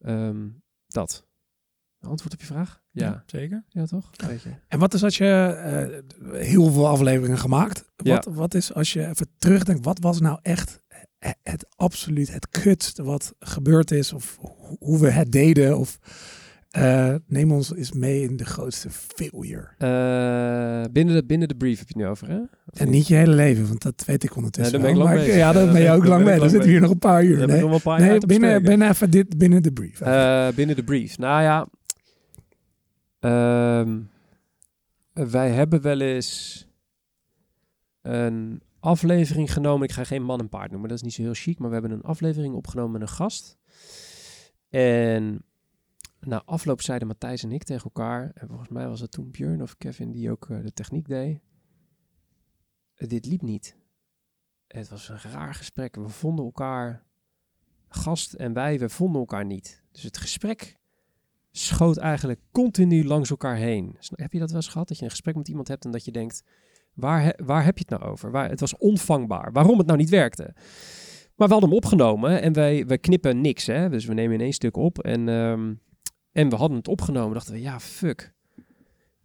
ehm, 0.00 0.48
dat. 0.86 1.28
Antwoord 2.00 2.32
op 2.32 2.40
je 2.40 2.46
vraag? 2.46 2.80
Ja. 2.90 3.22
zeker. 3.26 3.64
Ja, 3.68 3.84
toch? 3.84 4.10
Weet 4.26 4.42
je. 4.42 4.48
En 4.68 4.78
wat 4.78 4.94
is 4.94 5.04
als 5.04 5.18
je 5.18 5.26
eh, 5.44 6.40
heel 6.40 6.70
veel 6.72 6.88
afleveringen 6.88 7.38
gemaakt? 7.38 7.84
Wat, 7.96 8.28
wat 8.30 8.54
is 8.54 8.74
als 8.74 8.92
je 8.92 9.06
even 9.08 9.26
terugdenkt, 9.38 9.84
wat 9.84 9.98
was 10.00 10.20
nou 10.20 10.38
echt 10.42 10.80
het, 11.18 11.36
het 11.42 11.66
absoluut 11.76 12.32
het 12.32 12.48
kutste 12.48 13.02
wat 13.02 13.34
gebeurd 13.38 13.90
is? 13.90 14.12
Of 14.12 14.36
ho- 14.40 14.76
hoe 14.78 14.98
we 14.98 15.10
het 15.10 15.32
deden? 15.32 15.78
Of 15.78 15.98
eh, 16.70 17.14
neem 17.26 17.52
ons 17.52 17.74
eens 17.74 17.92
mee 17.92 18.22
in 18.22 18.36
de 18.36 18.44
grootste 18.44 18.88
failure. 18.90 19.68
Eh, 19.78 20.92
binnen, 20.92 21.14
de, 21.14 21.24
binnen 21.26 21.48
de 21.48 21.54
brief 21.54 21.78
heb 21.78 21.88
je 21.88 21.94
het 21.94 22.02
nu 22.02 22.10
over, 22.10 22.28
hè? 22.28 22.38
Of 22.72 22.80
En 22.80 22.90
niet 22.90 23.06
je 23.06 23.14
hele 23.14 23.34
leven, 23.34 23.68
want 23.68 23.82
dat 23.82 24.02
weet 24.06 24.24
ik 24.24 24.36
ondertussen. 24.36 24.78
Ja, 24.78 24.84
daar 24.84 24.94
ben 24.94 25.02
ik 25.02 25.08
lang. 25.08 25.26
Ja, 25.34 25.52
daar 25.52 25.66
Ja, 25.66 25.72
ben 25.72 25.82
je 25.82 25.90
ook 25.90 26.04
lang 26.04 26.24
mee. 26.24 26.38
Dan 26.38 26.48
zitten 26.48 26.66
we 26.68 26.72
hier 26.74 26.80
nog 26.80 26.90
een 26.90 26.98
paar 26.98 27.24
uur. 27.24 27.46
Nee, 27.46 27.80
paar 27.80 28.00
nee 28.00 28.18
binnen, 28.18 28.62
binnen 28.62 28.88
even 28.88 29.10
dit 29.10 29.38
binnen 29.38 29.62
de 29.62 29.72
brief. 29.72 30.00
Eh, 30.00 30.48
binnen 30.54 30.76
de 30.76 30.84
brief. 30.84 31.18
Nou 31.18 31.42
ja, 31.42 31.66
ehm, 33.20 34.00
wij 35.12 35.50
hebben 35.50 35.80
wel 35.80 36.00
eens 36.00 36.66
een 38.02 38.62
aflevering 38.80 39.52
genomen. 39.52 39.88
Ik 39.88 39.94
ga 39.94 40.04
geen 40.04 40.22
man 40.22 40.40
en 40.40 40.48
paard 40.48 40.70
noemen, 40.70 40.88
dat 40.88 40.98
is 40.98 41.04
niet 41.04 41.14
zo 41.14 41.22
heel 41.22 41.34
chic. 41.34 41.58
Maar 41.58 41.68
we 41.68 41.74
hebben 41.74 41.92
een 41.92 42.02
aflevering 42.02 42.54
opgenomen 42.54 42.92
met 42.92 43.00
een 43.00 43.14
gast. 43.14 43.58
En 44.68 45.44
na 46.20 46.42
afloop 46.44 46.82
zeiden 46.82 47.08
Matthijs 47.08 47.42
en 47.42 47.52
ik 47.52 47.62
tegen 47.62 47.84
elkaar. 47.84 48.30
En 48.34 48.48
volgens 48.48 48.68
mij 48.68 48.88
was 48.88 49.00
het 49.00 49.10
toen 49.10 49.30
Björn 49.30 49.62
of 49.62 49.76
Kevin 49.76 50.10
die 50.10 50.30
ook 50.30 50.50
eh, 50.50 50.62
de 50.62 50.72
techniek 50.72 51.08
deed. 51.08 51.40
dit 52.94 53.26
liep 53.26 53.42
niet. 53.42 53.76
Het 54.66 54.88
was 54.88 55.08
een 55.08 55.18
raar 55.18 55.54
gesprek. 55.54 55.96
We 55.96 56.08
vonden 56.08 56.44
elkaar, 56.44 57.04
gast 57.88 58.32
en 58.32 58.52
wij, 58.52 58.78
we 58.78 58.88
vonden 58.88 59.20
elkaar 59.20 59.44
niet. 59.44 59.82
Dus 59.92 60.02
het 60.02 60.16
gesprek 60.16 60.78
schoot 61.50 61.96
eigenlijk 61.96 62.40
continu 62.52 63.04
langs 63.04 63.30
elkaar 63.30 63.56
heen. 63.56 63.96
Heb 63.98 64.32
je 64.32 64.38
dat 64.38 64.50
wel 64.50 64.60
eens 64.60 64.68
gehad? 64.68 64.88
Dat 64.88 64.98
je 64.98 65.04
een 65.04 65.10
gesprek 65.10 65.36
met 65.36 65.48
iemand 65.48 65.68
hebt 65.68 65.84
en 65.84 65.90
dat 65.90 66.04
je 66.04 66.10
denkt, 66.10 66.42
waar, 66.94 67.38
waar 67.44 67.64
heb 67.64 67.78
je 67.78 67.84
het 67.88 68.00
nou 68.00 68.12
over? 68.12 68.30
Waar, 68.30 68.48
het 68.48 68.60
was 68.60 68.76
onvangbaar. 68.76 69.52
Waarom 69.52 69.78
het 69.78 69.86
nou 69.86 69.98
niet 69.98 70.08
werkte? 70.08 70.54
Maar 71.36 71.48
we 71.48 71.54
hadden 71.54 71.70
hem 71.70 71.78
opgenomen 71.78 72.42
en 72.42 72.52
wij, 72.52 72.86
wij 72.86 72.98
knippen 72.98 73.40
niks. 73.40 73.66
Hè? 73.66 73.88
Dus 73.88 74.04
we 74.04 74.14
nemen 74.14 74.34
in 74.34 74.40
één 74.40 74.52
stuk 74.52 74.76
op 74.76 74.98
en, 74.98 75.28
ehm, 75.28 75.74
en 76.32 76.48
we 76.48 76.56
hadden 76.56 76.76
het 76.76 76.88
opgenomen. 76.88 77.34
Dachten 77.34 77.52
we, 77.52 77.60
ja, 77.60 77.80
fuck. 77.80 78.34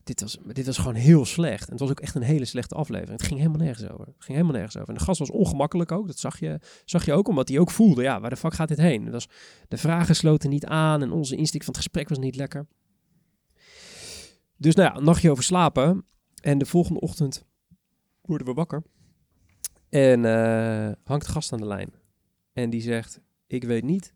Dit 0.06 0.22
was, 0.22 0.38
dit 0.46 0.65
was 0.65 0.78
gewoon 0.78 0.96
heel 0.96 1.26
slecht. 1.26 1.65
En 1.65 1.72
het 1.72 1.80
was 1.80 1.89
ook 1.89 2.00
echt 2.00 2.15
een 2.15 2.22
hele 2.22 2.46
slechte 2.46 2.76
aflevering. 2.76 3.18
Het 3.20 3.28
ging 3.28 3.39
helemaal 3.39 3.62
nergens 3.65 3.89
over. 3.89 4.06
Het 4.06 4.15
ging 4.18 4.38
helemaal 4.38 4.56
nergens 4.56 4.78
over. 4.78 4.89
En 4.89 4.96
de 4.96 5.04
gast 5.04 5.20
was 5.20 5.32
ongemakkelijk 5.32 5.91
ook. 5.91 6.08
Dat 6.08 6.20
zag 6.20 6.39
je, 6.39 6.60
zag 6.86 7.06
je 7.06 7.13
ook, 7.13 7.28
omdat 7.28 7.48
hij 7.50 7.60
ook 7.60 7.72
voelde, 7.72 8.02
ja, 8.02 8.20
waar 8.20 8.30
de 8.30 8.36
fuck 8.36 8.54
gaat 8.54 8.68
dit 8.68 8.78
heen? 8.78 9.12
Was, 9.12 9.28
de 9.68 9.78
vragen 9.78 10.15
sloten 10.15 10.50
niet 10.50 10.65
aan 10.65 11.02
en 11.02 11.12
onze 11.12 11.36
insteek 11.36 11.63
van 11.63 11.74
het 11.74 11.84
gesprek 11.84 12.10
was 12.10 12.18
niet 12.18 12.36
lekker. 12.36 12.68
Dus 14.58 14.76
nou 14.76 14.89
ja, 14.89 14.98
een 14.98 15.04
nachtje 15.04 15.32
over 15.32 15.44
slapen. 15.44 16.06
En 16.41 16.58
de 16.58 16.65
volgende 16.65 17.00
ochtend 17.00 17.46
worden 18.22 18.48
we 18.48 18.54
wakker. 18.54 18.84
En 19.89 20.26
eh, 20.26 20.91
hangt 21.04 21.26
de 21.26 21.32
gast 21.32 21.54
aan 21.54 21.60
de 21.60 21.65
lijn. 21.65 21.94
En 22.54 22.70
die 22.70 22.82
zegt, 22.82 23.20
ik 23.48 23.63
weet 23.63 23.84
niet 23.84 24.13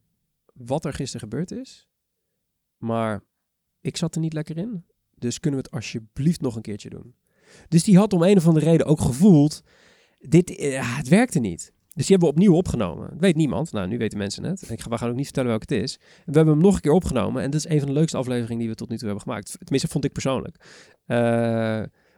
wat 0.54 0.86
er 0.86 0.94
gisteren 0.94 1.30
gebeurd 1.30 1.52
is. 1.52 1.88
Maar 2.78 3.24
ik 3.82 3.98
zat 3.98 4.16
er 4.16 4.22
niet 4.22 4.34
lekker 4.34 4.58
in. 4.58 4.86
Dus 5.20 5.40
kunnen 5.40 5.60
we 5.60 5.66
het 5.66 5.76
alsjeblieft 5.76 6.42
nog 6.42 6.56
een 6.56 6.62
keertje 6.62 6.90
doen. 6.90 7.14
Dus 7.68 7.84
die 7.84 7.98
had 7.98 8.14
om 8.14 8.24
een 8.24 8.38
of 8.38 8.48
andere 8.48 8.66
reden 8.66 8.86
ook 8.86 9.02
gevoeld, 9.02 9.64
dit, 10.20 10.56
eh, 10.56 10.98
het 10.98 11.08
werkte 11.08 11.40
niet. 11.40 11.72
Dus 11.94 12.08
die 12.08 12.18
hebben 12.18 12.28
we 12.28 12.34
opnieuw 12.42 12.58
opgenomen. 12.58 13.14
Weet 13.20 13.36
niemand. 13.36 13.72
Nou, 13.72 13.88
nu 13.88 13.98
weten 13.98 14.18
mensen 14.18 14.44
het. 14.44 14.70
Ik 14.70 14.82
ga, 14.82 14.90
we 14.90 14.98
gaan 14.98 15.10
ook 15.10 15.16
niet 15.16 15.26
vertellen 15.26 15.50
welke 15.50 15.74
het 15.74 15.84
is. 15.84 15.98
We 16.26 16.32
hebben 16.36 16.54
hem 16.54 16.64
nog 16.64 16.76
een 16.76 16.82
keer 16.82 16.92
opgenomen. 16.92 17.44
En 17.44 17.52
dat 17.52 17.66
is 17.66 17.72
een 17.72 17.80
van 17.80 17.88
de 17.88 17.94
leukste 17.94 18.18
afleveringen 18.18 18.58
die 18.58 18.70
we 18.70 18.76
tot 18.76 18.90
nu 18.90 18.98
toe 18.98 19.08
hebben 19.08 19.24
gemaakt. 19.24 19.58
Tenminste, 19.60 19.88
vond 19.88 20.06
ik 20.06 20.12
persoonlijk. 20.12 20.56
Eh, 21.06 21.18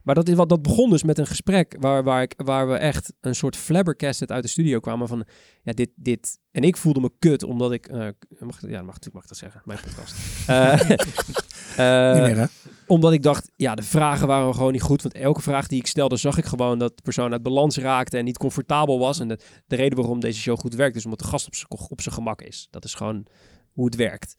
maar 0.04 0.16
dat, 0.16 0.28
is 0.28 0.36
wat, 0.36 0.50
dat 0.50 0.62
begon 0.62 0.90
dus 0.90 1.04
met 1.04 1.18
een 1.18 1.28
gesprek 1.28 1.76
waar, 1.80 2.04
waar, 2.04 2.22
ik, 2.22 2.34
waar 2.38 2.68
we 2.68 2.76
echt 2.76 3.14
een 3.22 3.36
soort 3.36 3.56
flabbergasted 3.56 4.32
uit 4.32 4.44
de 4.44 4.50
studio 4.50 4.80
kwamen 4.80 5.08
van... 5.08 5.26
Ja, 5.64 5.74
dit, 5.74 5.90
dit... 5.96 6.38
En 6.52 6.64
ik 6.64 6.78
voelde 6.78 7.00
me 7.00 7.12
kut, 7.20 7.44
omdat 7.44 7.72
ik... 7.72 7.88
eh, 7.88 8.08
mag, 8.40 8.62
ja, 8.68 8.82
mag, 8.82 8.98
mag 9.12 9.24
ik 9.24 9.30
dat 9.30 9.38
zeggen. 9.38 9.62
Mijn 9.66 9.80
podcast. 9.84 10.16
Eh, 10.48 12.14
Niet 12.26 12.36
meer? 12.36 12.50
Omdat 12.92 13.14
ik 13.14 13.24
dacht, 13.24 13.52
ja, 13.56 13.76
de 13.76 13.84
vragen 13.84 14.28
waren 14.28 14.54
gewoon 14.56 14.72
niet 14.72 14.82
goed. 14.82 15.02
Want 15.02 15.16
elke 15.16 15.42
vraag 15.42 15.68
die 15.68 15.80
ik 15.80 15.88
stelde, 15.88 16.18
zag 16.18 16.38
ik 16.38 16.46
gewoon 16.46 16.80
dat 16.80 16.96
de 16.96 17.04
persoon 17.04 17.32
uit 17.32 17.44
balans 17.44 17.78
raakte 17.78 18.18
en 18.18 18.26
niet 18.26 18.38
comfortabel 18.38 19.00
was. 19.00 19.20
En 19.20 19.28
de, 19.28 19.40
de 19.68 19.76
reden 19.76 19.98
waarom 19.98 20.20
deze 20.20 20.40
show 20.40 20.60
goed 20.60 20.76
werkt, 20.76 20.96
is 20.96 21.04
omdat 21.04 21.20
de 21.20 21.26
gast 21.26 21.48
op 21.48 21.56
zijn 21.56 21.90
op 21.90 22.02
zijn 22.02 22.16
gemak 22.16 22.42
is. 22.42 22.68
Dat 22.70 22.84
is 22.84 22.94
gewoon 22.94 23.26
hoe 23.72 23.86
het 23.86 23.96
werkt. 23.96 24.36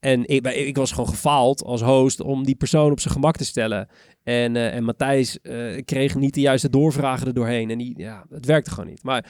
En 0.00 0.28
ik, 0.28 0.46
ik 0.46 0.76
was 0.76 0.90
gewoon 0.90 1.08
gefaald 1.08 1.64
als 1.64 1.82
host 1.82 2.20
om 2.20 2.44
die 2.44 2.54
persoon 2.54 2.90
op 2.90 3.00
zijn 3.00 3.14
gemak 3.14 3.36
te 3.36 3.44
stellen. 3.44 3.88
En, 4.22 4.56
eh, 4.56 4.74
en 4.74 4.84
Matthijs 4.84 5.40
eh, 5.40 5.82
kreeg 5.84 6.14
niet 6.14 6.34
de 6.34 6.40
juiste 6.40 6.70
doorvragen 6.70 7.26
er 7.26 7.34
doorheen. 7.34 7.70
En 7.70 7.80
ja, 7.96 8.24
het 8.30 8.46
werkte 8.46 8.70
gewoon 8.70 8.90
niet. 8.90 9.02
Maar 9.02 9.26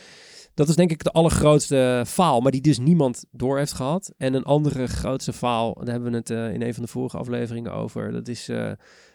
dat 0.54 0.68
is 0.68 0.76
denk 0.76 0.90
ik 0.90 1.04
de 1.04 1.10
allergrootste 1.12 2.04
faal, 2.06 2.40
maar 2.40 2.52
die 2.52 2.60
dus 2.60 2.78
niemand 2.78 3.24
door 3.30 3.58
heeft 3.58 3.72
gehad. 3.72 4.12
En 4.16 4.34
een 4.34 4.44
andere 4.44 4.86
grootste 4.86 5.32
faal, 5.32 5.74
daar 5.74 5.86
hebben 5.92 6.10
we 6.10 6.16
het 6.16 6.30
eh, 6.30 6.52
in 6.52 6.62
een 6.62 6.74
van 6.74 6.82
de 6.82 6.88
vorige 6.88 7.16
afleveringen 7.18 7.72
over. 7.72 8.12
Dat 8.12 8.28
is 8.28 8.48
eh, 8.48 8.72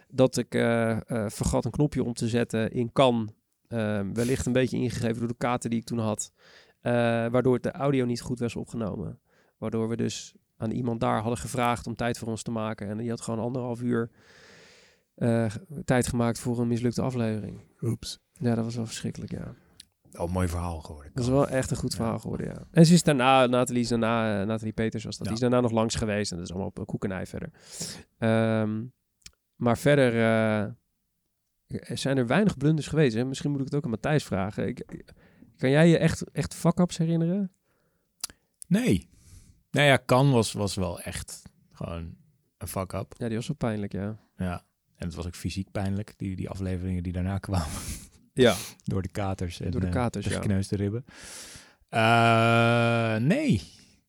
dat 0.07 0.37
ik 0.37 0.55
eh, 0.55 0.91
eh, 0.91 1.29
vergat 1.29 1.65
een 1.65 1.71
knopje 1.71 2.03
om 2.03 2.13
te 2.13 2.27
zetten 2.27 2.71
in 2.71 2.91
kan. 2.91 3.35
eh, 3.67 4.01
wellicht 4.13 4.45
een 4.45 4.51
beetje 4.53 4.77
ingegeven 4.77 5.17
door 5.19 5.27
de 5.27 5.37
kaarten 5.37 5.69
die 5.69 5.79
ik 5.79 5.85
toen 5.85 5.99
had. 5.99 6.31
eh, 6.81 6.91
waardoor 7.27 7.61
de 7.61 7.71
audio 7.71 8.05
niet 8.05 8.21
goed 8.21 8.39
was 8.39 8.55
opgenomen. 8.55 9.19
Waardoor 9.57 9.89
we 9.89 9.95
dus 9.97 10.35
aan 10.57 10.71
iemand 10.71 10.99
daar 10.99 11.19
hadden 11.21 11.37
gevraagd 11.37 11.87
om 11.87 11.95
tijd 11.95 12.17
voor 12.17 12.27
ons 12.27 12.41
te 12.43 12.51
maken. 12.51 12.87
En 12.89 12.97
die 12.97 13.09
had 13.09 13.21
gewoon 13.21 13.39
anderhalf 13.39 13.81
uur 13.81 14.09
eh, 15.15 15.45
tijd 15.85 16.07
gemaakt 16.07 16.39
voor 16.39 16.59
een 16.59 16.67
mislukte 16.67 17.01
aflevering. 17.01 17.61
Oeps. 17.81 18.19
Ja, 18.33 18.55
dat 18.55 18.63
was 18.63 18.75
wel 18.75 18.85
verschrikkelijk, 18.85 19.31
ja. 19.31 19.53
Oh, 20.17 20.31
mooi 20.31 20.47
verhaal 20.47 20.79
geworden. 20.81 21.11
Dat 21.13 21.23
is 21.23 21.29
wel 21.29 21.47
echt 21.47 21.71
een 21.71 21.77
goed 21.77 21.91
Ja. 21.91 21.97
verhaal 21.97 22.19
geworden, 22.19 22.47
ja. 22.47 22.67
En 22.71 22.85
ze 22.85 22.93
is 22.93 23.03
daarna, 23.03 23.45
Nathalie 23.45 23.81
is 23.81 23.87
daarna, 23.87 24.41
eh, 24.41 24.47
Nathalie 24.47 24.73
Peters 24.73 25.03
was 25.03 25.17
dat, 25.17 25.27
Ja. 25.27 25.33
die 25.33 25.43
is 25.43 25.49
daarna 25.49 25.61
nog 25.67 25.71
langs 25.77 25.95
geweest. 25.95 26.31
En 26.31 26.37
dat 26.37 26.45
is 26.45 26.51
allemaal 26.53 26.71
op 26.75 26.85
koek 26.87 27.03
en 27.03 27.11
ei 27.11 27.25
verder. 27.25 27.51
Ehm, 28.17 28.83
maar 29.55 29.77
verder 29.77 30.15
er 31.67 31.97
zijn 31.97 32.17
er 32.17 32.27
weinig 32.27 32.57
blunders 32.57 32.87
geweest. 32.87 33.15
Hè? 33.15 33.25
Misschien 33.25 33.51
moet 33.51 33.59
ik 33.59 33.65
het 33.65 33.75
ook 33.75 33.83
aan 33.83 33.89
Matthijs 33.89 34.23
vragen. 34.23 34.67
Ik, 34.67 35.03
kan 35.57 35.69
jij 35.69 35.89
je 35.89 35.97
echt, 35.97 36.31
echt 36.31 36.53
fuck-ups 36.55 36.97
herinneren? 36.97 37.51
Nee. 38.67 39.09
Nou 39.71 39.87
ja, 39.87 39.97
kan 39.97 40.31
was, 40.31 40.51
was 40.53 40.75
wel 40.75 40.99
echt 41.01 41.41
gewoon 41.71 42.15
een 42.57 42.67
fuck-up. 42.67 43.13
Ja, 43.17 43.27
die 43.27 43.35
was 43.37 43.47
wel 43.47 43.57
pijnlijk, 43.57 43.91
ja. 43.91 44.17
Ja. 44.37 44.65
En 44.95 45.05
het 45.07 45.15
was 45.15 45.25
ook 45.25 45.35
fysiek 45.35 45.71
pijnlijk, 45.71 46.13
die, 46.17 46.35
die 46.35 46.49
afleveringen 46.49 47.03
die 47.03 47.13
daarna 47.13 47.37
kwamen. 47.37 47.67
Ja, 48.41 48.55
Door 48.83 49.01
de 49.01 49.09
katers 49.09 49.59
en 49.59 49.71
Door 49.71 49.81
de 49.81 49.87
eh, 49.87 49.93
katers, 49.93 50.25
de 50.25 50.31
ja. 50.31 50.39
gekneusde 50.39 50.75
ribben. 50.75 51.05
Eh, 51.89 53.15
nee. 53.15 53.61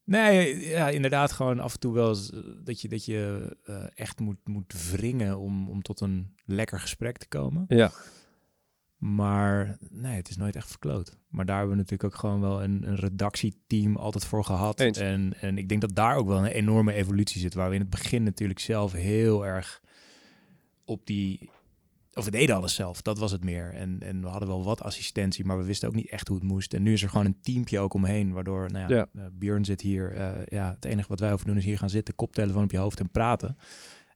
Nee, 0.05 0.69
ja, 0.69 0.89
inderdaad 0.89 1.33
gewoon 1.33 1.61
af 1.61 1.73
en 1.73 1.81
toe 1.81 1.95
wel 1.95 2.09
eens, 2.09 2.33
eh, 2.33 2.39
dat 2.65 2.81
je, 2.81 2.89
dat 2.89 3.05
je 3.05 3.57
echt 3.95 4.21
moet, 4.21 4.39
moet 4.45 4.91
wringen 4.91 5.39
om, 5.39 5.69
om 5.69 5.83
tot 5.83 6.01
een 6.01 6.35
lekker 6.45 6.81
gesprek 6.81 7.17
te 7.19 7.29
komen. 7.29 7.65
ja. 7.69 7.91
Maar 8.99 9.79
nee, 9.91 10.17
het 10.17 10.29
is 10.29 10.37
nooit 10.37 10.57
echt 10.57 10.69
verkloot. 10.69 11.17
Maar 11.29 11.47
daar 11.47 11.57
hebben 11.57 11.77
we 11.77 11.83
natuurlijk 11.83 12.15
ook 12.15 12.21
gewoon 12.21 12.41
wel 12.41 12.63
een, 12.63 12.89
een 12.89 12.97
redactieteam 12.97 13.97
altijd 13.97 14.25
voor 14.25 14.45
gehad. 14.45 14.81
Eens. 14.81 14.99
En, 14.99 15.33
en 15.41 15.59
ik 15.59 15.69
denk 15.69 15.81
dat 15.81 15.95
daar 15.95 16.17
ook 16.17 16.27
wel 16.27 16.39
een 16.39 16.53
enorme 16.53 16.93
evolutie 16.93 17.41
zit. 17.41 17.55
Waar 17.55 17.69
we 17.69 17.75
in 17.75 17.81
het 17.81 17.91
begin 17.91 18.23
natuurlijk 18.23 18.59
zelf 18.59 18.93
heel 18.93 19.47
erg 19.47 19.81
op 20.85 21.07
die... 21.07 21.51
Of 22.19 22.25
we 22.25 22.31
deden 22.31 22.57
alles 22.57 22.75
zelf, 22.75 23.03
dat 23.03 23.19
was 23.19 23.33
het 23.33 23.45
meer. 23.45 23.73
En, 23.75 23.97
en 24.01 24.21
we 24.21 24.27
hadden 24.29 24.49
wel 24.49 24.65
wat 24.65 24.83
assistentie, 24.83 25.45
maar 25.45 25.59
we 25.59 25.65
wisten 25.65 25.89
ook 25.89 25.95
niet 25.95 26.11
echt 26.11 26.29
hoe 26.29 26.37
het 26.37 26.47
moest. 26.47 26.75
En 26.75 26.83
nu 26.83 26.93
is 26.93 27.03
er 27.03 27.09
gewoon 27.09 27.27
een 27.27 27.41
teampje 27.43 27.79
ook 27.79 27.95
omheen, 27.95 28.33
waardoor, 28.33 28.71
nou 28.71 28.89
ja, 28.95 28.97
Ja. 28.97 29.09
eh, 29.23 29.27
Björn 29.33 29.65
zit 29.65 29.81
hier. 29.81 30.13
eh, 30.13 30.31
ja, 30.47 30.71
het 30.75 30.85
enige 30.85 31.09
wat 31.09 31.21
wij 31.21 31.29
hoeven 31.29 31.47
doen 31.47 31.57
is 31.57 31.65
hier 31.65 31.79
gaan 31.79 31.91
zitten, 31.91 32.15
koptelefoon 32.15 32.63
op 32.65 32.71
je 32.71 32.79
hoofd 32.79 33.01
en 33.01 33.11
praten. 33.11 33.57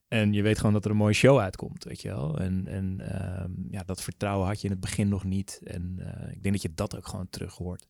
En 0.09 0.33
je 0.33 0.43
weet 0.43 0.57
gewoon 0.59 0.73
dat 0.73 0.85
er 0.85 0.91
een 0.91 0.97
mooie 0.97 1.13
show 1.15 1.39
uitkomt, 1.39 1.85
weet 1.85 2.03
je 2.03 2.09
wel. 2.09 2.39
En, 2.39 2.67
en 2.67 3.01
ehm, 3.01 3.51
ja, 3.71 3.83
dat 3.87 4.03
vertrouwen 4.03 4.47
had 4.47 4.59
je 4.61 4.65
in 4.67 4.73
het 4.73 4.81
begin 4.81 5.09
nog 5.09 5.25
niet. 5.25 5.61
En 5.65 5.95
eh, 5.99 6.33
ik 6.33 6.43
denk 6.43 6.55
dat 6.55 6.63
je 6.63 6.73
dat 6.75 6.97
ook 6.97 7.09
gewoon 7.09 7.27
terug 7.31 7.55
hoort. 7.55 7.87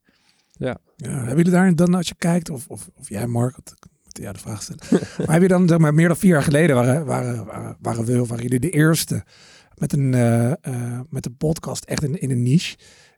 Ja, 0.52 0.78
hebben 0.96 1.36
jullie 1.36 1.50
daar 1.52 1.74
dan, 1.74 1.94
als 1.94 2.08
je 2.08 2.14
kijkt, 2.18 2.50
of, 2.50 2.68
of, 2.68 2.90
of 2.94 3.08
jij 3.08 3.26
Mark, 3.26 3.56
jou 4.08 4.32
de 4.32 4.38
vraag 4.38 4.62
stellen. 4.62 4.82
maar 5.18 5.32
heb 5.32 5.42
je 5.42 5.48
dan, 5.48 5.68
zeg 5.68 5.78
maar, 5.78 5.94
meer 5.94 6.08
dan 6.08 6.16
vier 6.16 6.30
jaar 6.32 6.42
geleden 6.42 6.76
waren, 6.76 7.04
waren, 7.06 7.44
waren, 7.44 7.76
waren, 7.80 8.04
we, 8.04 8.26
waren 8.26 8.42
jullie 8.42 8.60
de 8.60 8.70
eerste 8.70 9.24
met 9.82 9.92
een, 9.92 10.14
eh, 10.14 10.50
eh, 10.50 11.00
met 11.10 11.26
een 11.26 11.36
podcast 11.36 11.84
echt 11.84 12.02
in, 12.02 12.20
in 12.20 12.30
een 12.30 12.42
niche. 12.42 12.76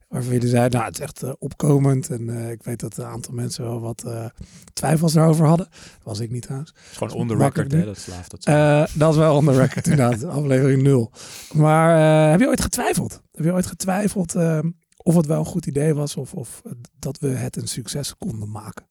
Waarvan 0.08 0.32
jullie 0.32 0.48
zeiden, 0.48 0.72
nou 0.78 0.84
het 0.84 0.98
is 0.98 1.04
echt 1.04 1.22
eh, 1.22 1.32
opkomend. 1.38 2.10
En 2.10 2.30
eh, 2.30 2.50
ik 2.50 2.62
weet 2.62 2.80
dat 2.80 2.96
een 2.96 3.04
aantal 3.04 3.34
mensen 3.34 3.64
wel 3.64 3.80
wat 3.80 4.04
eh, 4.04 4.26
twijfels 4.72 5.12
daarover 5.12 5.46
hadden. 5.46 5.66
Dat 5.70 6.02
was 6.02 6.20
ik 6.20 6.30
niet 6.30 6.42
trouwens. 6.42 6.70
Het 6.70 6.90
is 6.90 6.96
gewoon 6.96 7.08
Dat 7.08 7.18
on 7.20 7.28
the 7.28 7.44
record, 7.44 7.72
hè, 7.72 7.84
dat 7.84 7.98
slaaf 7.98 8.28
dat 8.28 8.44
Eh, 8.44 8.84
dat 8.94 9.10
is 9.12 9.18
wel 9.18 9.36
on 9.36 9.44
the 9.44 9.52
record 9.52 9.86
inderdaad, 9.90 10.24
aflevering 10.24 10.82
nul. 10.82 11.10
Maar 11.52 12.24
eh, 12.24 12.30
heb 12.30 12.40
je 12.40 12.46
ooit 12.46 12.60
getwijfeld? 12.60 13.22
Heb 13.32 13.44
je 13.44 13.52
ooit 13.52 13.66
getwijfeld 13.66 14.34
of 14.96 15.16
het 15.16 15.26
wel 15.26 15.38
een 15.38 15.44
goed 15.44 15.66
idee 15.66 15.94
was 15.94 16.16
of, 16.16 16.34
of 16.34 16.62
dat 16.98 17.18
we 17.18 17.28
het 17.28 17.56
een 17.56 17.68
succes 17.68 18.16
konden 18.16 18.50
maken? 18.50 18.86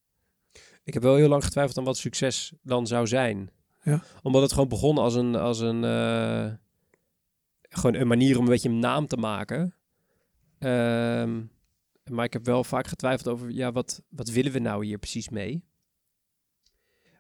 Ik 0.84 0.94
heb 0.94 1.04
wel 1.04 1.16
heel 1.16 1.30
lang 1.30 1.44
getwijfeld 1.44 1.78
aan 1.78 1.84
wat 1.84 1.98
succes 1.98 2.54
dan 2.62 2.88
zou 2.88 3.08
zijn. 3.08 3.50
Ja. 3.84 4.04
Omdat 4.22 4.42
het 4.42 4.54
gewoon 4.54 4.68
begon 4.68 4.98
als 4.98 5.16
een, 5.16 5.36
als 5.36 5.60
een, 5.60 5.84
eh, 5.84 6.46
gewoon 7.76 7.96
een 7.96 8.08
manier 8.08 8.38
om 8.38 8.44
een 8.44 8.50
beetje 8.50 8.70
een 8.70 8.80
naam 8.80 9.08
te 9.08 9.18
maken. 9.18 9.76
Ehm, 10.60 11.42
maar 12.12 12.26
ik 12.26 12.34
heb 12.34 12.46
wel 12.46 12.64
vaak 12.64 12.88
getwijfeld 12.88 13.28
over, 13.28 13.52
ja, 13.52 13.72
wat, 13.72 14.02
wat 14.10 14.30
willen 14.30 14.52
we 14.52 14.60
nou 14.60 14.86
hier 14.86 14.98
precies 14.98 15.30
mee? 15.30 15.64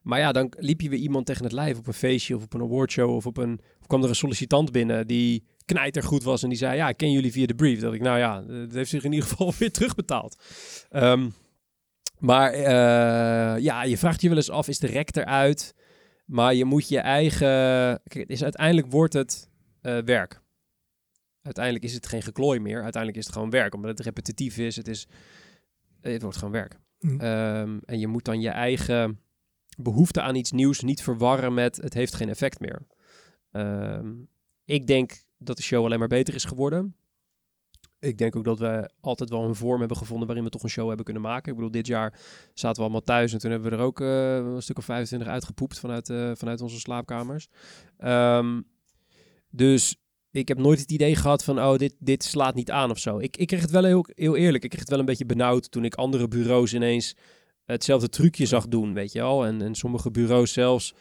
Maar 0.01 0.19
ja, 0.19 0.31
dan 0.31 0.53
liep 0.57 0.81
je 0.81 0.89
weer 0.89 0.99
iemand 0.99 1.25
tegen 1.25 1.43
het 1.43 1.51
lijf 1.51 1.77
op 1.77 1.87
een 1.87 1.93
feestje 1.93 2.35
of 2.35 2.43
op 2.43 2.53
een 2.53 2.61
awardshow 2.61 3.15
of 3.15 3.25
op 3.25 3.37
een, 3.37 3.59
of 3.79 3.87
kwam 3.87 4.03
er 4.03 4.09
een 4.09 4.15
sollicitant 4.15 4.71
binnen 4.71 5.07
die 5.07 5.43
knijtergoed 5.65 6.23
was 6.23 6.43
en 6.43 6.49
die 6.49 6.57
zei, 6.57 6.75
ja, 6.75 6.89
ik 6.89 6.97
ken 6.97 7.11
jullie 7.11 7.31
via 7.31 7.45
de 7.45 7.55
brief. 7.55 7.79
Dat 7.79 7.93
ik, 7.93 8.01
nou 8.01 8.17
ja, 8.17 8.43
het 8.45 8.73
heeft 8.73 8.89
zich 8.89 9.03
in 9.03 9.11
ieder 9.11 9.27
geval 9.27 9.53
weer 9.59 9.71
terugbetaald. 9.71 10.43
Ehm, 10.89 11.29
maar 12.19 12.51
eh, 12.51 13.63
ja, 13.63 13.83
je 13.83 13.97
vraagt 13.97 14.21
je 14.21 14.27
wel 14.27 14.37
eens 14.37 14.49
af, 14.49 14.67
is 14.67 14.79
de 14.79 14.87
rek 14.87 15.15
eruit? 15.15 15.73
Maar 16.25 16.53
je 16.53 16.65
moet 16.65 16.87
je 16.87 16.99
eigen... 16.99 18.01
Is, 18.03 18.43
uiteindelijk 18.43 18.91
wordt 18.91 19.13
het 19.13 19.49
eh, 19.81 19.97
werk. 20.05 20.41
Uiteindelijk 21.43 21.85
is 21.85 21.93
het 21.93 22.07
geen 22.07 22.21
geklooi 22.21 22.59
meer. 22.59 22.81
Uiteindelijk 22.81 23.17
is 23.17 23.25
het 23.25 23.33
gewoon 23.33 23.49
werk. 23.49 23.73
Omdat 23.73 23.97
het 23.97 23.99
repetitief 23.99 24.57
is. 24.57 24.75
Het, 24.75 24.87
is, 24.87 25.07
het 26.01 26.21
wordt 26.21 26.37
gewoon 26.37 26.53
werk. 26.53 26.79
Hm. 26.99 27.19
Ehm, 27.19 27.79
en 27.85 27.99
je 27.99 28.07
moet 28.07 28.25
dan 28.25 28.41
je 28.41 28.49
eigen 28.49 29.19
behoefte 29.77 30.21
aan 30.21 30.35
iets 30.35 30.51
nieuws 30.51 30.81
niet 30.81 31.03
verwarren 31.03 31.53
met 31.53 31.75
het 31.75 31.93
heeft 31.93 32.13
geen 32.13 32.29
effect 32.29 32.59
meer. 32.59 32.81
Ehm, 33.51 34.13
ik 34.65 34.87
denk 34.87 35.23
dat 35.37 35.57
de 35.57 35.63
show 35.63 35.85
alleen 35.85 35.99
maar 35.99 36.07
beter 36.07 36.35
is 36.35 36.45
geworden. 36.45 36.95
ik 37.99 38.17
denk 38.17 38.35
ook 38.35 38.43
dat 38.43 38.59
we 38.59 38.89
altijd 38.99 39.29
wel 39.29 39.43
een 39.43 39.55
vorm 39.55 39.79
hebben 39.79 39.97
gevonden 39.97 40.27
waarin 40.27 40.45
we 40.45 40.51
toch 40.51 40.63
een 40.63 40.69
show 40.69 40.87
hebben 40.87 41.05
kunnen 41.05 41.23
maken. 41.23 41.51
Ik 41.51 41.55
bedoel, 41.55 41.71
dit 41.71 41.87
jaar 41.87 42.19
zaten 42.53 42.75
we 42.75 42.81
allemaal 42.81 43.03
thuis 43.03 43.33
en 43.33 43.39
toen 43.39 43.51
hebben 43.51 43.69
we 43.69 43.77
er 43.77 43.83
ook 43.83 43.99
uh, 43.99 44.35
een 44.35 44.61
stuk 44.61 44.77
of 44.77 44.85
25 44.85 45.27
uitgepoept 45.27 45.79
vanuit, 45.79 46.09
uh, 46.09 46.31
vanuit 46.35 46.61
onze 46.61 46.79
slaapkamers. 46.79 47.47
Um, 47.99 48.67
dus 49.49 50.02
ik 50.41 50.47
heb 50.47 50.57
nooit 50.57 50.79
het 50.79 50.91
idee 50.91 51.15
gehad 51.15 51.43
van, 51.43 51.59
oh, 51.59 51.77
dit, 51.77 51.95
dit 51.99 52.23
slaat 52.23 52.55
niet 52.55 52.71
aan 52.71 52.91
of 52.91 52.99
zo. 52.99 53.19
Ik, 53.19 53.37
ik 53.37 53.47
kreeg 53.47 53.61
het 53.61 53.71
wel 53.71 53.83
heel, 53.83 54.05
heel 54.15 54.35
eerlijk, 54.35 54.63
ik 54.63 54.69
kreeg 54.69 54.81
het 54.81 54.89
wel 54.89 54.99
een 54.99 55.05
beetje 55.05 55.25
benauwd 55.25 55.71
toen 55.71 55.85
ik 55.85 55.95
andere 55.95 56.27
bureaus 56.27 56.73
ineens 56.73 57.15
hetzelfde 57.65 58.09
trucje 58.09 58.45
zag 58.45 58.67
doen, 58.67 58.93
weet 58.93 59.11
je 59.11 59.19
wel. 59.19 59.45
En, 59.45 59.61
en 59.61 59.75
sommige 59.75 60.11
bureaus 60.11 60.53
zelfs 60.53 60.93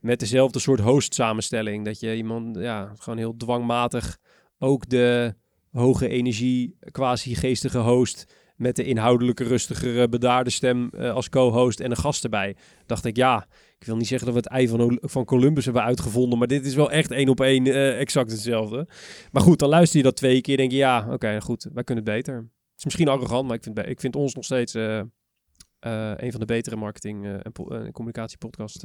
met 0.00 0.20
dezelfde 0.20 0.58
soort 0.58 0.80
host 0.80 1.14
samenstelling. 1.14 1.84
Dat 1.84 2.00
je 2.00 2.16
iemand, 2.16 2.56
ja, 2.56 2.92
gewoon 2.96 3.18
heel 3.18 3.36
dwangmatig 3.36 4.18
ook 4.58 4.88
de 4.88 5.34
hoge 5.72 6.08
energie, 6.08 6.76
quasi 6.90 7.34
geestige 7.34 7.78
host 7.78 8.34
met 8.60 8.76
de 8.76 8.84
inhoudelijke, 8.84 9.44
rustigere, 9.44 10.08
bedaarde 10.08 10.50
stem 10.50 10.90
uh, 10.94 11.12
als 11.12 11.28
co-host 11.28 11.80
en 11.80 11.90
een 11.90 11.96
gast 11.96 12.24
erbij. 12.24 12.56
Dacht 12.86 13.04
ik, 13.04 13.16
ja, 13.16 13.46
ik 13.78 13.86
wil 13.86 13.96
niet 13.96 14.06
zeggen 14.06 14.26
dat 14.26 14.36
we 14.36 14.42
het 14.42 14.58
ei 14.58 14.68
van, 14.68 14.98
van 15.02 15.24
Columbus 15.24 15.64
hebben 15.64 15.82
uitgevonden, 15.82 16.38
maar 16.38 16.48
dit 16.48 16.66
is 16.66 16.74
wel 16.74 16.90
echt 16.90 17.10
één 17.10 17.28
op 17.28 17.40
één 17.40 17.66
uh, 17.66 18.00
exact 18.00 18.30
hetzelfde. 18.30 18.88
Maar 19.32 19.42
goed, 19.42 19.58
dan 19.58 19.68
luister 19.68 19.98
je 19.98 20.04
dat 20.04 20.16
twee 20.16 20.40
keer, 20.40 20.56
denk 20.56 20.70
je, 20.70 20.76
ja, 20.76 21.06
oké, 21.10 21.40
goed, 21.40 21.66
wij 21.72 21.84
kunnen 21.84 22.04
het 22.04 22.14
beter. 22.14 22.34
Het 22.34 22.78
is 22.78 22.84
misschien 22.84 23.08
arrogant, 23.08 23.46
maar 23.46 23.56
ik 23.56 23.62
vind, 23.62 23.78
ik 23.78 24.00
vind 24.00 24.16
ons 24.16 24.34
nog 24.34 24.44
steeds 24.44 24.74
een 24.74 26.30
van 26.30 26.40
de 26.40 26.46
betere 26.46 26.76
marketing- 26.76 27.24
en, 27.24 27.42
en 27.42 27.92
communicatiepodcasts 27.92 28.84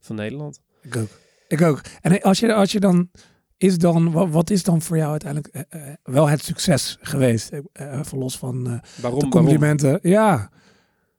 van 0.00 0.16
Nederland. 0.16 0.60
Ik 0.82 0.96
ook. 0.96 1.08
Ik 1.48 1.62
ook. 1.62 1.80
En 2.00 2.22
als 2.22 2.38
je, 2.38 2.54
als 2.54 2.72
je 2.72 2.80
dan 2.80 3.10
is 3.56 3.78
dan, 3.78 4.12
wat, 4.30 4.50
is 4.50 4.62
dan 4.62 4.82
voor 4.82 4.96
jou 4.96 5.10
uiteindelijk 5.10 5.66
uh, 5.74 5.82
wel 6.02 6.28
het 6.28 6.44
succes 6.44 6.98
geweest? 7.00 7.52
Uh, 7.52 7.60
even 7.98 8.18
los 8.18 8.38
van 8.38 8.82
waarom, 9.00 9.20
de 9.20 9.28
complimenten. 9.28 10.00
Waarom? 10.02 10.10
Ja. 10.10 10.50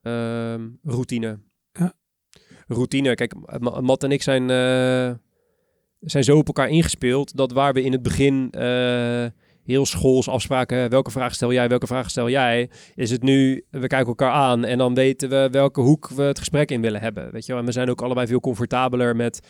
Ehm, 0.02 0.68
routine. 0.82 1.38
Ja. 1.72 1.92
Routine. 2.66 3.14
Kijk, 3.14 3.34
Matt 3.80 4.02
en 4.02 4.12
ik 4.12 4.22
zijn, 4.22 4.48
zijn 6.00 6.24
zo 6.24 6.36
op 6.36 6.46
elkaar 6.46 6.68
ingespeeld 6.68 7.36
dat 7.36 7.52
waar 7.52 7.72
we 7.72 7.82
in 7.82 7.92
het 7.92 8.02
begin 8.02 8.50
heel 9.68 9.86
schools 9.86 10.28
afspraken. 10.28 10.90
Welke 10.90 11.10
vraag 11.10 11.34
stel 11.34 11.52
jij, 11.52 11.68
welke 11.68 11.86
vraag 11.86 12.10
stel 12.10 12.28
jij? 12.28 12.70
Is 12.94 13.10
het 13.10 13.22
nu, 13.22 13.64
we 13.70 13.86
kijken 13.86 14.06
elkaar 14.06 14.32
aan 14.32 14.64
en 14.64 14.78
dan 14.78 14.94
weten 14.94 15.28
we 15.28 15.48
welke 15.50 15.80
hoek 15.80 16.08
we 16.08 16.22
het 16.22 16.38
gesprek 16.38 16.70
in 16.70 16.80
willen 16.80 17.00
hebben. 17.00 17.32
Weet 17.32 17.46
je 17.46 17.52
wel? 17.52 17.60
En 17.60 17.66
we 17.66 17.72
zijn 17.72 17.90
ook 17.90 18.02
allebei 18.02 18.26
veel 18.26 18.40
comfortabeler 18.40 19.16
met, 19.16 19.40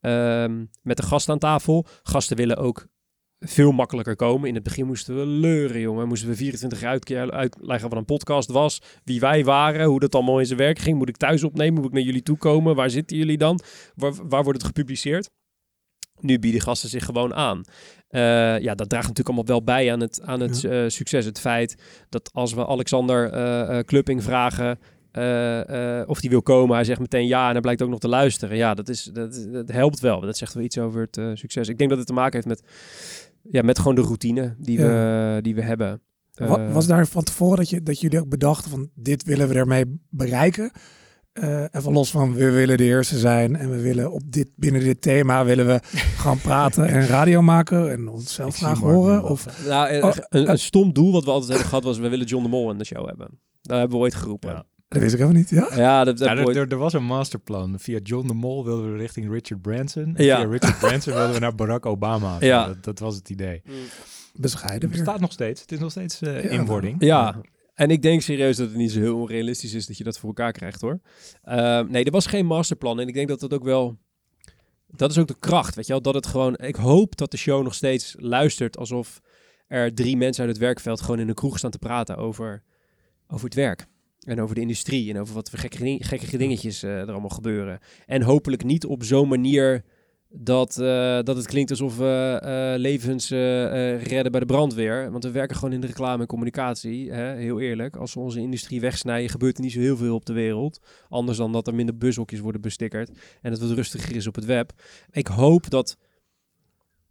um, 0.00 0.70
met 0.82 0.96
de 0.96 1.02
gast 1.02 1.28
aan 1.28 1.38
tafel. 1.38 1.86
Gasten 2.02 2.36
willen 2.36 2.56
ook 2.56 2.86
veel 3.40 3.72
makkelijker 3.72 4.16
komen. 4.16 4.48
In 4.48 4.54
het 4.54 4.62
begin 4.62 4.86
moesten 4.86 5.16
we 5.16 5.26
leuren, 5.26 5.80
jongen. 5.80 6.08
Moesten 6.08 6.28
we 6.28 6.36
24 6.36 6.98
keer 6.98 7.30
uitleggen 7.30 7.88
wat 7.88 7.98
een 7.98 8.04
podcast 8.04 8.50
was. 8.50 8.82
Wie 9.04 9.20
wij 9.20 9.44
waren, 9.44 9.86
hoe 9.86 10.00
dat 10.00 10.14
allemaal 10.14 10.38
in 10.38 10.46
zijn 10.46 10.58
werk 10.58 10.78
ging. 10.78 10.98
Moet 10.98 11.08
ik 11.08 11.16
thuis 11.16 11.44
opnemen? 11.44 11.74
Moet 11.74 11.84
ik 11.84 11.92
naar 11.92 12.02
jullie 12.02 12.22
toe 12.22 12.36
komen? 12.36 12.74
Waar 12.74 12.90
zitten 12.90 13.16
jullie 13.16 13.38
dan? 13.38 13.60
Waar, 13.94 14.12
waar 14.28 14.42
wordt 14.42 14.58
het 14.58 14.66
gepubliceerd? 14.66 15.30
Nu 16.20 16.38
bieden 16.38 16.60
gasten 16.60 16.88
zich 16.88 17.04
gewoon 17.04 17.34
aan. 17.34 17.62
Uh, 18.10 18.20
ja, 18.58 18.74
dat 18.74 18.88
draagt 18.88 19.08
natuurlijk 19.08 19.28
allemaal 19.36 19.44
wel 19.44 19.62
bij 19.64 19.92
aan 19.92 20.00
het, 20.00 20.22
aan 20.22 20.40
het 20.40 20.62
uh, 20.62 20.84
succes. 20.88 21.24
Het 21.24 21.40
feit 21.40 21.76
dat 22.08 22.30
als 22.32 22.52
we 22.52 22.66
Alexander 22.66 23.34
uh, 23.34 23.78
Clupping 23.78 24.22
vragen 24.22 24.78
of 26.06 26.20
die 26.20 26.30
wil 26.30 26.42
komen, 26.42 26.74
hij 26.74 26.84
zegt 26.84 27.00
meteen 27.00 27.26
ja 27.26 27.46
en 27.46 27.52
hij 27.52 27.60
blijkt 27.60 27.82
ook 27.82 27.88
nog 27.88 27.98
te 27.98 28.08
luisteren. 28.08 28.56
Ja, 28.56 28.74
dat, 28.74 28.88
is, 28.88 29.10
dat, 29.12 29.48
dat 29.52 29.70
helpt 29.70 30.00
wel. 30.00 30.20
Dat 30.20 30.36
zegt 30.36 30.54
wel 30.54 30.64
iets 30.64 30.78
over 30.78 31.08
het 31.10 31.38
succes. 31.38 31.68
Ik 31.68 31.78
denk 31.78 31.90
dat 31.90 31.98
het 31.98 32.06
te 32.06 32.12
maken 32.12 32.34
heeft 32.34 32.46
met, 32.46 32.62
ja, 33.50 33.62
met 33.62 33.78
gewoon 33.78 33.94
de 33.94 34.00
routine 34.00 34.54
die, 34.58 34.78
ja. 34.78 34.84
we, 34.84 35.42
die 35.42 35.54
we 35.54 35.62
hebben. 35.62 36.00
Was 36.72 36.86
daar 36.86 37.06
van 37.06 37.22
tevoren 37.22 37.56
dat, 37.56 37.70
je, 37.70 37.82
dat 37.82 38.00
jullie 38.00 38.20
ook 38.20 38.28
bedachten 38.28 38.70
van 38.70 38.90
dit 38.94 39.24
willen 39.24 39.48
we 39.48 39.54
ermee 39.54 40.00
bereiken? 40.10 40.70
Uh, 41.32 41.64
even 41.70 41.92
los 41.92 42.10
van 42.10 42.34
we 42.34 42.50
willen 42.50 42.76
de 42.76 42.84
eerste 42.84 43.18
zijn 43.18 43.56
en 43.56 43.70
we 43.70 43.80
willen 43.80 44.12
op 44.12 44.22
dit, 44.24 44.48
binnen 44.56 44.80
dit 44.80 45.02
thema 45.02 45.44
willen 45.44 45.66
we 45.66 45.80
gaan 46.22 46.40
praten 46.40 46.88
en 46.88 47.06
radio 47.06 47.42
maken 47.42 47.90
en 47.90 48.08
onszelf 48.08 48.56
graag 48.56 48.78
horen. 48.78 49.24
Of, 49.24 49.66
nou, 49.66 50.02
oh, 50.02 50.16
een, 50.28 50.50
een, 50.50 50.58
stom 50.58 50.92
doel 50.92 51.12
wat 51.12 51.24
we 51.24 51.30
altijd 51.30 51.50
hebben 51.50 51.68
gehad 51.68 51.84
was 51.84 51.98
we 51.98 52.08
willen 52.08 52.26
John 52.26 52.42
de 52.42 52.48
Mol 52.48 52.70
in 52.70 52.78
de 52.78 52.84
show 52.84 53.06
hebben. 53.06 53.40
Daar 53.62 53.78
hebben 53.78 53.96
we 53.96 54.02
ooit 54.02 54.14
geroepen. 54.14 54.50
Ja. 54.50 54.64
Dat 54.88 55.00
wist 55.00 55.12
ik 55.12 55.20
helemaal 55.20 55.40
niet, 55.40 55.50
ja? 55.50 55.68
Ja, 55.76 56.04
dat, 56.04 56.18
dat 56.18 56.28
ja 56.28 56.36
er, 56.36 56.56
er, 56.56 56.68
er, 56.68 56.76
was 56.76 56.92
een 56.92 57.04
masterplan. 57.04 57.78
Via 57.78 57.98
John 58.02 58.26
de 58.26 58.34
Mol 58.34 58.64
wilden 58.64 58.92
we 58.92 58.98
richting 58.98 59.30
Richard 59.32 59.62
Branson. 59.62 60.16
En 60.16 60.24
ja. 60.24 60.40
via 60.40 60.50
Richard 60.50 60.78
Branson 60.78 61.12
wilden 61.14 61.32
we 61.32 61.38
naar 61.38 61.54
Barack 61.54 61.86
Obama. 61.86 62.36
Ja. 62.48 62.66
Dat, 62.66 62.84
dat 62.84 62.98
was 62.98 63.14
het 63.16 63.30
idee. 63.30 63.62
Mm. 63.64 63.74
Bescheiden. 64.34 64.88
Het 64.88 64.98
bestaat 64.98 65.20
nog 65.20 65.32
steeds. 65.32 65.60
Het 65.60 65.72
is 65.72 65.78
nog 65.78 65.90
steeds 65.90 66.22
uh, 66.22 66.44
ja, 66.44 66.50
inwording. 66.50 66.96
Ja, 66.98 67.40
en 67.74 67.90
ik 67.90 68.02
denk 68.02 68.20
serieus 68.20 68.56
dat 68.56 68.68
het 68.68 68.76
niet 68.76 68.92
zo 68.92 69.00
heel 69.00 69.16
onrealistisch 69.16 69.74
is 69.74 69.86
dat 69.86 69.98
je 69.98 70.04
dat 70.04 70.18
voor 70.18 70.28
elkaar 70.28 70.52
krijgt 70.52 70.80
hoor. 70.80 71.00
Uh, 71.44 71.80
nee, 71.80 72.04
er 72.04 72.10
was 72.10 72.26
geen 72.26 72.46
masterplan. 72.46 73.00
En 73.00 73.08
ik 73.08 73.14
denk 73.14 73.28
dat 73.28 73.40
dat 73.40 73.54
ook 73.54 73.64
wel. 73.64 73.98
Dat 74.86 75.10
is 75.10 75.18
ook 75.18 75.26
de 75.26 75.38
kracht, 75.38 75.74
weet 75.74 75.86
je 75.86 75.92
wel. 75.92 76.02
Dat 76.02 76.14
het 76.14 76.26
gewoon. 76.26 76.56
Ik 76.56 76.76
hoop 76.76 77.16
dat 77.16 77.30
de 77.30 77.36
show 77.36 77.62
nog 77.62 77.74
steeds 77.74 78.14
luistert 78.18 78.76
alsof 78.76 79.20
er 79.66 79.94
drie 79.94 80.16
mensen 80.16 80.44
uit 80.44 80.52
het 80.52 80.60
werkveld 80.60 81.00
gewoon 81.00 81.20
in 81.20 81.28
een 81.28 81.34
kroeg 81.34 81.58
staan 81.58 81.70
te 81.70 81.78
praten 81.78 82.16
over, 82.16 82.62
over 83.26 83.44
het 83.44 83.54
werk. 83.54 83.86
En 84.28 84.40
over 84.40 84.54
de 84.54 84.60
industrie 84.60 85.10
en 85.10 85.20
over 85.20 85.34
wat 85.34 85.50
voor 85.50 85.58
gekke, 85.58 85.96
gekke 86.00 86.36
dingetjes 86.36 86.84
uh, 86.84 87.00
er 87.00 87.10
allemaal 87.10 87.28
gebeuren. 87.28 87.78
En 88.06 88.22
hopelijk 88.22 88.64
niet 88.64 88.86
op 88.86 89.04
zo'n 89.04 89.28
manier 89.28 89.84
dat, 90.28 90.78
uh, 90.80 90.86
dat 91.22 91.36
het 91.36 91.46
klinkt 91.46 91.70
alsof 91.70 91.96
we 91.96 92.40
uh, 92.44 92.80
levens 92.80 93.28
redden 93.28 94.30
bij 94.30 94.40
de 94.40 94.46
brandweer. 94.46 95.10
Want 95.10 95.24
we 95.24 95.30
werken 95.30 95.56
gewoon 95.56 95.74
in 95.74 95.80
de 95.80 95.86
reclame 95.86 96.20
en 96.20 96.28
communicatie. 96.28 97.12
Hè? 97.12 97.34
Heel 97.34 97.60
eerlijk. 97.60 97.96
Als 97.96 98.14
we 98.14 98.20
onze 98.20 98.40
industrie 98.40 98.80
wegsnijden, 98.80 99.30
gebeurt 99.30 99.56
er 99.56 99.62
niet 99.62 99.72
zo 99.72 99.80
heel 99.80 99.96
veel 99.96 100.14
op 100.14 100.26
de 100.26 100.32
wereld. 100.32 100.80
Anders 101.08 101.38
dan 101.38 101.52
dat 101.52 101.66
er 101.66 101.74
minder 101.74 101.96
bushokjes 101.96 102.40
worden 102.40 102.60
bestickerd. 102.60 103.10
En 103.40 103.50
het 103.50 103.60
wat 103.60 103.70
rustiger 103.70 104.16
is 104.16 104.26
op 104.26 104.34
het 104.34 104.44
web. 104.44 104.72
Ik 105.10 105.26
hoop 105.26 105.70
dat 105.70 105.96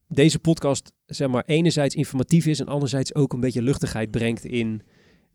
deze 0.07 0.39
podcast, 0.39 0.91
zeg 1.05 1.27
maar, 1.27 1.43
enerzijds 1.45 1.95
informatief 1.95 2.45
is. 2.45 2.59
En 2.59 2.67
anderzijds 2.67 3.15
ook 3.15 3.33
een 3.33 3.39
beetje 3.39 3.61
luchtigheid 3.61 4.11
brengt 4.11 4.45
in 4.45 4.81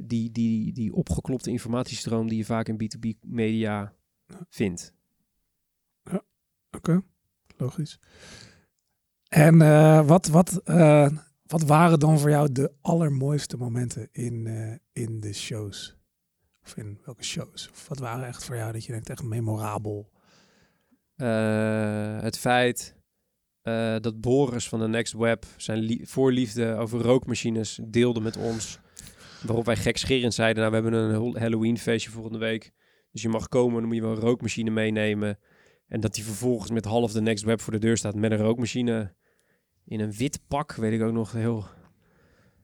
die, 0.07 0.31
die, 0.31 0.73
die 0.73 0.95
opgeklopte 0.95 1.51
informatiestroom 1.51 2.29
die 2.29 2.39
je 2.39 2.45
vaak 2.45 2.69
in 2.69 2.83
B2B 2.83 3.19
media 3.21 3.95
vindt. 4.49 4.95
Ja, 6.05 6.23
oké 6.71 7.03
logisch. 7.63 7.99
En 9.29 9.61
uh, 9.61 10.07
wat, 10.07 10.27
wat, 10.27 10.61
uh, 10.65 11.09
wat 11.47 11.63
waren 11.63 11.99
dan 11.99 12.19
voor 12.19 12.31
jou 12.31 12.53
de 12.53 12.73
allermooiste 12.81 13.57
momenten 13.57 14.09
in, 14.13 14.47
uh, 14.47 14.75
in 14.93 15.21
de 15.21 15.33
shows? 15.33 15.97
Of 16.65 16.77
in 16.77 16.99
welke 17.05 17.25
shows? 17.25 17.69
Of 17.73 17.89
wat 17.89 17.99
waren 17.99 18.27
echt 18.27 18.45
voor 18.45 18.57
jou 18.57 18.73
dat 18.73 18.85
je 18.85 18.93
denkt 18.93 19.11
echt 19.11 19.23
memorabel? 19.23 20.11
het 22.23 22.39
feit 22.39 22.97
dat 24.01 24.21
Boris 24.21 24.69
van 24.69 24.81
de 24.81 24.89
Next 24.89 25.13
Web 25.13 25.47
zijn 25.57 26.07
voorliefde 26.07 26.75
over 26.75 27.01
rookmachines 27.01 27.81
deelde 27.85 28.21
met 28.21 28.37
ons. 28.37 28.81
Waarop 29.47 29.65
wij 29.65 29.77
gekscherend 29.77 30.35
zeiden, 30.35 30.63
nou 30.63 30.83
we 30.83 30.89
hebben 30.89 31.15
een 31.15 31.37
Halloween 31.37 31.79
feestje 31.79 32.11
volgende 32.11 32.39
week. 32.39 32.73
Dus 33.13 33.23
je 33.23 33.29
mag 33.29 33.49
komen, 33.49 33.79
dan 33.79 33.87
moet 33.87 33.95
je 33.95 34.03
wel 34.03 34.11
een 34.11 34.19
rookmachine 34.21 34.71
meenemen. 34.71 35.39
En 35.89 36.01
dat 36.01 36.17
hij 36.17 36.25
vervolgens 36.25 36.71
met 36.71 36.85
half 36.85 37.13
de 37.13 37.21
Next 37.21 37.45
Web 37.45 37.61
voor 37.61 37.73
de 37.73 37.79
deur 37.79 37.97
staat 37.97 38.15
met 38.15 38.31
een 38.31 38.39
rookmachine 38.39 39.15
in 39.85 40.01
een 40.01 40.13
wit 40.13 40.41
pak, 40.49 40.75
weet 40.75 40.93
ik 40.93 41.03
ook 41.03 41.13
nog 41.13 41.33
heel. 41.33 41.65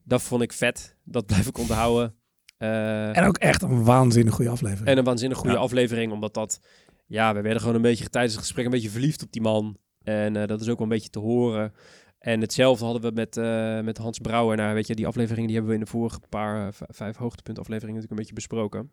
Dat 0.05 0.22
vond 0.22 0.43
ik 0.43 0.53
vet. 0.53 0.97
Dat 1.05 1.26
blijf 1.31 1.47
ik 1.47 1.59
onthouden. 1.59 2.14
Uh, 2.59 3.16
en 3.16 3.24
ook 3.24 3.37
echt 3.37 3.62
een 3.62 3.85
waanzinnig 3.85 4.35
goede 4.35 4.51
aflevering. 4.51 4.89
En 4.89 4.99
een 4.99 5.05
waanzinnig 5.05 5.39
goede 5.39 5.57
aflevering, 5.57 6.12
omdat 6.12 6.35
dat... 6.35 6.61
Ja, 7.07 7.35
we 7.35 7.41
werden 7.41 7.61
gewoon 7.61 7.76
een 7.76 7.83
beetje 7.83 8.09
tijdens 8.09 8.35
het 8.35 8.43
gesprek 8.43 8.64
een 8.64 8.70
beetje 8.70 8.91
verliefd 8.91 9.22
op 9.22 9.33
die 9.33 9.43
man. 9.43 9.76
En 10.03 10.35
uh, 10.35 10.47
dat 10.47 10.61
is 10.61 10.68
ook 10.68 10.79
wel 10.79 10.87
een 10.87 10.93
beetje 10.93 11.09
te 11.09 11.18
horen. 11.18 11.72
En 12.18 12.40
hetzelfde 12.40 12.84
hadden 12.84 13.02
we 13.02 13.10
met, 13.10 13.36
uh, 13.36 13.80
met 13.80 13.98
Hans 13.98 14.18
Brouwer. 14.18 14.74
Weet 14.74 14.86
je, 14.86 14.94
die 14.94 15.06
aflevering 15.06 15.46
die 15.46 15.56
hebben 15.56 15.72
we 15.72 15.78
in 15.78 15.84
de 15.84 15.90
vorige 15.90 16.20
paar 16.28 16.74
vijf 16.74 17.16
hoogtepunt 17.16 17.58
afleveringen 17.58 18.00
natuurlijk 18.00 18.10
een 18.10 18.34
beetje 18.34 18.48
besproken. 18.48 18.92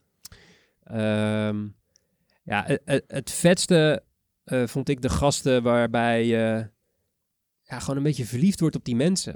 Um, 0.91 1.75
ja, 2.43 2.63
het, 2.83 3.03
het 3.07 3.31
vetste 3.31 4.03
uh, 4.45 4.67
vond 4.67 4.89
ik 4.89 5.01
de 5.01 5.09
gasten 5.09 5.63
waarbij 5.63 6.25
je 6.25 6.69
ja, 7.61 7.79
gewoon 7.79 7.97
een 7.97 8.03
beetje 8.03 8.25
verliefd 8.25 8.59
wordt 8.59 8.75
op 8.75 8.85
die 8.85 8.95
mensen. 8.95 9.35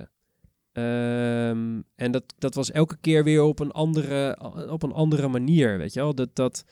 Um, 0.74 1.84
en 1.96 2.12
dat, 2.12 2.24
dat 2.38 2.56
was 2.56 2.72
elke 2.72 2.98
keer 2.98 3.24
weer 3.24 3.44
op 3.44 3.60
een 3.60 3.72
andere, 3.72 4.40
op 4.70 4.84
een 4.84 4.94
andere 4.94 5.28
manier, 5.28 5.78
weet 5.78 5.94
je 5.94 6.00
wel. 6.00 6.16
Dat, 6.16 6.36
dat 6.36 6.66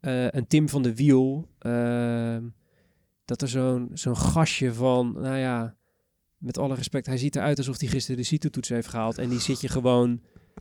een 0.00 0.46
Tim 0.46 0.68
van 0.68 0.82
de 0.82 0.94
Wiel, 0.94 1.48
uh, 1.66 2.36
dat 3.24 3.42
er 3.42 3.48
zo'n 3.48 3.90
zo'n 3.92 4.16
gastje 4.16 4.72
van, 4.72 5.12
nou 5.12 5.36
ja, 5.36 5.76
met 6.44 6.58
alle 6.58 6.74
respect, 6.74 7.06
hij 7.06 7.16
ziet 7.18 7.36
eruit 7.36 7.58
alsof 7.58 7.80
hij 7.80 7.88
gisteren 7.88 8.16
de 8.20 8.26
CITO-toets 8.26 8.68
heeft 8.68 8.88
gehaald. 8.88 9.18
En 9.18 9.28
die 9.28 9.40
zit 9.40 9.60
je 9.60 9.68
gewoon 9.68 10.20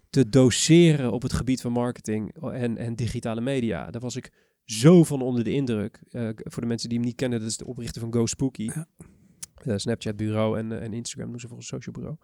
te 0.10 0.30
doseren 0.30 1.12
op 1.12 1.22
het 1.22 1.34
gebied 1.34 1.62
van 1.62 1.72
marketing 1.72 2.36
en, 2.42 2.78
en 2.78 2.96
digitale 2.96 3.42
media. 3.42 3.92
Daar 3.92 4.02
was 4.02 4.16
ik 4.16 4.32
zo 4.66 5.04
van 5.04 5.22
onder 5.22 5.44
de 5.44 5.52
indruk. 5.54 6.02
Uh, 6.12 6.30
voor 6.36 6.62
de 6.62 6.68
mensen 6.68 6.90
die 6.90 6.98
hem 6.98 7.08
niet 7.08 7.16
kennen, 7.16 7.40
dat 7.40 7.50
is 7.50 7.58
de 7.58 7.66
oprichter 7.66 8.02
van 8.02 8.14
Go 8.14 8.26
Spooky. 8.26 8.64
Ja. 8.64 8.88
Uh, 9.66 9.74
Snapchat 9.78 10.16
bureau 10.16 10.58
en, 10.58 10.72
uh, 10.72 10.82
en 10.82 10.94
Instagram 10.94 11.30
doen 11.30 11.40
ze 11.40 11.48
voor 11.48 11.58
een 11.58 11.64
social 11.64 11.96
bureau. 11.96 12.18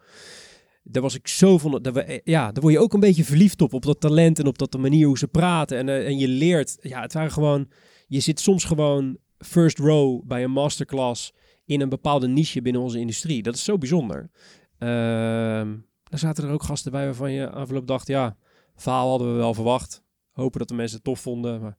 daar 0.82 1.02
was 1.02 1.14
ik 1.14 1.28
zo 1.28 1.58
van, 1.58 1.82
daar, 1.82 1.92
we- 1.92 2.02
eh, 2.02 2.18
ja, 2.24 2.52
daar 2.52 2.62
word 2.62 2.74
je 2.74 2.80
ook 2.80 2.92
een 2.92 3.00
beetje 3.00 3.24
verliefd 3.24 3.60
op, 3.60 3.72
op 3.74 3.82
dat 3.82 4.00
talent 4.00 4.38
en 4.38 4.46
op 4.46 4.58
dat 4.58 4.72
de 4.72 4.78
manier 4.78 5.06
hoe 5.06 5.18
ze 5.18 5.28
praten. 5.28 5.78
En, 5.78 5.88
eh, 5.88 6.06
en 6.06 6.18
je 6.18 6.28
leert, 6.28 6.76
ja, 6.80 7.00
het 7.00 7.12
waren 7.12 7.30
gewoon, 7.32 7.68
je 8.06 8.20
zit 8.20 8.40
soms 8.40 8.64
gewoon 8.64 9.18
first 9.38 9.78
row 9.78 10.22
bij 10.26 10.44
een 10.44 10.50
masterclass 10.50 11.32
in 11.70 11.80
een 11.80 11.88
bepaalde 11.88 12.28
niche 12.28 12.62
binnen 12.62 12.82
onze 12.82 12.98
industrie. 12.98 13.42
Dat 13.42 13.54
is 13.54 13.64
zo 13.64 13.78
bijzonder. 13.78 14.30
Ehm 14.78 15.76
daar 16.10 16.18
zaten 16.18 16.44
er 16.44 16.50
ook 16.50 16.62
gasten 16.62 16.92
bij 16.92 17.04
waarvan 17.04 17.32
je 17.32 17.50
afgelopen 17.50 17.86
dacht, 17.86 18.06
ja, 18.06 18.36
verhaal 18.76 19.08
hadden 19.08 19.32
we 19.32 19.38
wel 19.38 19.54
verwacht. 19.54 20.02
Hopen 20.32 20.58
dat 20.58 20.68
de 20.68 20.74
mensen 20.74 20.96
het 20.96 21.04
tof 21.04 21.20
vonden. 21.20 21.60
Maar 21.60 21.76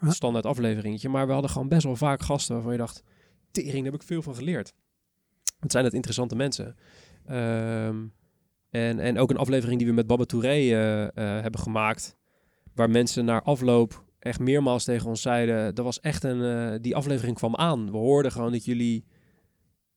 een 0.00 0.12
standaard 0.12 0.46
afleveringetje. 0.46 1.08
Maar 1.08 1.26
we 1.26 1.32
hadden 1.32 1.50
gewoon 1.50 1.68
best 1.68 1.82
wel 1.84 1.96
vaak 1.96 2.22
gasten 2.22 2.54
waarvan 2.54 2.72
je 2.72 2.78
dacht, 2.78 3.02
tering, 3.50 3.74
daar 3.74 3.92
heb 3.92 4.00
ik 4.00 4.02
veel 4.02 4.22
van 4.22 4.34
geleerd. 4.34 4.72
Het 5.60 5.72
zijn 5.72 5.84
het 5.84 5.94
interessante 5.94 6.36
mensen. 6.36 6.76
Ehm, 7.26 8.04
en, 8.70 8.98
en 8.98 9.18
ook 9.18 9.30
een 9.30 9.36
aflevering 9.36 9.78
die 9.78 9.88
we 9.88 9.94
met 9.94 10.06
Baba 10.06 10.24
Touré 10.24 10.48
eh, 10.48 11.02
eh, 11.02 11.10
hebben 11.14 11.60
gemaakt. 11.60 12.16
Waar 12.74 12.90
mensen 12.90 13.24
naar 13.24 13.42
afloop 13.42 14.04
echt 14.18 14.40
meermaals 14.40 14.84
tegen 14.84 15.08
ons 15.08 15.22
zeiden. 15.22 15.74
Dat 15.74 15.84
was 15.84 16.00
echt 16.00 16.24
een. 16.24 16.42
eh, 16.42 16.78
die 16.80 16.96
aflevering 16.96 17.36
kwam 17.36 17.56
aan. 17.56 17.90
We 17.90 17.96
hoorden 17.96 18.32
gewoon 18.32 18.52
dat 18.52 18.64
jullie. 18.64 19.04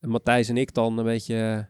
Matthijs 0.07 0.49
en 0.49 0.57
ik 0.57 0.73
dan 0.73 0.97
een 0.97 1.05
beetje 1.05 1.69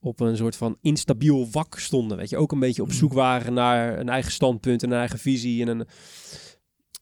op 0.00 0.20
een 0.20 0.36
soort 0.36 0.56
van 0.56 0.78
instabiel 0.80 1.50
wak 1.50 1.78
stonden. 1.78 2.16
Weet 2.16 2.30
je, 2.30 2.36
ook 2.36 2.52
een 2.52 2.60
beetje 2.60 2.82
op 2.82 2.92
zoek 2.92 3.12
waren 3.12 3.52
naar 3.52 3.98
een 3.98 4.08
eigen 4.08 4.32
standpunt, 4.32 4.82
een 4.82 4.92
eigen 4.92 5.18
visie. 5.18 5.66
En 5.66 5.68
een, 5.68 5.86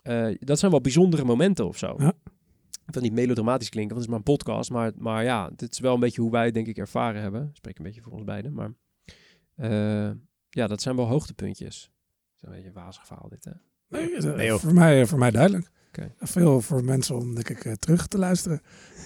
eh, 0.02 0.36
dat 0.38 0.58
zijn 0.58 0.70
wel 0.70 0.80
bijzondere 0.80 1.24
momenten 1.24 1.66
of 1.66 1.78
zo. 1.78 1.94
Ja. 1.98 2.12
Ik 2.86 2.96
wil 2.96 3.02
niet 3.02 3.12
melodramatisch 3.12 3.68
klinken, 3.68 3.96
want 3.96 4.06
het 4.06 4.14
is 4.14 4.18
maar 4.18 4.28
een 4.28 4.36
podcast. 4.36 4.70
Maar, 4.70 4.92
maar 4.96 5.24
ja, 5.24 5.50
dit 5.56 5.72
is 5.72 5.78
wel 5.78 5.94
een 5.94 6.00
beetje 6.00 6.20
hoe 6.20 6.30
wij 6.30 6.44
het 6.44 6.54
denk 6.54 6.66
ik 6.66 6.78
ervaren 6.78 7.22
hebben. 7.22 7.48
Ik 7.48 7.56
spreek 7.56 7.78
een 7.78 7.84
beetje 7.84 8.00
voor 8.00 8.12
ons 8.12 8.24
beiden. 8.24 8.52
Maar 8.52 8.72
eh, 9.54 10.10
ja, 10.48 10.66
dat 10.66 10.82
zijn 10.82 10.96
wel 10.96 11.06
hoogtepuntjes. 11.06 11.82
Het 11.82 12.36
is 12.36 12.42
een 12.42 12.50
beetje 12.50 12.68
een 12.68 12.84
wazig 12.84 13.06
verhaal 13.06 13.28
dit, 13.28 13.44
hè? 13.44 13.52
Nee, 13.88 14.16
eh, 14.16 14.34
Nee, 14.34 14.52
voor, 14.52 14.74
mij, 14.74 15.06
voor 15.06 15.18
mij 15.18 15.30
duidelijk. 15.30 15.70
Oké. 15.93 16.12
Veel 16.20 16.61
voor 16.61 16.84
mensen 16.84 17.16
om 17.16 17.34
denk 17.34 17.49
ik 17.49 17.64
eh, 17.64 17.72
terug 17.72 18.07
te 18.07 18.18
luisteren. 18.18 18.61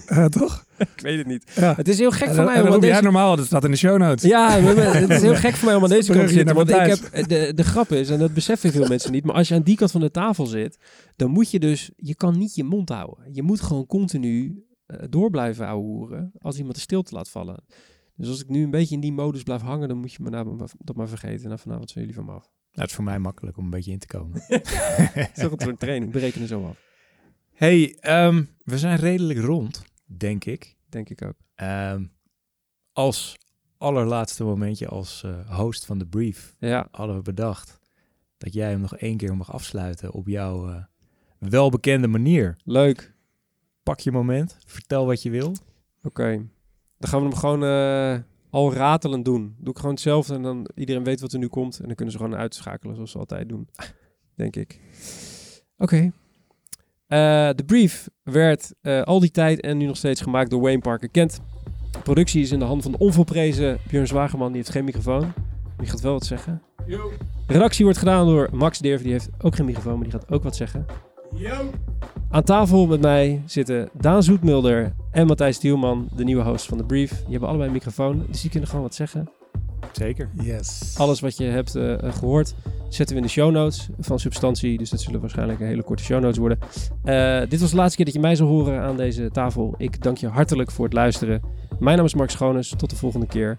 Eh, 0.07 0.25
toch? 0.41 0.65
Ik 0.79 0.89
weet 0.97 1.19
het 1.19 1.27
niet. 1.27 1.53
Ja. 1.55 1.75
Het 1.75 1.89
is 1.89 1.99
heel 1.99 2.11
gek 2.11 2.29
En, 2.29 2.35
voor 2.35 2.45
mij 2.45 2.61
om 2.61 2.67
roep 2.67 2.83
jij 2.83 2.91
deze... 2.91 3.03
normaal, 3.03 3.37
dat 3.37 3.47
staat 3.47 3.65
in 3.65 3.71
de 3.71 3.77
show 3.77 3.99
notes. 3.99 4.23
Ja, 4.31 4.61
het 4.61 5.11
is 5.11 5.21
heel 5.21 5.35
gek 5.47 5.55
voor 5.55 5.67
mij 5.67 5.77
om 5.77 5.83
aan 5.83 5.89
deze 5.89 6.13
kant 6.13 6.27
te 6.27 6.33
zitten. 6.33 6.55
Want 6.55 6.69
ik 6.69 6.77
heb, 6.77 7.29
de, 7.29 7.53
de 7.55 7.65
grap 7.65 7.93
is, 7.93 8.11
en 8.11 8.19
dat 8.19 8.35
beseffen 8.35 8.73
veel 8.73 8.89
mensen 8.89 9.13
niet, 9.13 9.25
maar 9.25 9.35
als 9.35 9.49
je 9.49 9.55
aan 9.55 9.63
die 9.63 9.77
kant 9.77 9.91
van 9.91 10.01
de 10.01 10.11
tafel 10.11 10.47
zit, 10.47 10.79
dan 11.17 11.31
moet 11.31 11.51
je 11.51 11.59
dus, 11.59 11.91
je 11.97 12.15
kan 12.15 12.39
niet 12.39 12.55
je 12.55 12.65
mond 12.65 12.89
houden. 12.89 13.25
Je 13.33 13.43
moet 13.43 13.61
gewoon 13.61 13.87
continu 13.87 14.65
eh, 14.87 14.99
door 15.11 15.31
blijven 15.31 15.67
ouwehoeren 15.67 16.33
als 16.39 16.57
iemand 16.57 16.75
de 16.75 16.81
stilte 16.81 17.15
laat 17.15 17.29
vallen. 17.29 17.65
Dus 18.17 18.29
als 18.29 18.43
ik 18.43 18.49
nu 18.49 18.63
een 18.63 18.71
beetje 18.71 18.95
in 18.95 19.01
die 19.01 19.13
modus 19.13 19.43
blijf 19.43 19.61
hangen, 19.61 19.89
dan 19.89 19.99
moet 19.99 20.13
je 20.13 20.23
me 20.23 20.31
nou 20.31 20.67
dat 20.79 20.97
maar 20.97 21.09
vergeten. 21.09 21.51
En 21.51 21.59
vanavond 21.59 21.91
zijn 21.91 22.05
jullie 22.05 22.21
van 22.21 22.27
me 22.27 22.33
af. 22.33 22.43
Nou, 22.43 22.87
het 22.87 22.89
is 22.89 22.95
voor 22.95 23.05
mij 23.05 23.19
makkelijk 23.19 23.57
om 23.57 23.65
een 23.65 23.71
beetje 23.71 23.93
in 23.93 23.99
te 23.99 24.07
komen. 24.07 24.41
Toch 25.35 25.53
een 25.53 25.61
soort 25.61 25.81
training, 25.81 26.13
berekenen 26.13 26.49
zo 26.49 26.67
af. 26.67 26.79
hey, 27.53 27.97
ehm, 28.01 28.45
we 28.65 28.79
zijn 28.79 28.99
redelijk 28.99 29.39
rond, 29.39 29.83
denk 30.05 30.45
ik. 30.45 30.77
Denk 30.89 31.09
ik 31.09 31.25
ook. 31.25 31.35
Ehm, 31.55 32.05
als 32.93 33.39
allerlaatste 33.79 34.45
momentje 34.45 34.89
als 34.89 35.23
eh, 35.23 35.57
host 35.59 35.85
van 35.87 35.99
de 35.99 36.07
brief 36.07 36.55
Ja, 36.59 36.89
hadden 36.91 37.17
we 37.17 37.23
bedacht 37.23 37.79
dat 38.39 38.53
jij 38.53 38.71
hem 38.71 38.81
nog 38.81 38.97
één 38.97 39.17
keer 39.17 39.37
mag 39.37 39.53
afsluiten 39.53 40.13
op 40.13 40.29
jouw 40.29 40.69
eh, 40.69 40.85
welbekende 41.39 42.09
manier. 42.09 42.57
leuk. 42.65 43.13
Pak 43.83 44.01
je 44.01 44.13
moment, 44.13 44.57
vertel 44.67 45.07
wat 45.07 45.23
je 45.23 45.31
wil. 45.31 45.57
Oké. 46.03 46.49
Dan 46.99 47.11
gaan 47.11 47.21
we 47.21 47.27
hem 47.27 47.37
gewoon 47.37 47.65
eh, 47.65 48.17
al 48.51 48.73
ratelend 48.73 49.25
doen. 49.25 49.57
Doe 49.59 49.73
ik 49.73 49.77
gewoon 49.77 49.95
hetzelfde 49.95 50.35
en 50.35 50.43
dan 50.43 50.69
iedereen 50.75 51.05
weet 51.05 51.21
wat 51.21 51.33
er 51.33 51.39
nu 51.39 51.49
komt. 51.49 51.79
En 51.79 51.87
dan 51.87 51.95
kunnen 51.95 52.15
ze 52.15 52.21
gewoon 52.21 52.37
uitschakelen 52.37 52.95
zoals 52.95 53.11
ze 53.11 53.19
altijd 53.19 53.49
doen. 53.49 53.69
Denk 54.35 54.57
ik. 54.57 54.81
Oké. 55.79 56.13
Eh, 57.07 57.51
de 57.55 57.65
brief 57.67 58.09
werd 58.23 58.75
eh, 58.81 59.03
al 59.03 59.21
die 59.21 59.31
tijd 59.31 59.61
en 59.61 59.77
nu 59.77 59.87
nog 59.87 59.97
steeds 59.97 60.21
gemaakt 60.21 60.51
door 60.51 60.61
Wayne 60.61 60.81
Parker 60.81 61.09
Kent. 61.09 61.41
De 61.91 61.99
productie 61.99 62.43
is 62.43 62.53
in 62.53 62.59
de 62.59 62.65
hand 62.65 62.83
van 62.83 62.93
de 62.93 62.99
onvolprezen 62.99 63.79
Björn 63.89 64.07
Zwageman. 64.07 64.49
Die 64.49 64.57
heeft 64.57 64.71
geen 64.71 64.85
microfoon. 64.85 65.33
Die 65.79 65.89
gaat 65.89 66.01
wel 66.01 66.13
wat 66.13 66.25
zeggen. 66.25 66.63
De 66.87 67.53
redactie 67.53 67.85
wordt 67.85 67.99
gedaan 67.99 68.27
door 68.27 68.49
Max 68.53 68.79
Deerf. 68.79 69.03
Die 69.03 69.13
heeft 69.13 69.29
ook 69.39 69.55
geen 69.55 69.67
microfoon, 69.67 69.95
maar 69.95 70.09
die 70.09 70.19
gaat 70.19 70.31
ook 70.31 70.43
wat 70.43 70.57
zeggen. 70.57 70.87
Aan 72.31 72.43
tafel 72.43 72.87
met 72.87 73.01
mij 73.01 73.43
zitten 73.47 73.89
Daan 73.93 74.23
Zoetmulder 74.23 74.93
en 75.11 75.27
Matthijs 75.27 75.59
Tielman, 75.59 76.09
de 76.17 76.25
nieuwe 76.25 76.43
host 76.43 76.67
van 76.67 76.79
de 76.79 76.85
Brief. 76.85 77.11
Die 77.11 77.31
hebben 77.31 77.49
allebei 77.49 77.69
een 77.69 77.75
microfoon, 77.75 78.25
dus 78.29 78.41
die 78.41 78.51
kunnen 78.51 78.69
gewoon 78.69 78.85
wat 78.85 78.95
zeggen. 78.95 79.29
Zeker. 79.93 80.31
Yes. 80.43 80.95
Alles 80.99 81.21
wat 81.21 81.37
je 81.37 81.45
hebt 81.45 81.75
eh, 81.75 81.95
gehoord 82.01 82.55
zetten 82.89 83.17
we 83.17 83.21
in 83.21 83.27
de 83.27 83.33
show 83.33 83.51
notes 83.51 83.89
van 83.99 84.19
Substantie. 84.19 84.79
Dus 84.79 84.91
dat 84.91 85.01
zullen 85.01 85.21
waarschijnlijk 85.21 85.61
een 85.61 85.67
hele 85.67 85.83
korte 85.83 86.03
show 86.03 86.21
notes 86.21 86.39
worden. 86.39 86.59
Eh, 87.05 87.41
dit 87.49 87.61
was 87.61 87.71
de 87.71 87.77
laatste 87.77 87.97
keer 87.97 88.05
dat 88.05 88.15
je 88.15 88.21
mij 88.21 88.35
zal 88.35 88.47
horen 88.47 88.81
aan 88.81 88.97
deze 88.97 89.31
tafel. 89.31 89.75
Ik 89.77 90.03
dank 90.03 90.17
je 90.17 90.29
hartelijk 90.29 90.71
voor 90.71 90.85
het 90.85 90.95
luisteren. 90.95 91.43
Mijn 91.79 91.97
naam 91.97 92.07
is 92.07 92.15
Mark 92.15 92.31
Schoones. 92.31 92.75
Tot 92.77 92.91
de 92.91 92.97
volgende 92.97 93.27
keer. 93.27 93.59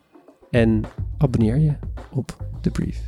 En 0.50 0.84
abonneer 1.18 1.58
je 1.58 1.74
op 2.12 2.38
de 2.62 2.72
Brief. 2.72 3.06